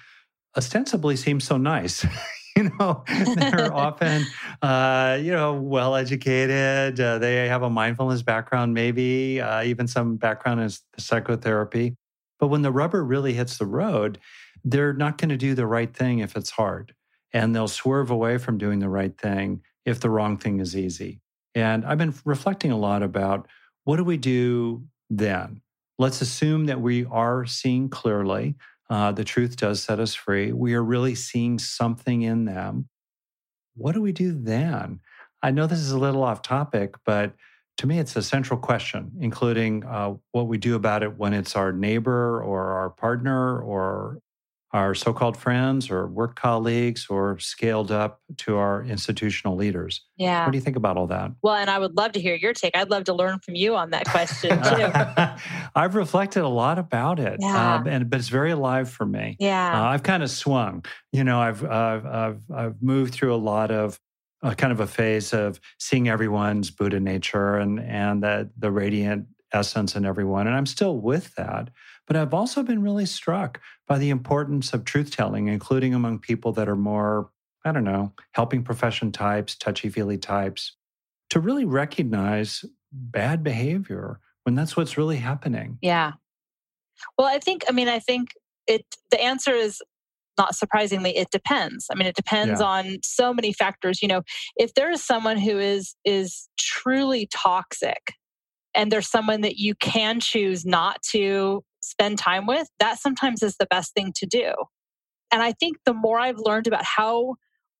ostensibly 0.56 1.16
seem 1.16 1.40
so 1.40 1.56
nice. 1.56 2.06
you 2.66 2.70
know, 2.78 3.04
they're 3.34 3.72
often, 3.74 4.24
uh, 4.62 5.18
you 5.20 5.30
know, 5.30 5.54
well 5.54 5.94
educated. 5.94 6.98
Uh, 6.98 7.18
they 7.18 7.48
have 7.48 7.62
a 7.62 7.68
mindfulness 7.68 8.22
background, 8.22 8.72
maybe 8.72 9.40
uh, 9.40 9.62
even 9.62 9.86
some 9.86 10.16
background 10.16 10.60
in 10.60 10.70
psychotherapy. 10.96 11.96
But 12.40 12.48
when 12.48 12.62
the 12.62 12.72
rubber 12.72 13.04
really 13.04 13.34
hits 13.34 13.58
the 13.58 13.66
road, 13.66 14.18
they're 14.64 14.94
not 14.94 15.18
going 15.18 15.28
to 15.28 15.36
do 15.36 15.54
the 15.54 15.66
right 15.66 15.94
thing 15.94 16.20
if 16.20 16.34
it's 16.34 16.50
hard. 16.50 16.94
And 17.32 17.54
they'll 17.54 17.68
swerve 17.68 18.10
away 18.10 18.38
from 18.38 18.56
doing 18.56 18.78
the 18.78 18.88
right 18.88 19.16
thing 19.18 19.60
if 19.84 20.00
the 20.00 20.08
wrong 20.08 20.38
thing 20.38 20.58
is 20.58 20.74
easy. 20.74 21.20
And 21.54 21.84
I've 21.84 21.98
been 21.98 22.14
reflecting 22.24 22.72
a 22.72 22.78
lot 22.78 23.02
about 23.02 23.48
what 23.84 23.96
do 23.96 24.04
we 24.04 24.16
do 24.16 24.84
then? 25.10 25.60
Let's 25.98 26.22
assume 26.22 26.66
that 26.66 26.80
we 26.80 27.04
are 27.06 27.44
seeing 27.44 27.90
clearly 27.90 28.56
uh, 28.88 29.12
the 29.12 29.24
truth 29.24 29.56
does 29.56 29.82
set 29.82 30.00
us 30.00 30.14
free. 30.14 30.52
We 30.52 30.74
are 30.74 30.84
really 30.84 31.14
seeing 31.14 31.58
something 31.58 32.22
in 32.22 32.44
them. 32.44 32.88
What 33.74 33.92
do 33.92 34.00
we 34.00 34.12
do 34.12 34.32
then? 34.32 35.00
I 35.42 35.50
know 35.50 35.66
this 35.66 35.80
is 35.80 35.92
a 35.92 35.98
little 35.98 36.22
off 36.22 36.42
topic, 36.42 36.94
but 37.04 37.34
to 37.78 37.86
me, 37.86 37.98
it's 37.98 38.16
a 38.16 38.22
central 38.22 38.58
question, 38.58 39.12
including 39.20 39.84
uh, 39.84 40.14
what 40.32 40.48
we 40.48 40.56
do 40.56 40.76
about 40.76 41.02
it 41.02 41.18
when 41.18 41.34
it's 41.34 41.54
our 41.54 41.72
neighbor 41.72 42.42
or 42.42 42.72
our 42.72 42.90
partner 42.90 43.60
or 43.60 44.20
our 44.72 44.94
so 44.94 45.12
called 45.12 45.36
friends 45.36 45.90
or 45.90 46.06
work 46.06 46.36
colleagues 46.36 47.06
or 47.08 47.38
scaled 47.38 47.90
up 47.90 48.20
to 48.36 48.56
our 48.56 48.84
institutional 48.84 49.56
leaders. 49.56 50.02
Yeah. 50.16 50.44
What 50.44 50.52
do 50.52 50.58
you 50.58 50.62
think 50.62 50.76
about 50.76 50.96
all 50.96 51.06
that? 51.06 51.30
Well, 51.42 51.54
and 51.54 51.70
I 51.70 51.78
would 51.78 51.96
love 51.96 52.12
to 52.12 52.20
hear 52.20 52.34
your 52.34 52.52
take. 52.52 52.76
I'd 52.76 52.90
love 52.90 53.04
to 53.04 53.14
learn 53.14 53.38
from 53.38 53.54
you 53.54 53.76
on 53.76 53.90
that 53.90 54.06
question 54.06 54.50
too. 54.62 54.90
I've 55.74 55.94
reflected 55.94 56.42
a 56.42 56.48
lot 56.48 56.78
about 56.78 57.20
it, 57.20 57.38
yeah. 57.40 57.76
um, 57.76 57.86
and 57.86 58.10
but 58.10 58.18
it's 58.18 58.28
very 58.28 58.50
alive 58.50 58.90
for 58.90 59.06
me. 59.06 59.36
Yeah. 59.38 59.82
Uh, 59.82 59.86
I've 59.86 60.02
kind 60.02 60.22
of 60.22 60.30
swung. 60.30 60.84
You 61.12 61.24
know, 61.24 61.40
I've, 61.40 61.64
I've, 61.64 62.06
I've, 62.06 62.40
I've 62.54 62.82
moved 62.82 63.14
through 63.14 63.34
a 63.34 63.36
lot 63.36 63.70
of 63.70 64.00
uh, 64.42 64.54
kind 64.54 64.72
of 64.72 64.80
a 64.80 64.86
phase 64.86 65.32
of 65.32 65.60
seeing 65.78 66.08
everyone's 66.08 66.70
Buddha 66.70 67.00
nature 67.00 67.56
and, 67.56 67.80
and 67.80 68.22
the, 68.22 68.50
the 68.58 68.70
radiant 68.70 69.26
essence 69.52 69.96
in 69.96 70.04
everyone. 70.04 70.46
And 70.46 70.56
I'm 70.56 70.66
still 70.66 70.98
with 70.98 71.34
that. 71.36 71.70
But 72.06 72.16
I've 72.16 72.34
also 72.34 72.62
been 72.62 72.82
really 72.82 73.06
struck 73.06 73.60
by 73.86 73.98
the 73.98 74.10
importance 74.10 74.72
of 74.72 74.84
truth 74.84 75.10
telling, 75.10 75.48
including 75.48 75.94
among 75.94 76.20
people 76.20 76.52
that 76.52 76.68
are 76.68 76.76
more, 76.76 77.30
I 77.64 77.72
don't 77.72 77.84
know, 77.84 78.12
helping 78.32 78.62
profession 78.62 79.12
types, 79.12 79.56
touchy 79.56 79.88
feely 79.88 80.18
types, 80.18 80.76
to 81.30 81.40
really 81.40 81.64
recognize 81.64 82.64
bad 82.92 83.42
behavior 83.42 84.20
when 84.44 84.54
that's 84.54 84.76
what's 84.76 84.96
really 84.96 85.16
happening. 85.16 85.78
Yeah. 85.82 86.12
Well, 87.18 87.26
I 87.26 87.38
think, 87.38 87.64
I 87.68 87.72
mean, 87.72 87.88
I 87.88 87.98
think 87.98 88.30
it, 88.66 88.84
the 89.10 89.20
answer 89.20 89.52
is 89.52 89.82
not 90.38 90.54
surprisingly 90.54 91.16
it 91.16 91.30
depends 91.30 91.86
i 91.90 91.94
mean 91.94 92.06
it 92.06 92.14
depends 92.14 92.60
yeah. 92.60 92.66
on 92.66 92.98
so 93.02 93.32
many 93.32 93.54
factors 93.54 94.02
you 94.02 94.08
know 94.08 94.22
if 94.56 94.74
there 94.74 94.90
is 94.90 95.02
someone 95.02 95.38
who 95.38 95.58
is 95.58 95.94
is 96.04 96.48
truly 96.58 97.26
toxic 97.32 98.12
and 98.74 98.92
there's 98.92 99.08
someone 99.08 99.40
that 99.40 99.56
you 99.56 99.74
can 99.76 100.20
choose 100.20 100.66
not 100.66 101.02
to 101.02 101.64
spend 101.86 102.18
time 102.18 102.46
with, 102.46 102.68
that 102.78 102.98
sometimes 102.98 103.42
is 103.42 103.56
the 103.58 103.66
best 103.66 103.94
thing 103.94 104.12
to 104.16 104.26
do. 104.26 104.52
And 105.32 105.42
I 105.42 105.52
think 105.52 105.78
the 105.84 105.94
more 105.94 106.18
I've 106.18 106.38
learned 106.38 106.66
about 106.66 106.84
how 106.84 107.36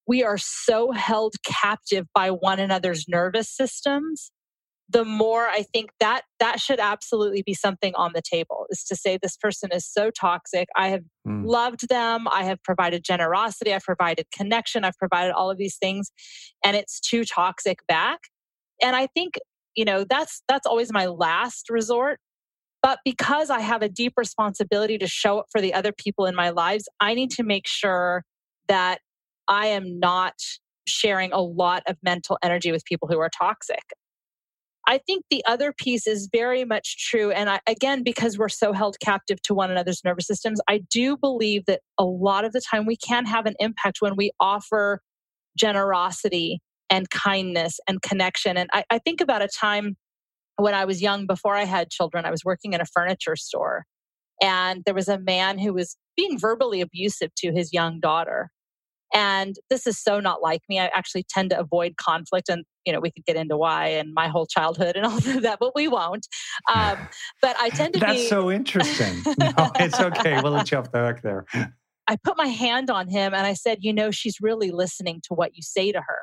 we 0.07 0.23
are 0.23 0.39
so 0.39 0.93
held 0.93 1.35
captive 1.45 2.07
by 2.15 2.31
one 2.31 2.59
another's 2.61 3.07
nervous 3.09 3.49
systems, 3.49 4.31
the 4.89 5.05
more 5.05 5.49
I 5.49 5.65
think 5.73 5.91
that 5.99 6.23
that 6.39 6.61
should 6.61 6.79
absolutely 6.79 7.43
be 7.45 7.55
something 7.55 7.93
on 7.97 8.13
the 8.15 8.23
table 8.23 8.67
is 8.71 8.85
to 8.85 8.95
say 8.95 9.19
this 9.21 9.37
person 9.37 9.71
is 9.73 9.85
so 9.85 10.11
toxic. 10.11 10.69
I 10.77 10.89
have 10.89 11.03
mm. 11.27 11.45
loved 11.45 11.89
them. 11.89 12.29
I 12.33 12.45
have 12.45 12.63
provided 12.63 13.03
generosity. 13.05 13.75
I've 13.75 13.83
provided 13.83 14.27
connection. 14.33 14.85
I've 14.85 14.97
provided 14.97 15.33
all 15.33 15.51
of 15.51 15.59
these 15.59 15.77
things 15.77 16.13
and 16.65 16.77
it's 16.77 17.01
too 17.01 17.25
toxic 17.25 17.81
back. 17.89 18.21
And 18.81 18.95
I 18.95 19.09
think, 19.09 19.35
you 19.75 19.85
know, 19.85 20.05
that's 20.09 20.43
that's 20.49 20.67
always 20.67 20.93
my 20.93 21.07
last 21.07 21.69
resort 21.69 22.21
but 22.87 23.01
because 23.05 23.51
I 23.51 23.59
have 23.59 23.83
a 23.83 23.89
deep 23.89 24.13
responsibility 24.17 24.97
to 24.99 25.09
show 25.09 25.41
up 25.41 25.47
for 25.51 25.61
the 25.61 25.75
other 25.75 25.91
people 25.91 26.25
in 26.25 26.37
my 26.37 26.51
lives, 26.51 26.89
I 27.01 27.15
need 27.15 27.33
to 27.33 27.43
make 27.43 27.67
sure 27.67 28.23
that 28.69 29.01
I 29.49 29.67
am 29.67 29.99
not 29.99 30.35
sharing 30.87 31.33
a 31.33 31.41
lot 31.41 31.83
of 31.89 31.97
mental 32.05 32.39
energy 32.45 32.71
with 32.71 32.85
people 32.85 33.09
who 33.09 33.19
are 33.19 33.29
toxic. 33.29 33.83
I 34.87 34.99
think 34.99 35.25
the 35.31 35.45
other 35.47 35.73
piece 35.73 36.07
is 36.07 36.29
very 36.33 36.65
much 36.65 37.09
true. 37.09 37.33
And 37.33 37.51
I, 37.51 37.59
again, 37.67 38.05
because 38.05 38.39
we're 38.39 38.49
so 38.49 38.73
held 38.73 39.01
captive 39.01 39.43
to 39.43 39.53
one 39.53 39.73
another's 39.73 40.05
nervous 40.05 40.29
systems, 40.29 40.61
I 40.69 40.83
do 40.89 41.17
believe 41.17 41.65
that 41.67 41.81
a 41.99 42.05
lot 42.05 42.45
of 42.45 42.53
the 42.53 42.61
time 42.61 42.87
we 42.87 42.97
can 42.97 43.27
have 43.27 43.47
an 43.47 43.57
impact 43.59 43.97
when 43.99 44.15
we 44.15 44.31
offer 44.39 45.01
generosity 45.59 46.61
and 46.89 47.11
kindness 47.11 47.81
and 47.89 48.01
connection. 48.01 48.57
And 48.57 48.71
I, 48.73 48.85
I 48.91 48.99
think 49.01 49.21
about 49.21 49.43
a 49.43 49.49
time 49.49 49.97
when 50.57 50.75
I 50.75 50.85
was 50.85 51.03
young, 51.03 51.27
before 51.27 51.55
I 51.55 51.65
had 51.65 51.91
children, 51.91 52.25
I 52.25 52.31
was 52.31 52.45
working 52.45 52.73
in 52.73 52.81
a 52.81 52.87
furniture 52.87 53.37
store. 53.37 53.85
And 54.43 54.83
there 54.85 54.95
was 54.95 55.09
a 55.09 55.19
man 55.19 55.59
who 55.59 55.73
was 55.73 55.97
being 56.17 56.39
verbally 56.39 56.81
abusive 56.81 57.31
to 57.39 57.53
his 57.53 57.73
young 57.73 58.01
daughter. 58.01 58.51
And 59.15 59.57
this 59.71 59.87
is 59.87 60.03
so 60.03 60.21
not 60.21 60.43
like 60.43 60.63
me. 60.69 60.81
I 60.81 60.91
actually 60.95 61.25
tend 61.29 61.51
to 61.51 61.59
avoid 61.59 61.97
conflict. 61.97 62.49
And, 62.49 62.65
you 62.85 62.93
know, 62.93 63.01
we 63.01 63.11
could 63.11 63.25
get 63.25 63.37
into 63.37 63.57
why 63.57 63.89
and 63.89 64.13
my 64.13 64.29
whole 64.29 64.47
childhood 64.47 64.97
and 64.97 65.07
all 65.07 65.17
of 65.17 65.43
that, 65.43 65.59
but 65.59 65.75
we 65.75 65.89
won't. 65.89 66.27
Um, 66.73 66.97
but 67.43 67.57
I 67.59 67.71
tend 67.71 67.95
to 67.95 68.01
be 68.01 68.07
That's 68.07 68.19
be. 68.19 68.29
so 68.29 68.51
interesting. 68.51 69.23
No, 69.39 69.71
it's 69.79 70.01
okay. 70.01 70.41
We'll 70.43 70.53
let 70.53 70.71
you 70.71 70.79
off 70.79 70.91
the 70.93 71.07
hook 71.07 71.21
there. 71.23 71.47
I 72.09 72.17
put 72.23 72.37
my 72.37 72.47
hand 72.47 72.91
on 72.91 73.09
him 73.09 73.33
and 73.33 73.47
I 73.47 73.55
said, 73.55 73.79
you 73.81 73.93
know, 73.93 74.11
she's 74.11 74.41
really 74.41 74.71
listening 74.71 75.21
to 75.29 75.35
what 75.35 75.55
you 75.55 75.63
say 75.63 75.93
to 75.93 75.99
her 75.99 76.21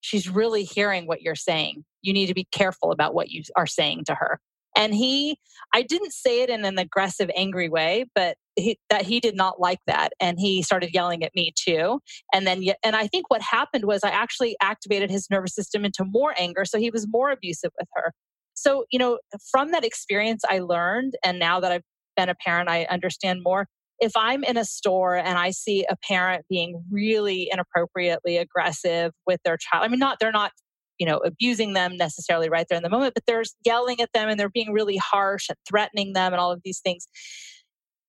she's 0.00 0.28
really 0.28 0.64
hearing 0.64 1.06
what 1.06 1.22
you're 1.22 1.36
saying. 1.36 1.84
You 2.02 2.12
need 2.12 2.26
to 2.26 2.34
be 2.34 2.46
careful 2.50 2.92
about 2.92 3.14
what 3.14 3.30
you 3.30 3.42
are 3.56 3.66
saying 3.66 4.04
to 4.06 4.14
her. 4.14 4.40
And 4.76 4.94
he, 4.94 5.36
I 5.74 5.82
didn't 5.82 6.12
say 6.12 6.42
it 6.42 6.50
in 6.50 6.64
an 6.64 6.78
aggressive, 6.78 7.30
angry 7.36 7.68
way, 7.68 8.04
but 8.14 8.36
he, 8.56 8.78
that 8.88 9.02
he 9.02 9.18
did 9.18 9.34
not 9.34 9.60
like 9.60 9.80
that, 9.86 10.12
and 10.20 10.38
he 10.38 10.62
started 10.62 10.90
yelling 10.94 11.24
at 11.24 11.34
me 11.34 11.52
too. 11.56 12.00
And 12.32 12.46
then, 12.46 12.64
and 12.84 12.94
I 12.94 13.08
think 13.08 13.30
what 13.30 13.42
happened 13.42 13.84
was 13.84 14.04
I 14.04 14.10
actually 14.10 14.56
activated 14.62 15.10
his 15.10 15.28
nervous 15.28 15.54
system 15.54 15.84
into 15.84 16.04
more 16.04 16.34
anger, 16.38 16.64
so 16.64 16.78
he 16.78 16.90
was 16.90 17.06
more 17.08 17.30
abusive 17.30 17.72
with 17.78 17.88
her. 17.94 18.12
So 18.54 18.84
you 18.90 18.98
know, 18.98 19.18
from 19.50 19.72
that 19.72 19.84
experience, 19.84 20.42
I 20.48 20.60
learned, 20.60 21.14
and 21.24 21.38
now 21.38 21.58
that 21.60 21.72
I've 21.72 21.82
been 22.16 22.28
a 22.28 22.34
parent, 22.34 22.68
I 22.68 22.84
understand 22.84 23.40
more 23.42 23.66
if 24.00 24.12
I'm 24.16 24.42
in 24.44 24.56
a 24.56 24.64
store 24.64 25.16
and 25.16 25.38
I 25.38 25.50
see 25.50 25.84
a 25.88 25.96
parent 26.08 26.46
being 26.48 26.82
really 26.90 27.50
inappropriately 27.52 28.38
aggressive 28.38 29.12
with 29.26 29.40
their 29.44 29.58
child, 29.58 29.84
I 29.84 29.88
mean, 29.88 30.00
not, 30.00 30.18
they're 30.18 30.32
not, 30.32 30.52
you 31.00 31.06
know, 31.06 31.16
abusing 31.16 31.72
them 31.72 31.96
necessarily 31.96 32.50
right 32.50 32.66
there 32.68 32.76
in 32.76 32.82
the 32.82 32.90
moment, 32.90 33.14
but 33.14 33.24
they're 33.26 33.42
yelling 33.64 34.00
at 34.00 34.12
them 34.12 34.28
and 34.28 34.38
they're 34.38 34.50
being 34.50 34.70
really 34.70 34.98
harsh 34.98 35.48
and 35.48 35.56
threatening 35.66 36.12
them 36.12 36.32
and 36.32 36.40
all 36.40 36.52
of 36.52 36.60
these 36.62 36.80
things. 36.80 37.08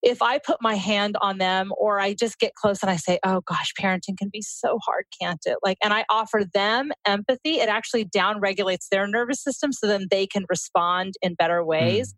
If 0.04 0.22
I 0.22 0.39
put 0.39 0.58
my 0.62 0.76
hand 0.76 1.16
on 1.22 1.38
them 1.38 1.72
or 1.78 2.00
I 2.00 2.14
just 2.14 2.38
get 2.38 2.54
close 2.56 2.82
and 2.82 2.92
I 2.92 2.98
say, 2.98 3.18
oh 3.24 3.42
gosh, 3.48 3.72
parenting 3.80 4.18
can 4.18 4.30
be 4.32 4.42
so 4.42 4.78
hard, 4.86 5.06
can't 5.20 5.39
it? 5.46 5.58
Like, 5.64 5.78
and 5.82 5.94
I 5.94 6.06
offer 6.10 6.42
them 6.54 6.92
empathy, 7.06 7.60
it 7.60 7.70
actually 7.70 8.04
down 8.04 8.42
regulates 8.42 8.89
their 8.89 9.08
nervous 9.08 9.42
system 9.42 9.72
so 9.72 9.88
then 9.88 10.08
they 10.12 10.28
can 10.28 10.44
respond 10.50 11.14
in 11.22 11.36
better 11.36 11.64
ways. 11.64 12.12
Mm. 12.12 12.16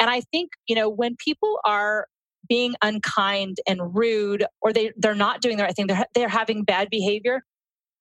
And 0.00 0.10
I 0.10 0.22
think, 0.32 0.50
you 0.66 0.74
know, 0.74 0.88
when 0.88 1.16
people 1.22 1.58
are 1.66 2.06
being 2.48 2.74
unkind 2.82 3.58
and 3.66 3.94
rude 3.94 4.44
or 4.60 4.72
they 4.72 4.92
they're 4.96 5.14
not 5.14 5.40
doing 5.40 5.56
the 5.56 5.62
right 5.62 5.74
thing 5.74 5.86
they're 5.86 6.04
they're 6.14 6.28
having 6.28 6.62
bad 6.62 6.88
behavior 6.90 7.42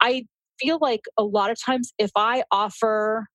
i 0.01 0.25
feel 0.59 0.77
like 0.81 1.01
a 1.17 1.23
lot 1.23 1.49
of 1.51 1.57
times 1.63 1.91
if 1.97 2.11
i 2.15 2.43
offer 2.51 3.25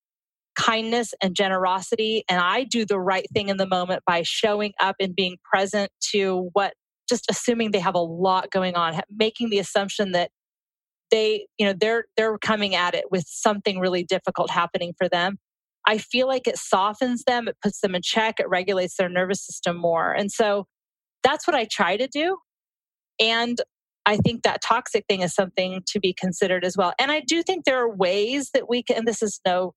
kindness 0.57 1.15
and 1.23 1.35
generosity 1.35 2.25
and 2.29 2.41
i 2.41 2.65
do 2.65 2.85
the 2.85 2.99
right 2.99 3.27
thing 3.33 3.49
in 3.49 3.57
the 3.57 3.67
moment 3.67 4.03
by 4.07 4.23
showing 4.25 4.73
up 4.81 4.97
and 5.01 5.15
being 5.15 5.37
present 5.45 5.91
to 6.01 6.51
what 6.53 6.75
just 7.09 7.27
assuming 7.31 7.71
they 7.71 7.79
have 7.79 7.95
a 7.95 8.01
lot 8.01 8.51
going 8.51 8.75
on 8.75 9.01
making 9.11 9.51
the 9.51 9.59
assumption 9.59 10.13
that 10.13 10.31
they 11.11 11.47
you 11.59 11.67
know 11.67 11.75
they're 11.79 12.05
they're 12.17 12.39
coming 12.39 12.75
at 12.75 12.95
it 12.95 13.05
with 13.11 13.25
something 13.27 13.79
really 13.79 14.03
difficult 14.03 14.51
happening 14.51 14.93
for 14.99 15.09
them 15.09 15.39
I 15.89 15.97
feel 15.97 16.27
like 16.27 16.47
it 16.47 16.59
softens 16.59 17.25
them, 17.25 17.49
it 17.49 17.57
puts 17.63 17.81
them 17.81 17.95
in 17.95 18.03
check, 18.03 18.35
it 18.39 18.49
regulates 18.49 18.97
their 18.97 19.09
nervous 19.09 19.45
system 19.45 19.79
more. 19.79 20.13
And 20.13 20.31
so 20.31 20.67
that's 21.23 21.47
what 21.47 21.57
I 21.57 21.67
try 21.71 21.97
to 21.97 22.07
do. 22.07 22.37
And 23.19 23.59
I 24.09 24.17
think 24.17 24.43
that 24.45 24.63
toxic 24.63 25.05
thing 25.07 25.21
is 25.21 25.35
something 25.35 25.83
to 25.89 26.01
be 26.01 26.15
considered 26.15 26.65
as 26.65 26.79
well. 26.79 26.95
And 26.99 27.13
I 27.13 27.21
do 27.21 27.43
think 27.43 27.67
there 27.67 27.79
are 27.79 27.95
ways 27.95 28.49
that 28.55 28.67
we 28.67 28.83
can, 28.83 28.97
and 28.97 29.07
this 29.07 29.23
is 29.23 29.39
no 29.47 29.75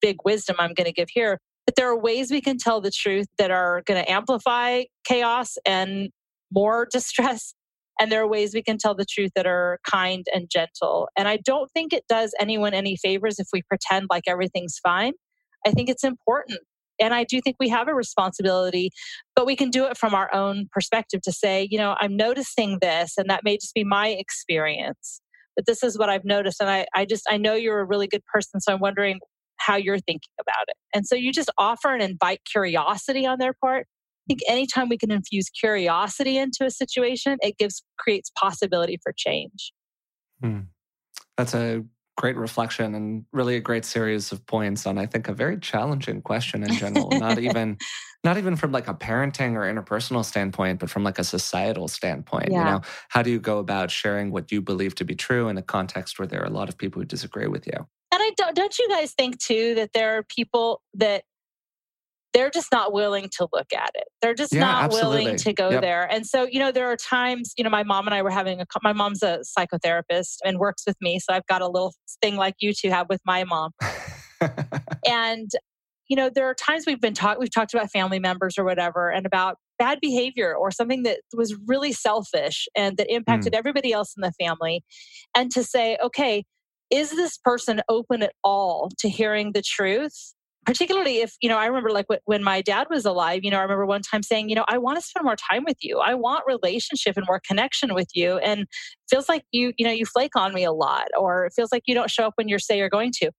big 0.00 0.18
wisdom 0.24 0.54
I'm 0.60 0.72
going 0.72 0.86
to 0.86 0.92
give 0.92 1.08
here, 1.10 1.40
but 1.66 1.74
there 1.74 1.88
are 1.88 1.98
ways 1.98 2.30
we 2.30 2.40
can 2.40 2.58
tell 2.58 2.80
the 2.80 2.92
truth 2.92 3.26
that 3.38 3.50
are 3.50 3.82
going 3.84 4.00
to 4.00 4.08
amplify 4.08 4.84
chaos 5.04 5.58
and 5.66 6.10
more 6.52 6.86
distress. 6.92 7.54
And 7.98 8.12
there 8.12 8.22
are 8.22 8.28
ways 8.28 8.54
we 8.54 8.62
can 8.62 8.78
tell 8.78 8.94
the 8.94 9.04
truth 9.04 9.32
that 9.34 9.48
are 9.48 9.80
kind 9.84 10.24
and 10.32 10.48
gentle. 10.48 11.08
And 11.16 11.26
I 11.26 11.38
don't 11.38 11.68
think 11.72 11.92
it 11.92 12.04
does 12.08 12.32
anyone 12.38 12.74
any 12.74 12.96
favors 12.96 13.40
if 13.40 13.48
we 13.52 13.62
pretend 13.62 14.06
like 14.10 14.24
everything's 14.28 14.78
fine. 14.80 15.14
I 15.66 15.72
think 15.72 15.88
it's 15.88 16.04
important. 16.04 16.60
And 17.02 17.12
I 17.12 17.24
do 17.24 17.40
think 17.40 17.56
we 17.60 17.68
have 17.68 17.88
a 17.88 17.94
responsibility, 17.94 18.90
but 19.36 19.46
we 19.46 19.56
can 19.56 19.70
do 19.70 19.86
it 19.86 19.96
from 19.96 20.14
our 20.14 20.32
own 20.34 20.68
perspective 20.72 21.20
to 21.22 21.32
say, 21.32 21.68
you 21.70 21.78
know, 21.78 21.96
I'm 22.00 22.16
noticing 22.16 22.78
this, 22.80 23.14
and 23.18 23.28
that 23.28 23.44
may 23.44 23.56
just 23.56 23.74
be 23.74 23.84
my 23.84 24.08
experience. 24.08 25.20
But 25.56 25.66
this 25.66 25.82
is 25.82 25.98
what 25.98 26.08
I've 26.08 26.24
noticed. 26.24 26.60
And 26.60 26.70
I, 26.70 26.86
I 26.94 27.04
just, 27.04 27.24
I 27.28 27.36
know 27.36 27.54
you're 27.54 27.80
a 27.80 27.84
really 27.84 28.06
good 28.06 28.24
person. 28.32 28.60
So 28.60 28.72
I'm 28.72 28.80
wondering 28.80 29.20
how 29.58 29.76
you're 29.76 29.98
thinking 29.98 30.32
about 30.40 30.64
it. 30.68 30.76
And 30.94 31.06
so 31.06 31.14
you 31.14 31.32
just 31.32 31.50
offer 31.58 31.92
and 31.92 32.02
invite 32.02 32.40
curiosity 32.50 33.26
on 33.26 33.38
their 33.38 33.52
part. 33.52 33.86
I 33.86 34.24
think 34.28 34.40
anytime 34.48 34.88
we 34.88 34.96
can 34.96 35.10
infuse 35.10 35.50
curiosity 35.50 36.38
into 36.38 36.64
a 36.64 36.70
situation, 36.70 37.38
it 37.42 37.58
gives 37.58 37.82
creates 37.98 38.30
possibility 38.38 38.98
for 39.02 39.12
change. 39.16 39.72
Hmm. 40.40 40.60
That's 41.36 41.54
a 41.54 41.84
great 42.16 42.36
reflection 42.36 42.94
and 42.94 43.24
really 43.32 43.56
a 43.56 43.60
great 43.60 43.84
series 43.84 44.32
of 44.32 44.44
points 44.46 44.86
on 44.86 44.98
I 44.98 45.06
think 45.06 45.28
a 45.28 45.32
very 45.32 45.58
challenging 45.58 46.22
question 46.22 46.62
in 46.62 46.74
general. 46.74 47.10
not 47.10 47.38
even 47.48 47.78
not 48.24 48.38
even 48.38 48.54
from 48.54 48.70
like 48.70 48.86
a 48.86 48.94
parenting 48.94 49.54
or 49.54 49.62
interpersonal 49.62 50.24
standpoint, 50.24 50.78
but 50.78 50.88
from 50.88 51.02
like 51.02 51.18
a 51.18 51.24
societal 51.24 51.88
standpoint. 51.88 52.52
Yeah. 52.52 52.58
You 52.58 52.64
know, 52.64 52.80
how 53.08 53.22
do 53.22 53.30
you 53.30 53.40
go 53.40 53.58
about 53.58 53.90
sharing 53.90 54.30
what 54.30 54.52
you 54.52 54.60
believe 54.60 54.94
to 54.96 55.04
be 55.04 55.16
true 55.16 55.48
in 55.48 55.58
a 55.58 55.62
context 55.62 56.18
where 56.18 56.28
there 56.28 56.40
are 56.40 56.46
a 56.46 56.50
lot 56.50 56.68
of 56.68 56.78
people 56.78 57.00
who 57.00 57.06
disagree 57.06 57.48
with 57.48 57.66
you? 57.66 57.86
And 58.12 58.20
I 58.22 58.30
don't 58.36 58.54
don't 58.54 58.78
you 58.78 58.88
guys 58.88 59.12
think 59.12 59.38
too 59.40 59.74
that 59.74 59.92
there 59.92 60.18
are 60.18 60.22
people 60.22 60.82
that 60.94 61.24
they're 62.32 62.50
just 62.50 62.72
not 62.72 62.92
willing 62.92 63.28
to 63.36 63.48
look 63.52 63.72
at 63.74 63.90
it. 63.94 64.04
They're 64.20 64.34
just 64.34 64.52
yeah, 64.52 64.60
not 64.60 64.84
absolutely. 64.84 65.24
willing 65.24 65.36
to 65.36 65.52
go 65.52 65.70
yep. 65.70 65.82
there. 65.82 66.10
And 66.10 66.26
so, 66.26 66.46
you 66.50 66.58
know, 66.58 66.72
there 66.72 66.90
are 66.90 66.96
times, 66.96 67.52
you 67.56 67.64
know, 67.64 67.70
my 67.70 67.82
mom 67.82 68.06
and 68.06 68.14
I 68.14 68.22
were 68.22 68.30
having 68.30 68.60
a, 68.60 68.66
my 68.82 68.92
mom's 68.92 69.22
a 69.22 69.40
psychotherapist 69.58 70.36
and 70.44 70.58
works 70.58 70.84
with 70.86 70.96
me. 71.00 71.18
So 71.18 71.32
I've 71.32 71.46
got 71.46 71.62
a 71.62 71.68
little 71.68 71.94
thing 72.22 72.36
like 72.36 72.54
you 72.60 72.72
two 72.72 72.90
have 72.90 73.08
with 73.08 73.20
my 73.26 73.44
mom. 73.44 73.72
and, 75.06 75.50
you 76.08 76.16
know, 76.16 76.30
there 76.34 76.46
are 76.46 76.54
times 76.54 76.84
we've 76.86 77.00
been 77.00 77.14
talked, 77.14 77.38
we've 77.38 77.52
talked 77.52 77.74
about 77.74 77.90
family 77.90 78.18
members 78.18 78.58
or 78.58 78.64
whatever 78.64 79.10
and 79.10 79.26
about 79.26 79.56
bad 79.78 79.98
behavior 80.00 80.54
or 80.54 80.70
something 80.70 81.02
that 81.02 81.20
was 81.36 81.56
really 81.66 81.92
selfish 81.92 82.68
and 82.74 82.96
that 82.96 83.12
impacted 83.12 83.52
mm. 83.52 83.58
everybody 83.58 83.92
else 83.92 84.14
in 84.16 84.22
the 84.22 84.32
family. 84.40 84.82
And 85.34 85.50
to 85.52 85.62
say, 85.62 85.98
okay, 86.02 86.44
is 86.90 87.10
this 87.10 87.38
person 87.38 87.80
open 87.88 88.22
at 88.22 88.32
all 88.44 88.90
to 88.98 89.08
hearing 89.08 89.52
the 89.52 89.62
truth? 89.62 90.34
Particularly 90.64 91.18
if 91.18 91.34
you 91.40 91.48
know 91.48 91.58
i 91.58 91.66
remember 91.66 91.90
like 91.90 92.06
when 92.24 92.42
my 92.42 92.62
dad 92.62 92.86
was 92.88 93.04
alive 93.04 93.40
you 93.42 93.50
know 93.50 93.58
i 93.58 93.62
remember 93.62 93.84
one 93.84 94.02
time 94.02 94.22
saying 94.22 94.48
you 94.48 94.54
know 94.54 94.64
i 94.68 94.78
want 94.78 94.96
to 94.96 95.02
spend 95.04 95.24
more 95.24 95.36
time 95.36 95.64
with 95.66 95.78
you. 95.80 95.98
I 95.98 96.14
want 96.14 96.44
relationship 96.46 97.16
and 97.16 97.26
more 97.26 97.40
connection 97.46 97.94
with 97.94 98.08
you. 98.14 98.38
And 98.38 98.66
feels 99.08 99.28
like 99.28 99.44
you 99.52 99.72
you 99.76 99.86
know 99.86 99.92
you 99.92 100.06
flake 100.06 100.36
on 100.36 100.52
me 100.54 100.64
a 100.64 100.72
lot 100.72 101.06
or 101.18 101.46
it 101.46 101.52
feels 101.54 101.70
like 101.72 101.82
you 101.86 101.94
don't 101.94 102.10
show 102.10 102.26
up 102.26 102.34
when 102.36 102.48
you 102.48 102.58
say 102.58 102.78
you're 102.78 102.88
going 102.88 103.12
to. 103.16 103.30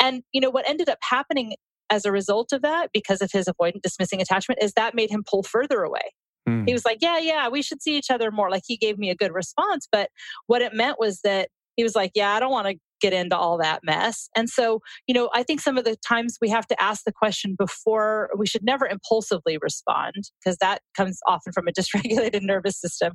And 0.00 0.22
you 0.32 0.40
know 0.40 0.50
what 0.50 0.68
ended 0.68 0.88
up 0.88 0.98
happening 1.02 1.54
as 1.90 2.04
a 2.04 2.12
result 2.12 2.52
of 2.52 2.62
that 2.62 2.90
because 2.92 3.20
of 3.20 3.30
his 3.32 3.46
avoidant 3.46 3.82
dismissing 3.82 4.20
attachment 4.20 4.62
is 4.62 4.72
that 4.74 4.94
made 4.94 5.10
him 5.10 5.22
pull 5.28 5.42
further 5.42 5.82
away. 5.82 6.12
Mm. 6.48 6.66
he 6.66 6.72
was 6.72 6.84
like 6.84 6.98
yeah 7.00 7.18
yeah 7.18 7.48
we 7.48 7.62
should 7.62 7.80
see 7.80 7.96
each 7.96 8.10
other 8.10 8.30
more. 8.30 8.50
Like 8.50 8.64
he 8.66 8.76
gave 8.76 8.98
me 8.98 9.10
a 9.10 9.14
good 9.14 9.32
response 9.32 9.86
but 9.90 10.10
what 10.46 10.62
it 10.62 10.74
meant 10.74 10.98
was 10.98 11.20
that 11.22 11.48
he 11.76 11.82
was 11.82 11.94
like 11.94 12.12
yeah 12.14 12.32
i 12.32 12.40
don't 12.40 12.50
want 12.50 12.66
to 12.66 12.76
get 13.02 13.12
into 13.12 13.36
all 13.36 13.58
that 13.58 13.80
mess. 13.82 14.28
And 14.34 14.48
so, 14.48 14.80
you 15.06 15.12
know, 15.12 15.28
I 15.34 15.42
think 15.42 15.60
some 15.60 15.76
of 15.76 15.84
the 15.84 15.96
times 16.08 16.38
we 16.40 16.48
have 16.48 16.66
to 16.68 16.80
ask 16.80 17.02
the 17.04 17.12
question 17.12 17.56
before 17.58 18.30
we 18.38 18.46
should 18.46 18.62
never 18.62 18.86
impulsively 18.86 19.58
respond 19.60 20.14
because 20.42 20.56
that 20.58 20.80
comes 20.96 21.18
often 21.26 21.52
from 21.52 21.66
a 21.68 21.72
dysregulated 21.78 22.42
nervous 22.42 22.80
system. 22.80 23.14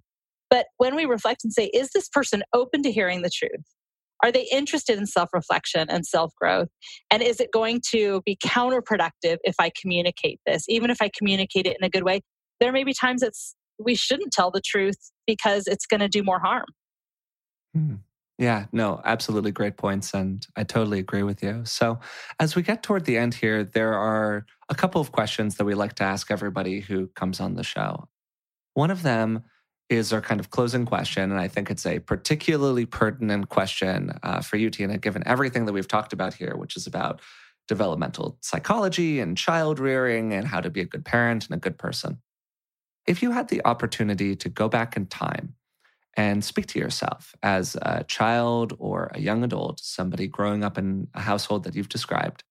But 0.49 0.67
when 0.77 0.95
we 0.95 1.05
reflect 1.05 1.43
and 1.43 1.51
say, 1.51 1.71
is 1.73 1.89
this 1.95 2.09
person 2.09 2.43
open 2.53 2.83
to 2.83 2.91
hearing 2.91 3.21
the 3.21 3.31
truth? 3.33 3.65
Are 4.23 4.31
they 4.31 4.47
interested 4.51 4.97
in 4.97 5.05
self 5.05 5.29
reflection 5.31 5.89
and 5.89 6.05
self 6.05 6.33
growth? 6.39 6.69
And 7.11 7.21
is 7.21 7.39
it 7.39 7.51
going 7.53 7.81
to 7.91 8.21
be 8.25 8.35
counterproductive 8.43 9.37
if 9.43 9.55
I 9.59 9.71
communicate 9.79 10.39
this, 10.45 10.63
even 10.67 10.89
if 10.89 11.01
I 11.01 11.11
communicate 11.15 11.67
it 11.67 11.77
in 11.79 11.85
a 11.85 11.89
good 11.89 12.03
way? 12.03 12.21
There 12.59 12.71
may 12.71 12.83
be 12.83 12.93
times 12.93 13.21
that 13.21 13.33
we 13.77 13.93
shouldn't 13.93 14.33
tell 14.33 14.49
the 14.49 14.61
truth 14.65 14.97
because 15.27 15.67
it's 15.67 15.85
going 15.85 15.99
to 15.99 16.07
do 16.07 16.23
more 16.23 16.39
harm. 16.39 16.65
Hmm. 17.75 17.95
Yeah, 18.37 18.65
no, 18.71 19.01
absolutely 19.03 19.51
great 19.51 19.77
points. 19.77 20.13
And 20.13 20.45
I 20.55 20.63
totally 20.63 20.99
agree 20.99 21.23
with 21.23 21.41
you. 21.41 21.65
So, 21.65 21.99
as 22.39 22.55
we 22.55 22.61
get 22.61 22.83
toward 22.83 23.05
the 23.05 23.17
end 23.17 23.33
here, 23.33 23.63
there 23.63 23.95
are 23.95 24.45
a 24.69 24.75
couple 24.75 25.01
of 25.01 25.11
questions 25.11 25.55
that 25.55 25.65
we 25.65 25.73
like 25.73 25.93
to 25.95 26.03
ask 26.03 26.29
everybody 26.29 26.79
who 26.79 27.07
comes 27.07 27.39
on 27.39 27.55
the 27.55 27.63
show. 27.63 28.07
One 28.75 28.91
of 28.91 29.01
them 29.01 29.43
is 29.89 30.11
our 30.13 30.21
kind 30.21 30.39
of 30.39 30.49
closing 30.51 30.85
question. 30.85 31.31
And 31.31 31.39
I 31.39 31.47
think 31.47 31.71
it's 31.71 31.85
a 31.85 31.99
particularly 31.99 32.85
pertinent 32.85 33.49
question 33.49 34.11
uh, 34.21 34.41
for 34.41 34.57
you, 34.57 34.69
Tina, 34.69 34.97
given 34.97 35.23
everything 35.25 35.65
that 35.65 35.73
we've 35.73 35.87
talked 35.87 36.13
about 36.13 36.33
here, 36.33 36.55
which 36.55 36.75
is 36.75 36.87
about 36.87 37.21
developmental 37.67 38.37
psychology 38.41 39.19
and 39.19 39.37
child 39.37 39.79
rearing 39.79 40.33
and 40.33 40.47
how 40.47 40.61
to 40.61 40.69
be 40.69 40.81
a 40.81 40.85
good 40.85 41.05
parent 41.05 41.45
and 41.45 41.55
a 41.55 41.59
good 41.59 41.77
person. 41.77 42.19
If 43.05 43.23
you 43.23 43.31
had 43.31 43.47
the 43.47 43.65
opportunity 43.65 44.35
to 44.35 44.49
go 44.49 44.67
back 44.67 44.97
in 44.97 45.05
time 45.05 45.55
and 46.17 46.43
speak 46.43 46.65
to 46.65 46.79
yourself 46.79 47.35
as 47.43 47.77
a 47.81 48.03
child 48.05 48.73
or 48.79 49.11
a 49.13 49.21
young 49.21 49.43
adult, 49.43 49.79
somebody 49.79 50.27
growing 50.27 50.63
up 50.63 50.77
in 50.77 51.07
a 51.13 51.21
household 51.21 51.63
that 51.63 51.75
you've 51.75 51.89
described. 51.89 52.43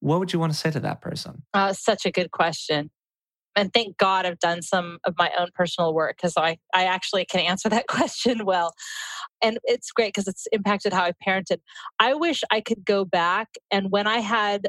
What 0.00 0.18
would 0.18 0.32
you 0.32 0.40
want 0.40 0.52
to 0.52 0.58
say 0.58 0.72
to 0.72 0.80
that 0.80 1.00
person? 1.00 1.44
Uh, 1.54 1.72
such 1.72 2.04
a 2.04 2.10
good 2.10 2.32
question. 2.32 2.90
And 3.54 3.72
thank 3.72 3.96
God 3.96 4.26
I've 4.26 4.40
done 4.40 4.60
some 4.60 4.98
of 5.04 5.14
my 5.16 5.30
own 5.38 5.48
personal 5.54 5.94
work 5.94 6.16
because 6.16 6.34
I, 6.36 6.58
I 6.74 6.84
actually 6.84 7.24
can 7.24 7.40
answer 7.40 7.68
that 7.68 7.86
question 7.88 8.44
well. 8.44 8.74
And 9.42 9.58
it's 9.64 9.92
great 9.92 10.08
because 10.08 10.28
it's 10.28 10.46
impacted 10.50 10.92
how 10.92 11.04
I 11.04 11.12
parented. 11.26 11.58
I 12.00 12.14
wish 12.14 12.42
I 12.50 12.60
could 12.60 12.84
go 12.84 13.04
back 13.04 13.48
and 13.70 13.90
when 13.90 14.06
I 14.06 14.18
had 14.18 14.68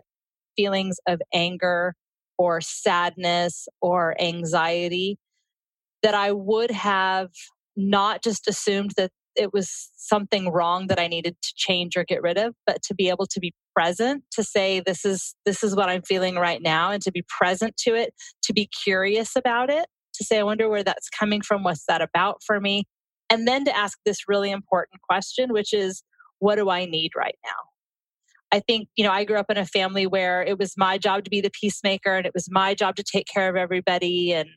feelings 0.56 0.98
of 1.08 1.22
anger 1.34 1.96
or 2.38 2.62
sadness 2.62 3.68
or 3.82 4.20
anxiety, 4.22 5.18
that 6.04 6.14
I 6.14 6.32
would 6.32 6.72
have 6.72 7.30
not 7.78 8.24
just 8.24 8.48
assumed 8.48 8.92
that 8.98 9.12
it 9.36 9.54
was 9.54 9.92
something 9.96 10.52
wrong 10.52 10.88
that 10.88 11.00
I 11.00 11.08
needed 11.08 11.38
to 11.42 11.54
change 11.56 11.96
or 11.96 12.04
get 12.04 12.22
rid 12.22 12.38
of, 12.38 12.56
but 12.66 12.82
to 12.84 12.96
be 12.96 13.10
able 13.10 13.28
to 13.28 13.40
be 13.40 13.54
present, 13.76 14.24
to 14.32 14.44
say 14.44 14.82
this 14.84 15.06
is 15.06 15.36
this 15.46 15.64
is 15.64 15.76
what 15.76 15.90
I'm 15.90 16.02
feeling 16.02 16.36
right 16.36 16.62
now 16.62 16.92
and 16.92 17.02
to 17.04 17.12
be 17.12 17.24
present 17.28 17.78
to 17.86 17.96
it, 17.96 18.14
to 18.44 18.54
be 18.54 18.68
curious 18.84 19.36
about 19.36 19.70
it, 19.70 19.86
to 20.16 20.24
say 20.24 20.40
I 20.40 20.44
wonder 20.44 20.68
where 20.68 20.84
that's 20.84 21.10
coming 21.10 21.42
from, 21.42 21.64
what's 21.64 21.86
that 21.88 22.02
about 22.02 22.42
for 22.44 22.60
me? 22.60 22.86
And 23.30 23.48
then 23.48 23.66
to 23.66 23.78
ask 23.78 24.00
this 24.06 24.28
really 24.28 24.52
important 24.52 25.02
question, 25.02 25.54
which 25.54 25.74
is 25.74 26.04
what 26.40 26.56
do 26.56 26.70
I 26.70 26.86
need 26.86 27.12
right 27.16 27.38
now? 27.46 27.52
I 28.52 28.62
think, 28.62 28.88
you 28.96 29.04
know, 29.04 29.12
I 29.12 29.26
grew 29.26 29.38
up 29.38 29.50
in 29.50 29.58
a 29.58 29.66
family 29.66 30.08
where 30.08 30.42
it 30.42 30.58
was 30.58 30.76
my 30.78 30.98
job 30.98 31.26
to 31.26 31.30
be 31.30 31.42
the 31.42 31.52
peacemaker 31.52 32.16
and 32.16 32.26
it 32.26 32.34
was 32.34 32.48
my 32.50 32.74
job 32.74 32.96
to 32.96 33.04
take 33.04 33.28
care 33.28 33.50
of 33.50 33.58
everybody 33.58 34.34
and 34.34 34.48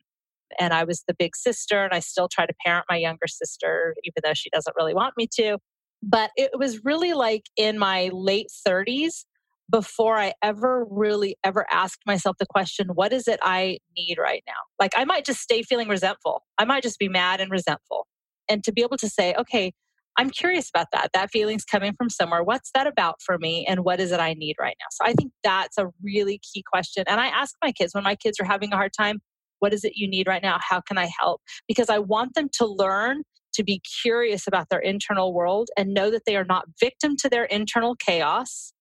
and 0.59 0.73
I 0.73 0.85
was 0.85 1.05
the 1.07 1.15
big 1.15 1.37
sister, 1.37 1.85
and 1.85 1.93
I 1.93 2.01
still 2.01 2.29
try 2.29 2.47
to 2.47 2.55
parent 2.65 2.87
my 2.89 2.97
younger 2.97 3.27
sister, 3.27 3.95
even 4.05 4.21
though 4.25 4.35
she 4.35 4.51
doesn't 4.51 4.77
really 4.77 4.95
want 4.95 5.15
me 5.17 5.29
to. 5.37 5.59
But 6.03 6.31
it 6.37 6.51
was 6.55 6.85
really 6.85 7.13
like 7.13 7.45
in 7.57 7.79
my 7.79 8.11
late 8.13 8.49
30s 8.67 9.25
before 9.71 10.19
I 10.19 10.33
ever 10.43 10.85
really 10.91 11.37
ever 11.45 11.67
asked 11.71 12.03
myself 12.07 12.37
the 12.39 12.47
question, 12.47 12.89
what 12.95 13.13
is 13.13 13.29
it 13.29 13.39
I 13.43 13.79
need 13.97 14.19
right 14.19 14.43
now? 14.47 14.55
Like 14.79 14.93
I 14.97 15.05
might 15.05 15.25
just 15.25 15.41
stay 15.41 15.63
feeling 15.63 15.89
resentful. 15.89 16.43
I 16.59 16.65
might 16.65 16.83
just 16.83 16.99
be 16.99 17.09
mad 17.09 17.41
and 17.41 17.51
resentful. 17.51 18.07
And 18.49 18.65
to 18.65 18.73
be 18.73 18.83
able 18.83 18.97
to 18.97 19.09
say, 19.09 19.35
okay, 19.39 19.73
I'm 20.19 20.31
curious 20.31 20.69
about 20.69 20.89
that. 20.93 21.11
That 21.15 21.31
feeling's 21.31 21.65
coming 21.65 21.95
from 21.97 22.11
somewhere. 22.11 22.43
What's 22.43 22.71
that 22.75 22.87
about 22.87 23.23
for 23.25 23.39
me? 23.39 23.65
And 23.67 23.85
what 23.85 24.01
is 24.01 24.11
it 24.11 24.19
I 24.19 24.35
need 24.35 24.57
right 24.59 24.77
now? 24.81 24.87
So 24.91 25.09
I 25.09 25.15
think 25.15 25.33
that's 25.45 25.79
a 25.79 25.87
really 26.03 26.41
key 26.53 26.65
question. 26.69 27.05
And 27.07 27.21
I 27.21 27.29
ask 27.29 27.55
my 27.63 27.71
kids 27.71 27.95
when 27.95 28.05
my 28.05 28.17
kids 28.17 28.39
are 28.41 28.45
having 28.45 28.73
a 28.73 28.77
hard 28.77 28.93
time, 28.93 29.21
what 29.61 29.73
is 29.73 29.85
it 29.85 29.93
you 29.95 30.09
need 30.09 30.27
right 30.27 30.43
now? 30.43 30.59
How 30.61 30.81
can 30.81 30.99
I 30.99 31.09
help? 31.19 31.41
Because 31.69 31.89
I 31.89 31.99
want 31.99 32.35
them 32.35 32.49
to 32.55 32.67
learn 32.67 33.23
to 33.55 33.65
be 33.65 33.81
curious 34.03 34.47
about 34.47 34.69
their 34.71 34.81
internal 34.81 35.33
world 35.33 35.69
and 35.77 35.95
know 35.95 36.11
that 36.11 36.23
they 36.27 36.37
are 36.37 36.45
not 36.45 36.67
victim 36.79 37.17
to 37.17 37.29
their 37.29 37.45
internal 37.45 37.95
chaos 37.95 38.73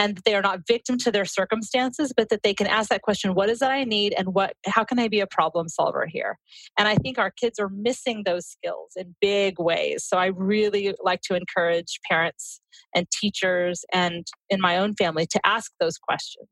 and 0.00 0.20
they 0.24 0.34
are 0.36 0.42
not 0.42 0.60
victim 0.68 0.98
to 0.98 1.10
their 1.10 1.24
circumstances 1.24 2.12
but 2.14 2.28
that 2.28 2.42
they 2.42 2.52
can 2.52 2.66
ask 2.66 2.90
that 2.90 3.00
question 3.00 3.34
what 3.34 3.48
is 3.48 3.62
it 3.62 3.66
i 3.66 3.84
need 3.84 4.14
and 4.16 4.34
what 4.34 4.52
how 4.66 4.84
can 4.84 4.98
i 4.98 5.08
be 5.08 5.20
a 5.20 5.26
problem 5.26 5.68
solver 5.68 6.06
here 6.06 6.38
and 6.78 6.86
i 6.86 6.94
think 6.96 7.18
our 7.18 7.30
kids 7.30 7.58
are 7.58 7.70
missing 7.70 8.22
those 8.24 8.46
skills 8.46 8.92
in 8.94 9.16
big 9.22 9.58
ways 9.58 10.04
so 10.06 10.18
i 10.18 10.26
really 10.26 10.94
like 11.02 11.22
to 11.22 11.34
encourage 11.34 11.98
parents 12.08 12.60
and 12.94 13.10
teachers 13.10 13.86
and 13.92 14.26
in 14.50 14.60
my 14.60 14.76
own 14.76 14.94
family 14.94 15.26
to 15.26 15.40
ask 15.46 15.72
those 15.80 15.96
questions 15.96 16.48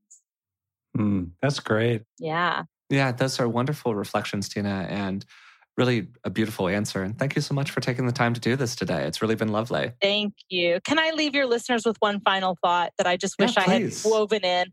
Mm, 0.97 1.33
that's 1.43 1.61
great. 1.61 2.03
Yeah. 2.19 2.63
Yeah, 2.91 3.13
those 3.13 3.41
are 3.41 3.49
wonderful 3.49 3.95
reflections, 3.95 4.49
Tina, 4.49 4.87
and 4.89 5.25
really 5.77 6.09
a 6.25 6.31
beautiful 6.31 6.69
answer. 6.69 7.03
And 7.03 7.19
thank 7.19 7.37
you 7.37 7.43
so 7.43 7.55
much 7.55 7.71
for 7.71 7.81
taking 7.81 8.07
the 8.07 8.13
time 8.13 8.33
to 8.35 8.41
do 8.41 8.57
this 8.57 8.75
today. 8.75 9.05
It's 9.05 9.21
really 9.21 9.35
been 9.35 9.49
lovely. 9.49 9.93
Thank 10.01 10.35
you. 10.49 10.81
Can 10.85 10.99
I 10.99 11.11
leave 11.11 11.35
your 11.35 11.47
listeners 11.47 11.85
with 11.85 11.97
one 12.01 12.21
final 12.21 12.57
thought 12.63 12.93
that 12.99 13.07
I 13.07 13.17
just 13.17 13.35
wish 13.39 13.57
Yeah, 13.57 13.65
I 13.65 13.69
had 13.69 13.93
woven 14.05 14.45
in? 14.45 14.73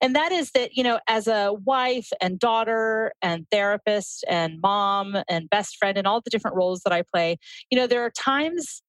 And 0.00 0.14
that 0.16 0.32
is 0.32 0.50
that, 0.52 0.76
you 0.76 0.82
know, 0.82 1.00
as 1.08 1.26
a 1.26 1.52
wife 1.64 2.08
and 2.20 2.38
daughter 2.38 3.12
and 3.22 3.46
therapist 3.50 4.24
and 4.28 4.60
mom 4.60 5.16
and 5.28 5.48
best 5.48 5.76
friend 5.78 5.96
and 5.96 6.06
all 6.06 6.20
the 6.20 6.30
different 6.30 6.56
roles 6.56 6.82
that 6.84 6.92
I 6.92 7.02
play, 7.02 7.38
you 7.70 7.78
know, 7.78 7.86
there 7.86 8.04
are 8.04 8.10
times 8.10 8.82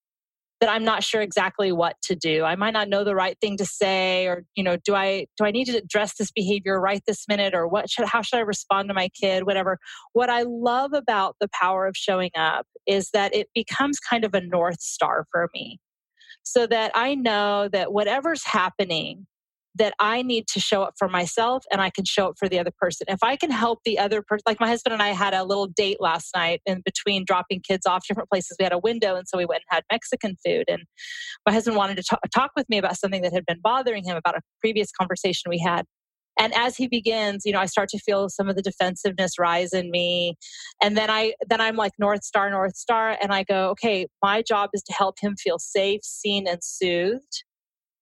that 0.62 0.70
I'm 0.70 0.84
not 0.84 1.04
sure 1.04 1.22
exactly 1.22 1.72
what 1.72 1.96
to 2.04 2.16
do. 2.16 2.44
I 2.44 2.56
might 2.56 2.72
not 2.72 2.88
know 2.88 3.04
the 3.04 3.16
right 3.16 3.38
thing 3.42 3.58
to 3.58 3.66
say 3.66 4.26
or, 4.28 4.46
you 4.56 4.64
know, 4.64 4.78
do 4.78 4.96
I 4.96 5.28
do 5.38 5.46
I 5.46 5.52
need 5.52 5.66
to 5.66 5.78
address 5.78 6.16
this 6.18 6.32
behavior 6.32 6.80
right 6.80 7.02
this 7.06 7.26
minute 7.28 7.54
or 7.54 7.68
what 7.68 7.90
should 7.90 8.06
how 8.06 8.22
should 8.22 8.38
I 8.38 8.42
respond 8.42 8.88
to 8.90 8.94
my 8.94 9.10
kid, 9.10 9.46
whatever. 9.46 9.80
What 10.14 10.30
I 10.30 10.44
love 10.44 10.94
about 10.94 11.36
the 11.42 11.50
power 11.50 11.88
of 11.88 11.98
showing 11.98 12.32
up 12.36 12.66
is 12.88 13.10
that 13.12 13.36
it 13.36 13.50
becomes 13.54 14.00
kind 14.00 14.24
of 14.24 14.34
a 14.34 14.42
north 14.42 14.82
star 14.82 15.26
for 15.32 15.50
me. 15.54 15.80
So 16.44 16.68
that 16.68 16.92
I 16.96 17.16
know 17.16 17.68
that 17.70 17.92
whatever's 17.92 18.46
happening 18.46 19.26
that 19.76 19.94
I 20.00 20.22
need 20.22 20.48
to 20.48 20.60
show 20.60 20.84
up 20.84 20.94
for 20.98 21.10
myself 21.10 21.64
and 21.72 21.82
I 21.82 21.90
can 21.90 22.06
show 22.06 22.30
up 22.30 22.36
for 22.40 22.48
the 22.48 22.60
other 22.60 22.72
person. 22.80 23.06
If 23.10 23.20
I 23.22 23.36
can 23.36 23.52
help 23.52 23.80
the 23.84 24.00
other 24.00 24.22
person, 24.22 24.44
like 24.48 24.60
my 24.60 24.68
husband 24.68 24.94
and 24.94 25.04
I 25.04 25.10
had 25.10 25.34
a 25.34 25.44
little 25.44 25.68
date 25.68 25.98
last 26.00 26.30
night 26.36 26.62
in 26.66 26.82
between 26.86 27.26
dropping 27.26 27.62
kids 27.62 27.86
off 27.86 28.08
different 28.08 28.30
places. 28.30 28.56
We 28.58 28.64
had 28.64 28.74
a 28.74 28.78
window, 28.78 29.16
and 29.16 29.28
so 29.28 29.38
we 29.38 29.46
went 29.46 29.64
and 29.70 29.76
had 29.76 29.84
Mexican 29.92 30.38
food. 30.46 30.66
And 30.68 30.84
my 31.46 31.54
husband 31.54 31.76
wanted 31.76 31.98
to 31.98 32.04
talk, 32.04 32.20
talk 32.34 32.52
with 32.56 32.70
me 32.70 32.78
about 32.78 32.98
something 32.98 33.22
that 33.22 33.34
had 33.34 33.46
been 33.46 33.60
bothering 33.62 34.06
him 34.06 34.16
about 34.16 34.38
a 34.38 34.42
previous 34.62 34.92
conversation 34.92 35.50
we 35.50 35.60
had. 35.60 35.86
And 36.38 36.54
as 36.54 36.76
he 36.76 36.88
begins, 36.88 37.44
you 37.46 37.54
know, 37.54 37.60
I 37.60 37.66
start 37.66 37.88
to 37.90 38.00
feel 38.00 38.28
some 38.28 38.50
of 38.50 38.58
the 38.58 38.62
defensiveness 38.62 39.40
rise 39.40 39.72
in 39.72 39.90
me. 39.90 40.36
And 40.84 40.98
then 40.98 41.10
I 41.10 41.34
then 41.50 41.62
I'm 41.62 41.78
like 41.78 41.94
North 41.98 42.24
Star, 42.24 42.50
North 42.50 42.76
Star, 42.76 43.18
and 43.22 43.34
I 43.34 43.44
go, 43.44 43.70
okay, 43.70 44.08
my 44.22 44.42
job 44.42 44.70
is 44.74 44.84
to 44.84 44.94
help 44.94 45.16
him 45.22 45.36
feel 45.38 45.60
safe, 45.60 46.02
seen, 46.04 46.46
and 46.48 46.60
soothed 46.62 47.45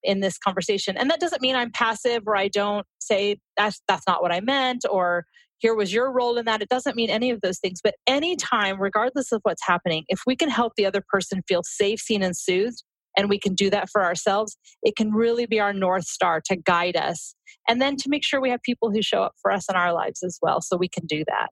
in 0.04 0.20
this 0.20 0.38
conversation. 0.38 0.96
And 0.96 1.10
that 1.10 1.20
doesn't 1.20 1.42
mean 1.42 1.56
I'm 1.56 1.72
passive 1.72 2.22
or 2.26 2.36
I 2.36 2.48
don't 2.48 2.86
say 3.00 3.38
that's 3.56 3.80
that's 3.88 4.06
not 4.06 4.22
what 4.22 4.32
I 4.32 4.40
meant 4.40 4.84
or 4.88 5.24
here 5.58 5.74
was 5.74 5.94
your 5.94 6.12
role 6.12 6.36
in 6.36 6.44
that. 6.44 6.60
It 6.60 6.68
doesn't 6.68 6.94
mean 6.94 7.08
any 7.08 7.30
of 7.30 7.40
those 7.40 7.58
things. 7.58 7.80
But 7.82 7.94
anytime, 8.06 8.78
regardless 8.78 9.32
of 9.32 9.40
what's 9.44 9.66
happening, 9.66 10.04
if 10.08 10.20
we 10.26 10.36
can 10.36 10.50
help 10.50 10.74
the 10.76 10.84
other 10.84 11.02
person 11.08 11.42
feel 11.48 11.62
safe, 11.64 12.00
seen, 12.00 12.22
and 12.22 12.36
soothed, 12.36 12.82
and 13.16 13.30
we 13.30 13.38
can 13.38 13.54
do 13.54 13.70
that 13.70 13.88
for 13.88 14.04
ourselves, 14.04 14.58
it 14.82 14.94
can 14.94 15.12
really 15.12 15.46
be 15.46 15.60
our 15.60 15.72
North 15.72 16.04
Star 16.04 16.42
to 16.46 16.56
guide 16.56 16.96
us. 16.96 17.34
And 17.66 17.80
then 17.80 17.96
to 17.96 18.10
make 18.10 18.24
sure 18.24 18.42
we 18.42 18.50
have 18.50 18.62
people 18.62 18.90
who 18.90 19.00
show 19.00 19.22
up 19.22 19.32
for 19.40 19.50
us 19.50 19.66
in 19.70 19.74
our 19.74 19.94
lives 19.94 20.22
as 20.22 20.38
well, 20.42 20.60
so 20.60 20.76
we 20.76 20.88
can 20.88 21.06
do 21.06 21.24
that. 21.28 21.48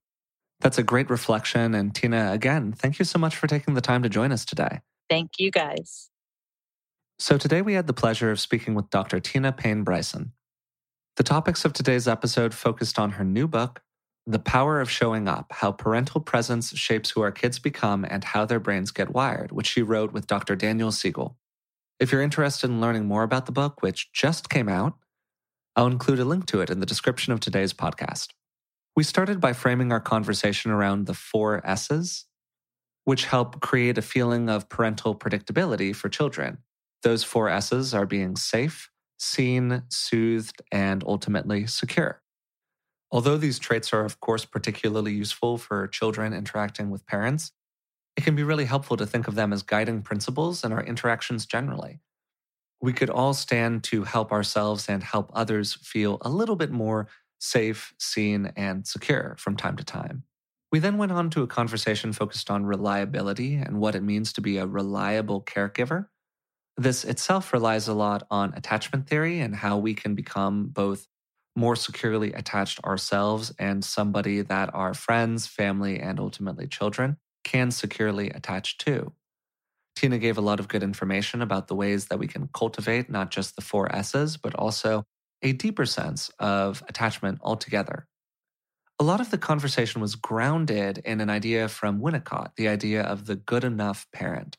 That's 0.60 0.78
a 0.78 0.82
great 0.82 1.08
reflection. 1.08 1.74
And 1.74 1.94
Tina, 1.94 2.32
again, 2.32 2.72
thank 2.72 2.98
you 2.98 3.04
so 3.04 3.18
much 3.18 3.34
for 3.34 3.46
taking 3.46 3.74
the 3.74 3.80
time 3.80 4.02
to 4.02 4.08
join 4.08 4.30
us 4.30 4.44
today. 4.44 4.80
Thank 5.08 5.32
you 5.38 5.50
guys. 5.50 6.11
So, 7.22 7.38
today 7.38 7.62
we 7.62 7.74
had 7.74 7.86
the 7.86 7.92
pleasure 7.92 8.32
of 8.32 8.40
speaking 8.40 8.74
with 8.74 8.90
Dr. 8.90 9.20
Tina 9.20 9.52
Payne 9.52 9.84
Bryson. 9.84 10.32
The 11.14 11.22
topics 11.22 11.64
of 11.64 11.72
today's 11.72 12.08
episode 12.08 12.52
focused 12.52 12.98
on 12.98 13.12
her 13.12 13.22
new 13.22 13.46
book, 13.46 13.80
The 14.26 14.40
Power 14.40 14.80
of 14.80 14.90
Showing 14.90 15.28
Up 15.28 15.52
How 15.52 15.70
Parental 15.70 16.20
Presence 16.20 16.76
Shapes 16.76 17.10
Who 17.10 17.20
Our 17.20 17.30
Kids 17.30 17.60
Become 17.60 18.04
and 18.10 18.24
How 18.24 18.44
Their 18.44 18.58
Brains 18.58 18.90
Get 18.90 19.12
Wired, 19.12 19.52
which 19.52 19.68
she 19.68 19.82
wrote 19.82 20.12
with 20.12 20.26
Dr. 20.26 20.56
Daniel 20.56 20.90
Siegel. 20.90 21.36
If 22.00 22.10
you're 22.10 22.22
interested 22.22 22.68
in 22.68 22.80
learning 22.80 23.06
more 23.06 23.22
about 23.22 23.46
the 23.46 23.52
book, 23.52 23.82
which 23.82 24.10
just 24.12 24.48
came 24.48 24.68
out, 24.68 24.94
I'll 25.76 25.86
include 25.86 26.18
a 26.18 26.24
link 26.24 26.46
to 26.46 26.60
it 26.60 26.70
in 26.70 26.80
the 26.80 26.86
description 26.86 27.32
of 27.32 27.38
today's 27.38 27.72
podcast. 27.72 28.30
We 28.96 29.04
started 29.04 29.40
by 29.40 29.52
framing 29.52 29.92
our 29.92 30.00
conversation 30.00 30.72
around 30.72 31.06
the 31.06 31.14
four 31.14 31.64
S's, 31.64 32.24
which 33.04 33.26
help 33.26 33.60
create 33.60 33.96
a 33.96 34.02
feeling 34.02 34.50
of 34.50 34.68
parental 34.68 35.14
predictability 35.14 35.94
for 35.94 36.08
children. 36.08 36.58
Those 37.02 37.24
four 37.24 37.48
S's 37.48 37.94
are 37.94 38.06
being 38.06 38.36
safe, 38.36 38.90
seen, 39.18 39.82
soothed, 39.88 40.62
and 40.70 41.02
ultimately 41.06 41.66
secure. 41.66 42.22
Although 43.10 43.36
these 43.36 43.58
traits 43.58 43.92
are, 43.92 44.04
of 44.04 44.20
course, 44.20 44.44
particularly 44.44 45.12
useful 45.12 45.58
for 45.58 45.86
children 45.88 46.32
interacting 46.32 46.90
with 46.90 47.06
parents, 47.06 47.52
it 48.16 48.24
can 48.24 48.36
be 48.36 48.42
really 48.42 48.64
helpful 48.64 48.96
to 48.96 49.06
think 49.06 49.28
of 49.28 49.34
them 49.34 49.52
as 49.52 49.62
guiding 49.62 50.02
principles 50.02 50.64
in 50.64 50.72
our 50.72 50.82
interactions 50.82 51.44
generally. 51.44 52.00
We 52.80 52.92
could 52.92 53.10
all 53.10 53.34
stand 53.34 53.84
to 53.84 54.04
help 54.04 54.32
ourselves 54.32 54.88
and 54.88 55.02
help 55.02 55.30
others 55.34 55.74
feel 55.74 56.18
a 56.22 56.28
little 56.28 56.56
bit 56.56 56.70
more 56.70 57.08
safe, 57.38 57.94
seen, 57.98 58.52
and 58.56 58.86
secure 58.86 59.36
from 59.38 59.56
time 59.56 59.76
to 59.76 59.84
time. 59.84 60.24
We 60.70 60.78
then 60.78 60.96
went 60.96 61.12
on 61.12 61.28
to 61.30 61.42
a 61.42 61.46
conversation 61.46 62.12
focused 62.12 62.50
on 62.50 62.64
reliability 62.64 63.56
and 63.56 63.78
what 63.78 63.94
it 63.94 64.02
means 64.02 64.32
to 64.34 64.40
be 64.40 64.56
a 64.56 64.66
reliable 64.66 65.42
caregiver. 65.42 66.06
This 66.76 67.04
itself 67.04 67.52
relies 67.52 67.88
a 67.88 67.94
lot 67.94 68.26
on 68.30 68.54
attachment 68.54 69.06
theory 69.06 69.40
and 69.40 69.54
how 69.54 69.78
we 69.78 69.94
can 69.94 70.14
become 70.14 70.68
both 70.68 71.06
more 71.54 71.76
securely 71.76 72.32
attached 72.32 72.82
ourselves 72.84 73.52
and 73.58 73.84
somebody 73.84 74.40
that 74.40 74.74
our 74.74 74.94
friends, 74.94 75.46
family, 75.46 76.00
and 76.00 76.18
ultimately 76.18 76.66
children 76.66 77.18
can 77.44 77.70
securely 77.70 78.30
attach 78.30 78.78
to. 78.78 79.12
Tina 79.94 80.18
gave 80.18 80.38
a 80.38 80.42
lot 80.42 80.60
of 80.60 80.68
good 80.68 80.82
information 80.82 81.42
about 81.42 81.68
the 81.68 81.74
ways 81.74 82.06
that 82.06 82.18
we 82.18 82.26
can 82.26 82.48
cultivate 82.54 83.10
not 83.10 83.30
just 83.30 83.56
the 83.56 83.62
four 83.62 83.94
S's, 83.94 84.38
but 84.38 84.54
also 84.54 85.04
a 85.42 85.52
deeper 85.52 85.84
sense 85.84 86.30
of 86.38 86.82
attachment 86.88 87.38
altogether. 87.42 88.06
A 88.98 89.04
lot 89.04 89.20
of 89.20 89.30
the 89.30 89.38
conversation 89.38 90.00
was 90.00 90.14
grounded 90.14 90.98
in 91.04 91.20
an 91.20 91.28
idea 91.28 91.68
from 91.68 92.00
Winnicott, 92.00 92.52
the 92.56 92.68
idea 92.68 93.02
of 93.02 93.26
the 93.26 93.36
good 93.36 93.64
enough 93.64 94.06
parent. 94.12 94.56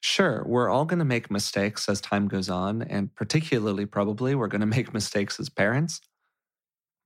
Sure, 0.00 0.44
we're 0.46 0.70
all 0.70 0.84
going 0.84 1.00
to 1.00 1.04
make 1.04 1.30
mistakes 1.30 1.88
as 1.88 2.00
time 2.00 2.28
goes 2.28 2.48
on, 2.48 2.82
and 2.82 3.14
particularly 3.14 3.84
probably 3.84 4.34
we're 4.34 4.48
going 4.48 4.60
to 4.66 4.66
make 4.66 4.92
mistakes 4.92 5.40
as 5.40 5.48
parents. 5.48 6.00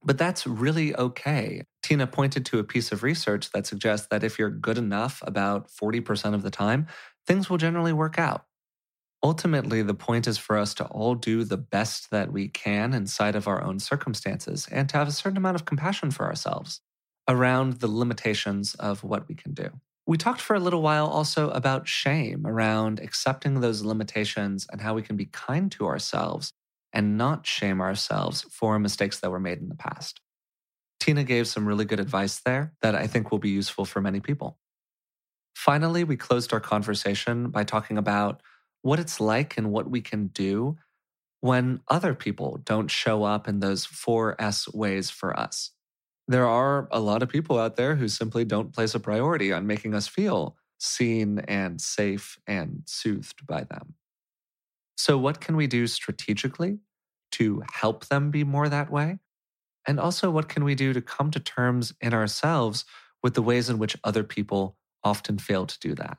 But 0.05 0.18
that's 0.18 0.47
really 0.47 0.95
okay. 0.97 1.62
Tina 1.82 2.07
pointed 2.07 2.45
to 2.47 2.59
a 2.59 2.64
piece 2.64 2.90
of 2.90 3.03
research 3.03 3.51
that 3.53 3.66
suggests 3.66 4.09
that 4.11 4.24
if 4.24 4.38
you're 4.38 4.51
good 4.51 4.78
enough 4.78 5.22
about 5.24 5.68
40% 5.68 6.34
of 6.34 6.43
the 6.43 6.51
time, 6.51 6.88
things 7.26 7.49
will 7.49 7.57
generally 7.57 7.93
work 7.93 8.18
out. 8.18 8.45
Ultimately, 9.22 9.82
the 9.82 9.95
point 9.95 10.26
is 10.26 10.36
for 10.36 10.59
us 10.59 10.74
to 10.74 10.84
all 10.86 11.14
do 11.14 11.45
the 11.45 11.57
best 11.57 12.11
that 12.11 12.32
we 12.32 12.49
can 12.49 12.93
inside 12.93 13.36
of 13.36 13.47
our 13.47 13.62
own 13.62 13.78
circumstances 13.78 14.66
and 14.72 14.88
to 14.88 14.97
have 14.97 15.07
a 15.07 15.12
certain 15.12 15.36
amount 15.36 15.55
of 15.55 15.64
compassion 15.64 16.11
for 16.11 16.26
ourselves 16.26 16.80
around 17.28 17.74
the 17.74 17.86
limitations 17.86 18.74
of 18.74 19.05
what 19.05 19.28
we 19.28 19.36
can 19.36 19.55
do. 19.55 19.70
We 20.07 20.19
talked 20.19 20.41
for 20.41 20.57
a 20.57 20.61
little 20.61 20.83
while 20.83 21.07
also 21.07 21.51
about 21.51 21.87
shame, 21.87 22.47
around 22.47 22.99
accepting 22.99 23.61
those 23.61 23.83
limitations 23.83 24.67
and 24.71 24.81
how 24.81 24.95
we 24.95 25.03
can 25.03 25.17
be 25.17 25.27
kind 25.27 25.71
to 25.73 25.87
ourselves 25.87 26.53
and 26.93 27.17
not 27.17 27.47
shame 27.47 27.81
ourselves 27.81 28.43
for 28.51 28.79
mistakes 28.79 29.21
that 29.21 29.31
were 29.31 29.41
made 29.41 29.59
in 29.59 29.69
the 29.69 29.77
past. 29.77 30.21
Tina 30.99 31.25
gave 31.25 31.49
some 31.49 31.67
really 31.67 31.85
good 31.85 32.01
advice 32.01 32.41
there 32.41 32.75
that 32.83 32.95
I 32.95 33.07
think 33.07 33.31
will 33.31 33.39
be 33.39 33.51
useful 33.51 33.85
for 33.85 34.01
many 34.01 34.21
people. 34.21 34.59
Finally, 35.55 36.05
we 36.05 36.17
closed 36.17 36.53
our 36.53 36.61
conversation 36.61 37.51
by 37.51 37.65
talking 37.65 37.99
about 37.99 38.43
what 38.83 38.99
it's 38.99 39.21
like 39.21 39.57
and 39.57 39.71
what 39.71 39.89
we 39.89 40.01
can 40.01 40.29
do 40.29 40.77
when 41.41 41.81
other 41.89 42.15
people 42.15 42.61
don't 42.65 42.91
show 42.91 43.25
up 43.25 43.49
in 43.49 43.61
those 43.61 43.85
four 43.85 44.41
S 44.41 44.73
ways 44.73 45.11
for 45.11 45.39
us. 45.39 45.71
There 46.29 46.47
are 46.47 46.89
a 46.91 47.01
lot 47.01 47.23
of 47.23 47.29
people 47.29 47.59
out 47.59 47.77
there 47.77 47.97
who 47.97 48.09
simply 48.09 48.45
don't 48.45 48.73
place 48.73 48.95
a 48.95 49.01
priority 49.01 49.53
on 49.53 49.66
making 49.66 49.95
us 49.95 50.07
feel 50.07 50.57
seen 50.79 51.41
and 51.41 51.81
safe 51.81 52.39
and 52.47 52.83
soothed 52.87 53.47
by 53.47 53.64
them. 53.64 53.95
So, 54.97 55.18
what 55.18 55.41
can 55.41 55.57
we 55.57 55.66
do 55.66 55.87
strategically 55.87 56.79
to 57.33 57.62
help 57.73 58.07
them 58.07 58.31
be 58.31 58.45
more 58.45 58.68
that 58.68 58.91
way? 58.91 59.18
And 59.87 59.99
also, 59.99 60.31
what 60.31 60.49
can 60.49 60.64
we 60.64 60.75
do 60.75 60.93
to 60.93 61.01
come 61.01 61.31
to 61.33 61.41
terms 61.41 61.93
in 62.01 62.14
ourselves 62.14 62.85
with 63.23 63.35
the 63.35 63.43
ways 63.43 63.68
in 63.68 63.79
which 63.79 63.97
other 64.05 64.23
people 64.23 64.77
often 65.03 65.39
fail 65.39 65.66
to 65.66 65.79
do 65.81 65.95
that? 65.97 66.18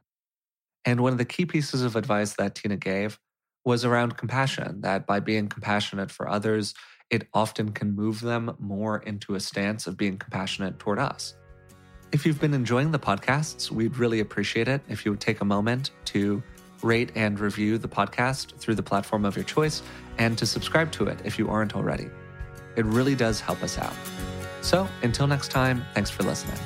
And 0.86 1.02
one 1.02 1.14
of 1.14 1.18
the 1.18 1.26
key 1.26 1.46
pieces 1.46 1.82
of 1.82 1.96
advice 1.96 2.34
that 2.34 2.56
Tina 2.56 2.76
gave 2.76 3.20
was 3.66 3.86
around 3.86 4.18
compassion, 4.18 4.82
that 4.82 5.08
by 5.08 5.20
being 5.22 5.48
compassionate 5.48 6.12
for 6.12 6.28
others, 6.28 6.74
it 7.14 7.28
often 7.32 7.72
can 7.72 7.96
move 7.96 8.20
them 8.22 8.56
more 8.58 8.98
into 9.04 9.36
a 9.36 9.40
stance 9.40 9.86
of 9.86 9.96
being 9.96 10.18
compassionate 10.18 10.80
toward 10.80 10.98
us. 10.98 11.36
If 12.12 12.26
you've 12.26 12.42
been 12.42 12.56
enjoying 12.56 12.90
the 12.90 12.98
podcasts, 12.98 13.70
we'd 13.70 13.98
really 13.98 14.20
appreciate 14.20 14.68
it 14.68 14.82
if 14.90 15.06
you 15.06 15.12
would 15.12 15.22
take 15.22 15.42
a 15.42 15.46
moment 15.46 15.92
to 16.06 16.42
rate 16.82 17.12
and 17.14 17.40
review 17.40 17.78
the 17.78 17.88
podcast 17.88 18.58
through 18.58 18.76
the 18.76 18.84
platform 18.84 19.26
of 19.26 19.36
your 19.36 19.46
choice 19.46 19.84
and 20.18 20.36
to 20.40 20.48
subscribe 20.48 20.92
to 20.94 21.06
it 21.06 21.20
if 21.24 21.38
you 21.38 21.50
aren't 21.50 21.76
already. 21.76 22.10
It 22.76 22.86
really 22.86 23.14
does 23.14 23.40
help 23.40 23.62
us 23.62 23.78
out. 23.78 23.94
So 24.62 24.88
until 25.04 25.28
next 25.28 25.52
time, 25.52 25.86
thanks 25.94 26.10
for 26.10 26.24
listening. 26.24 26.58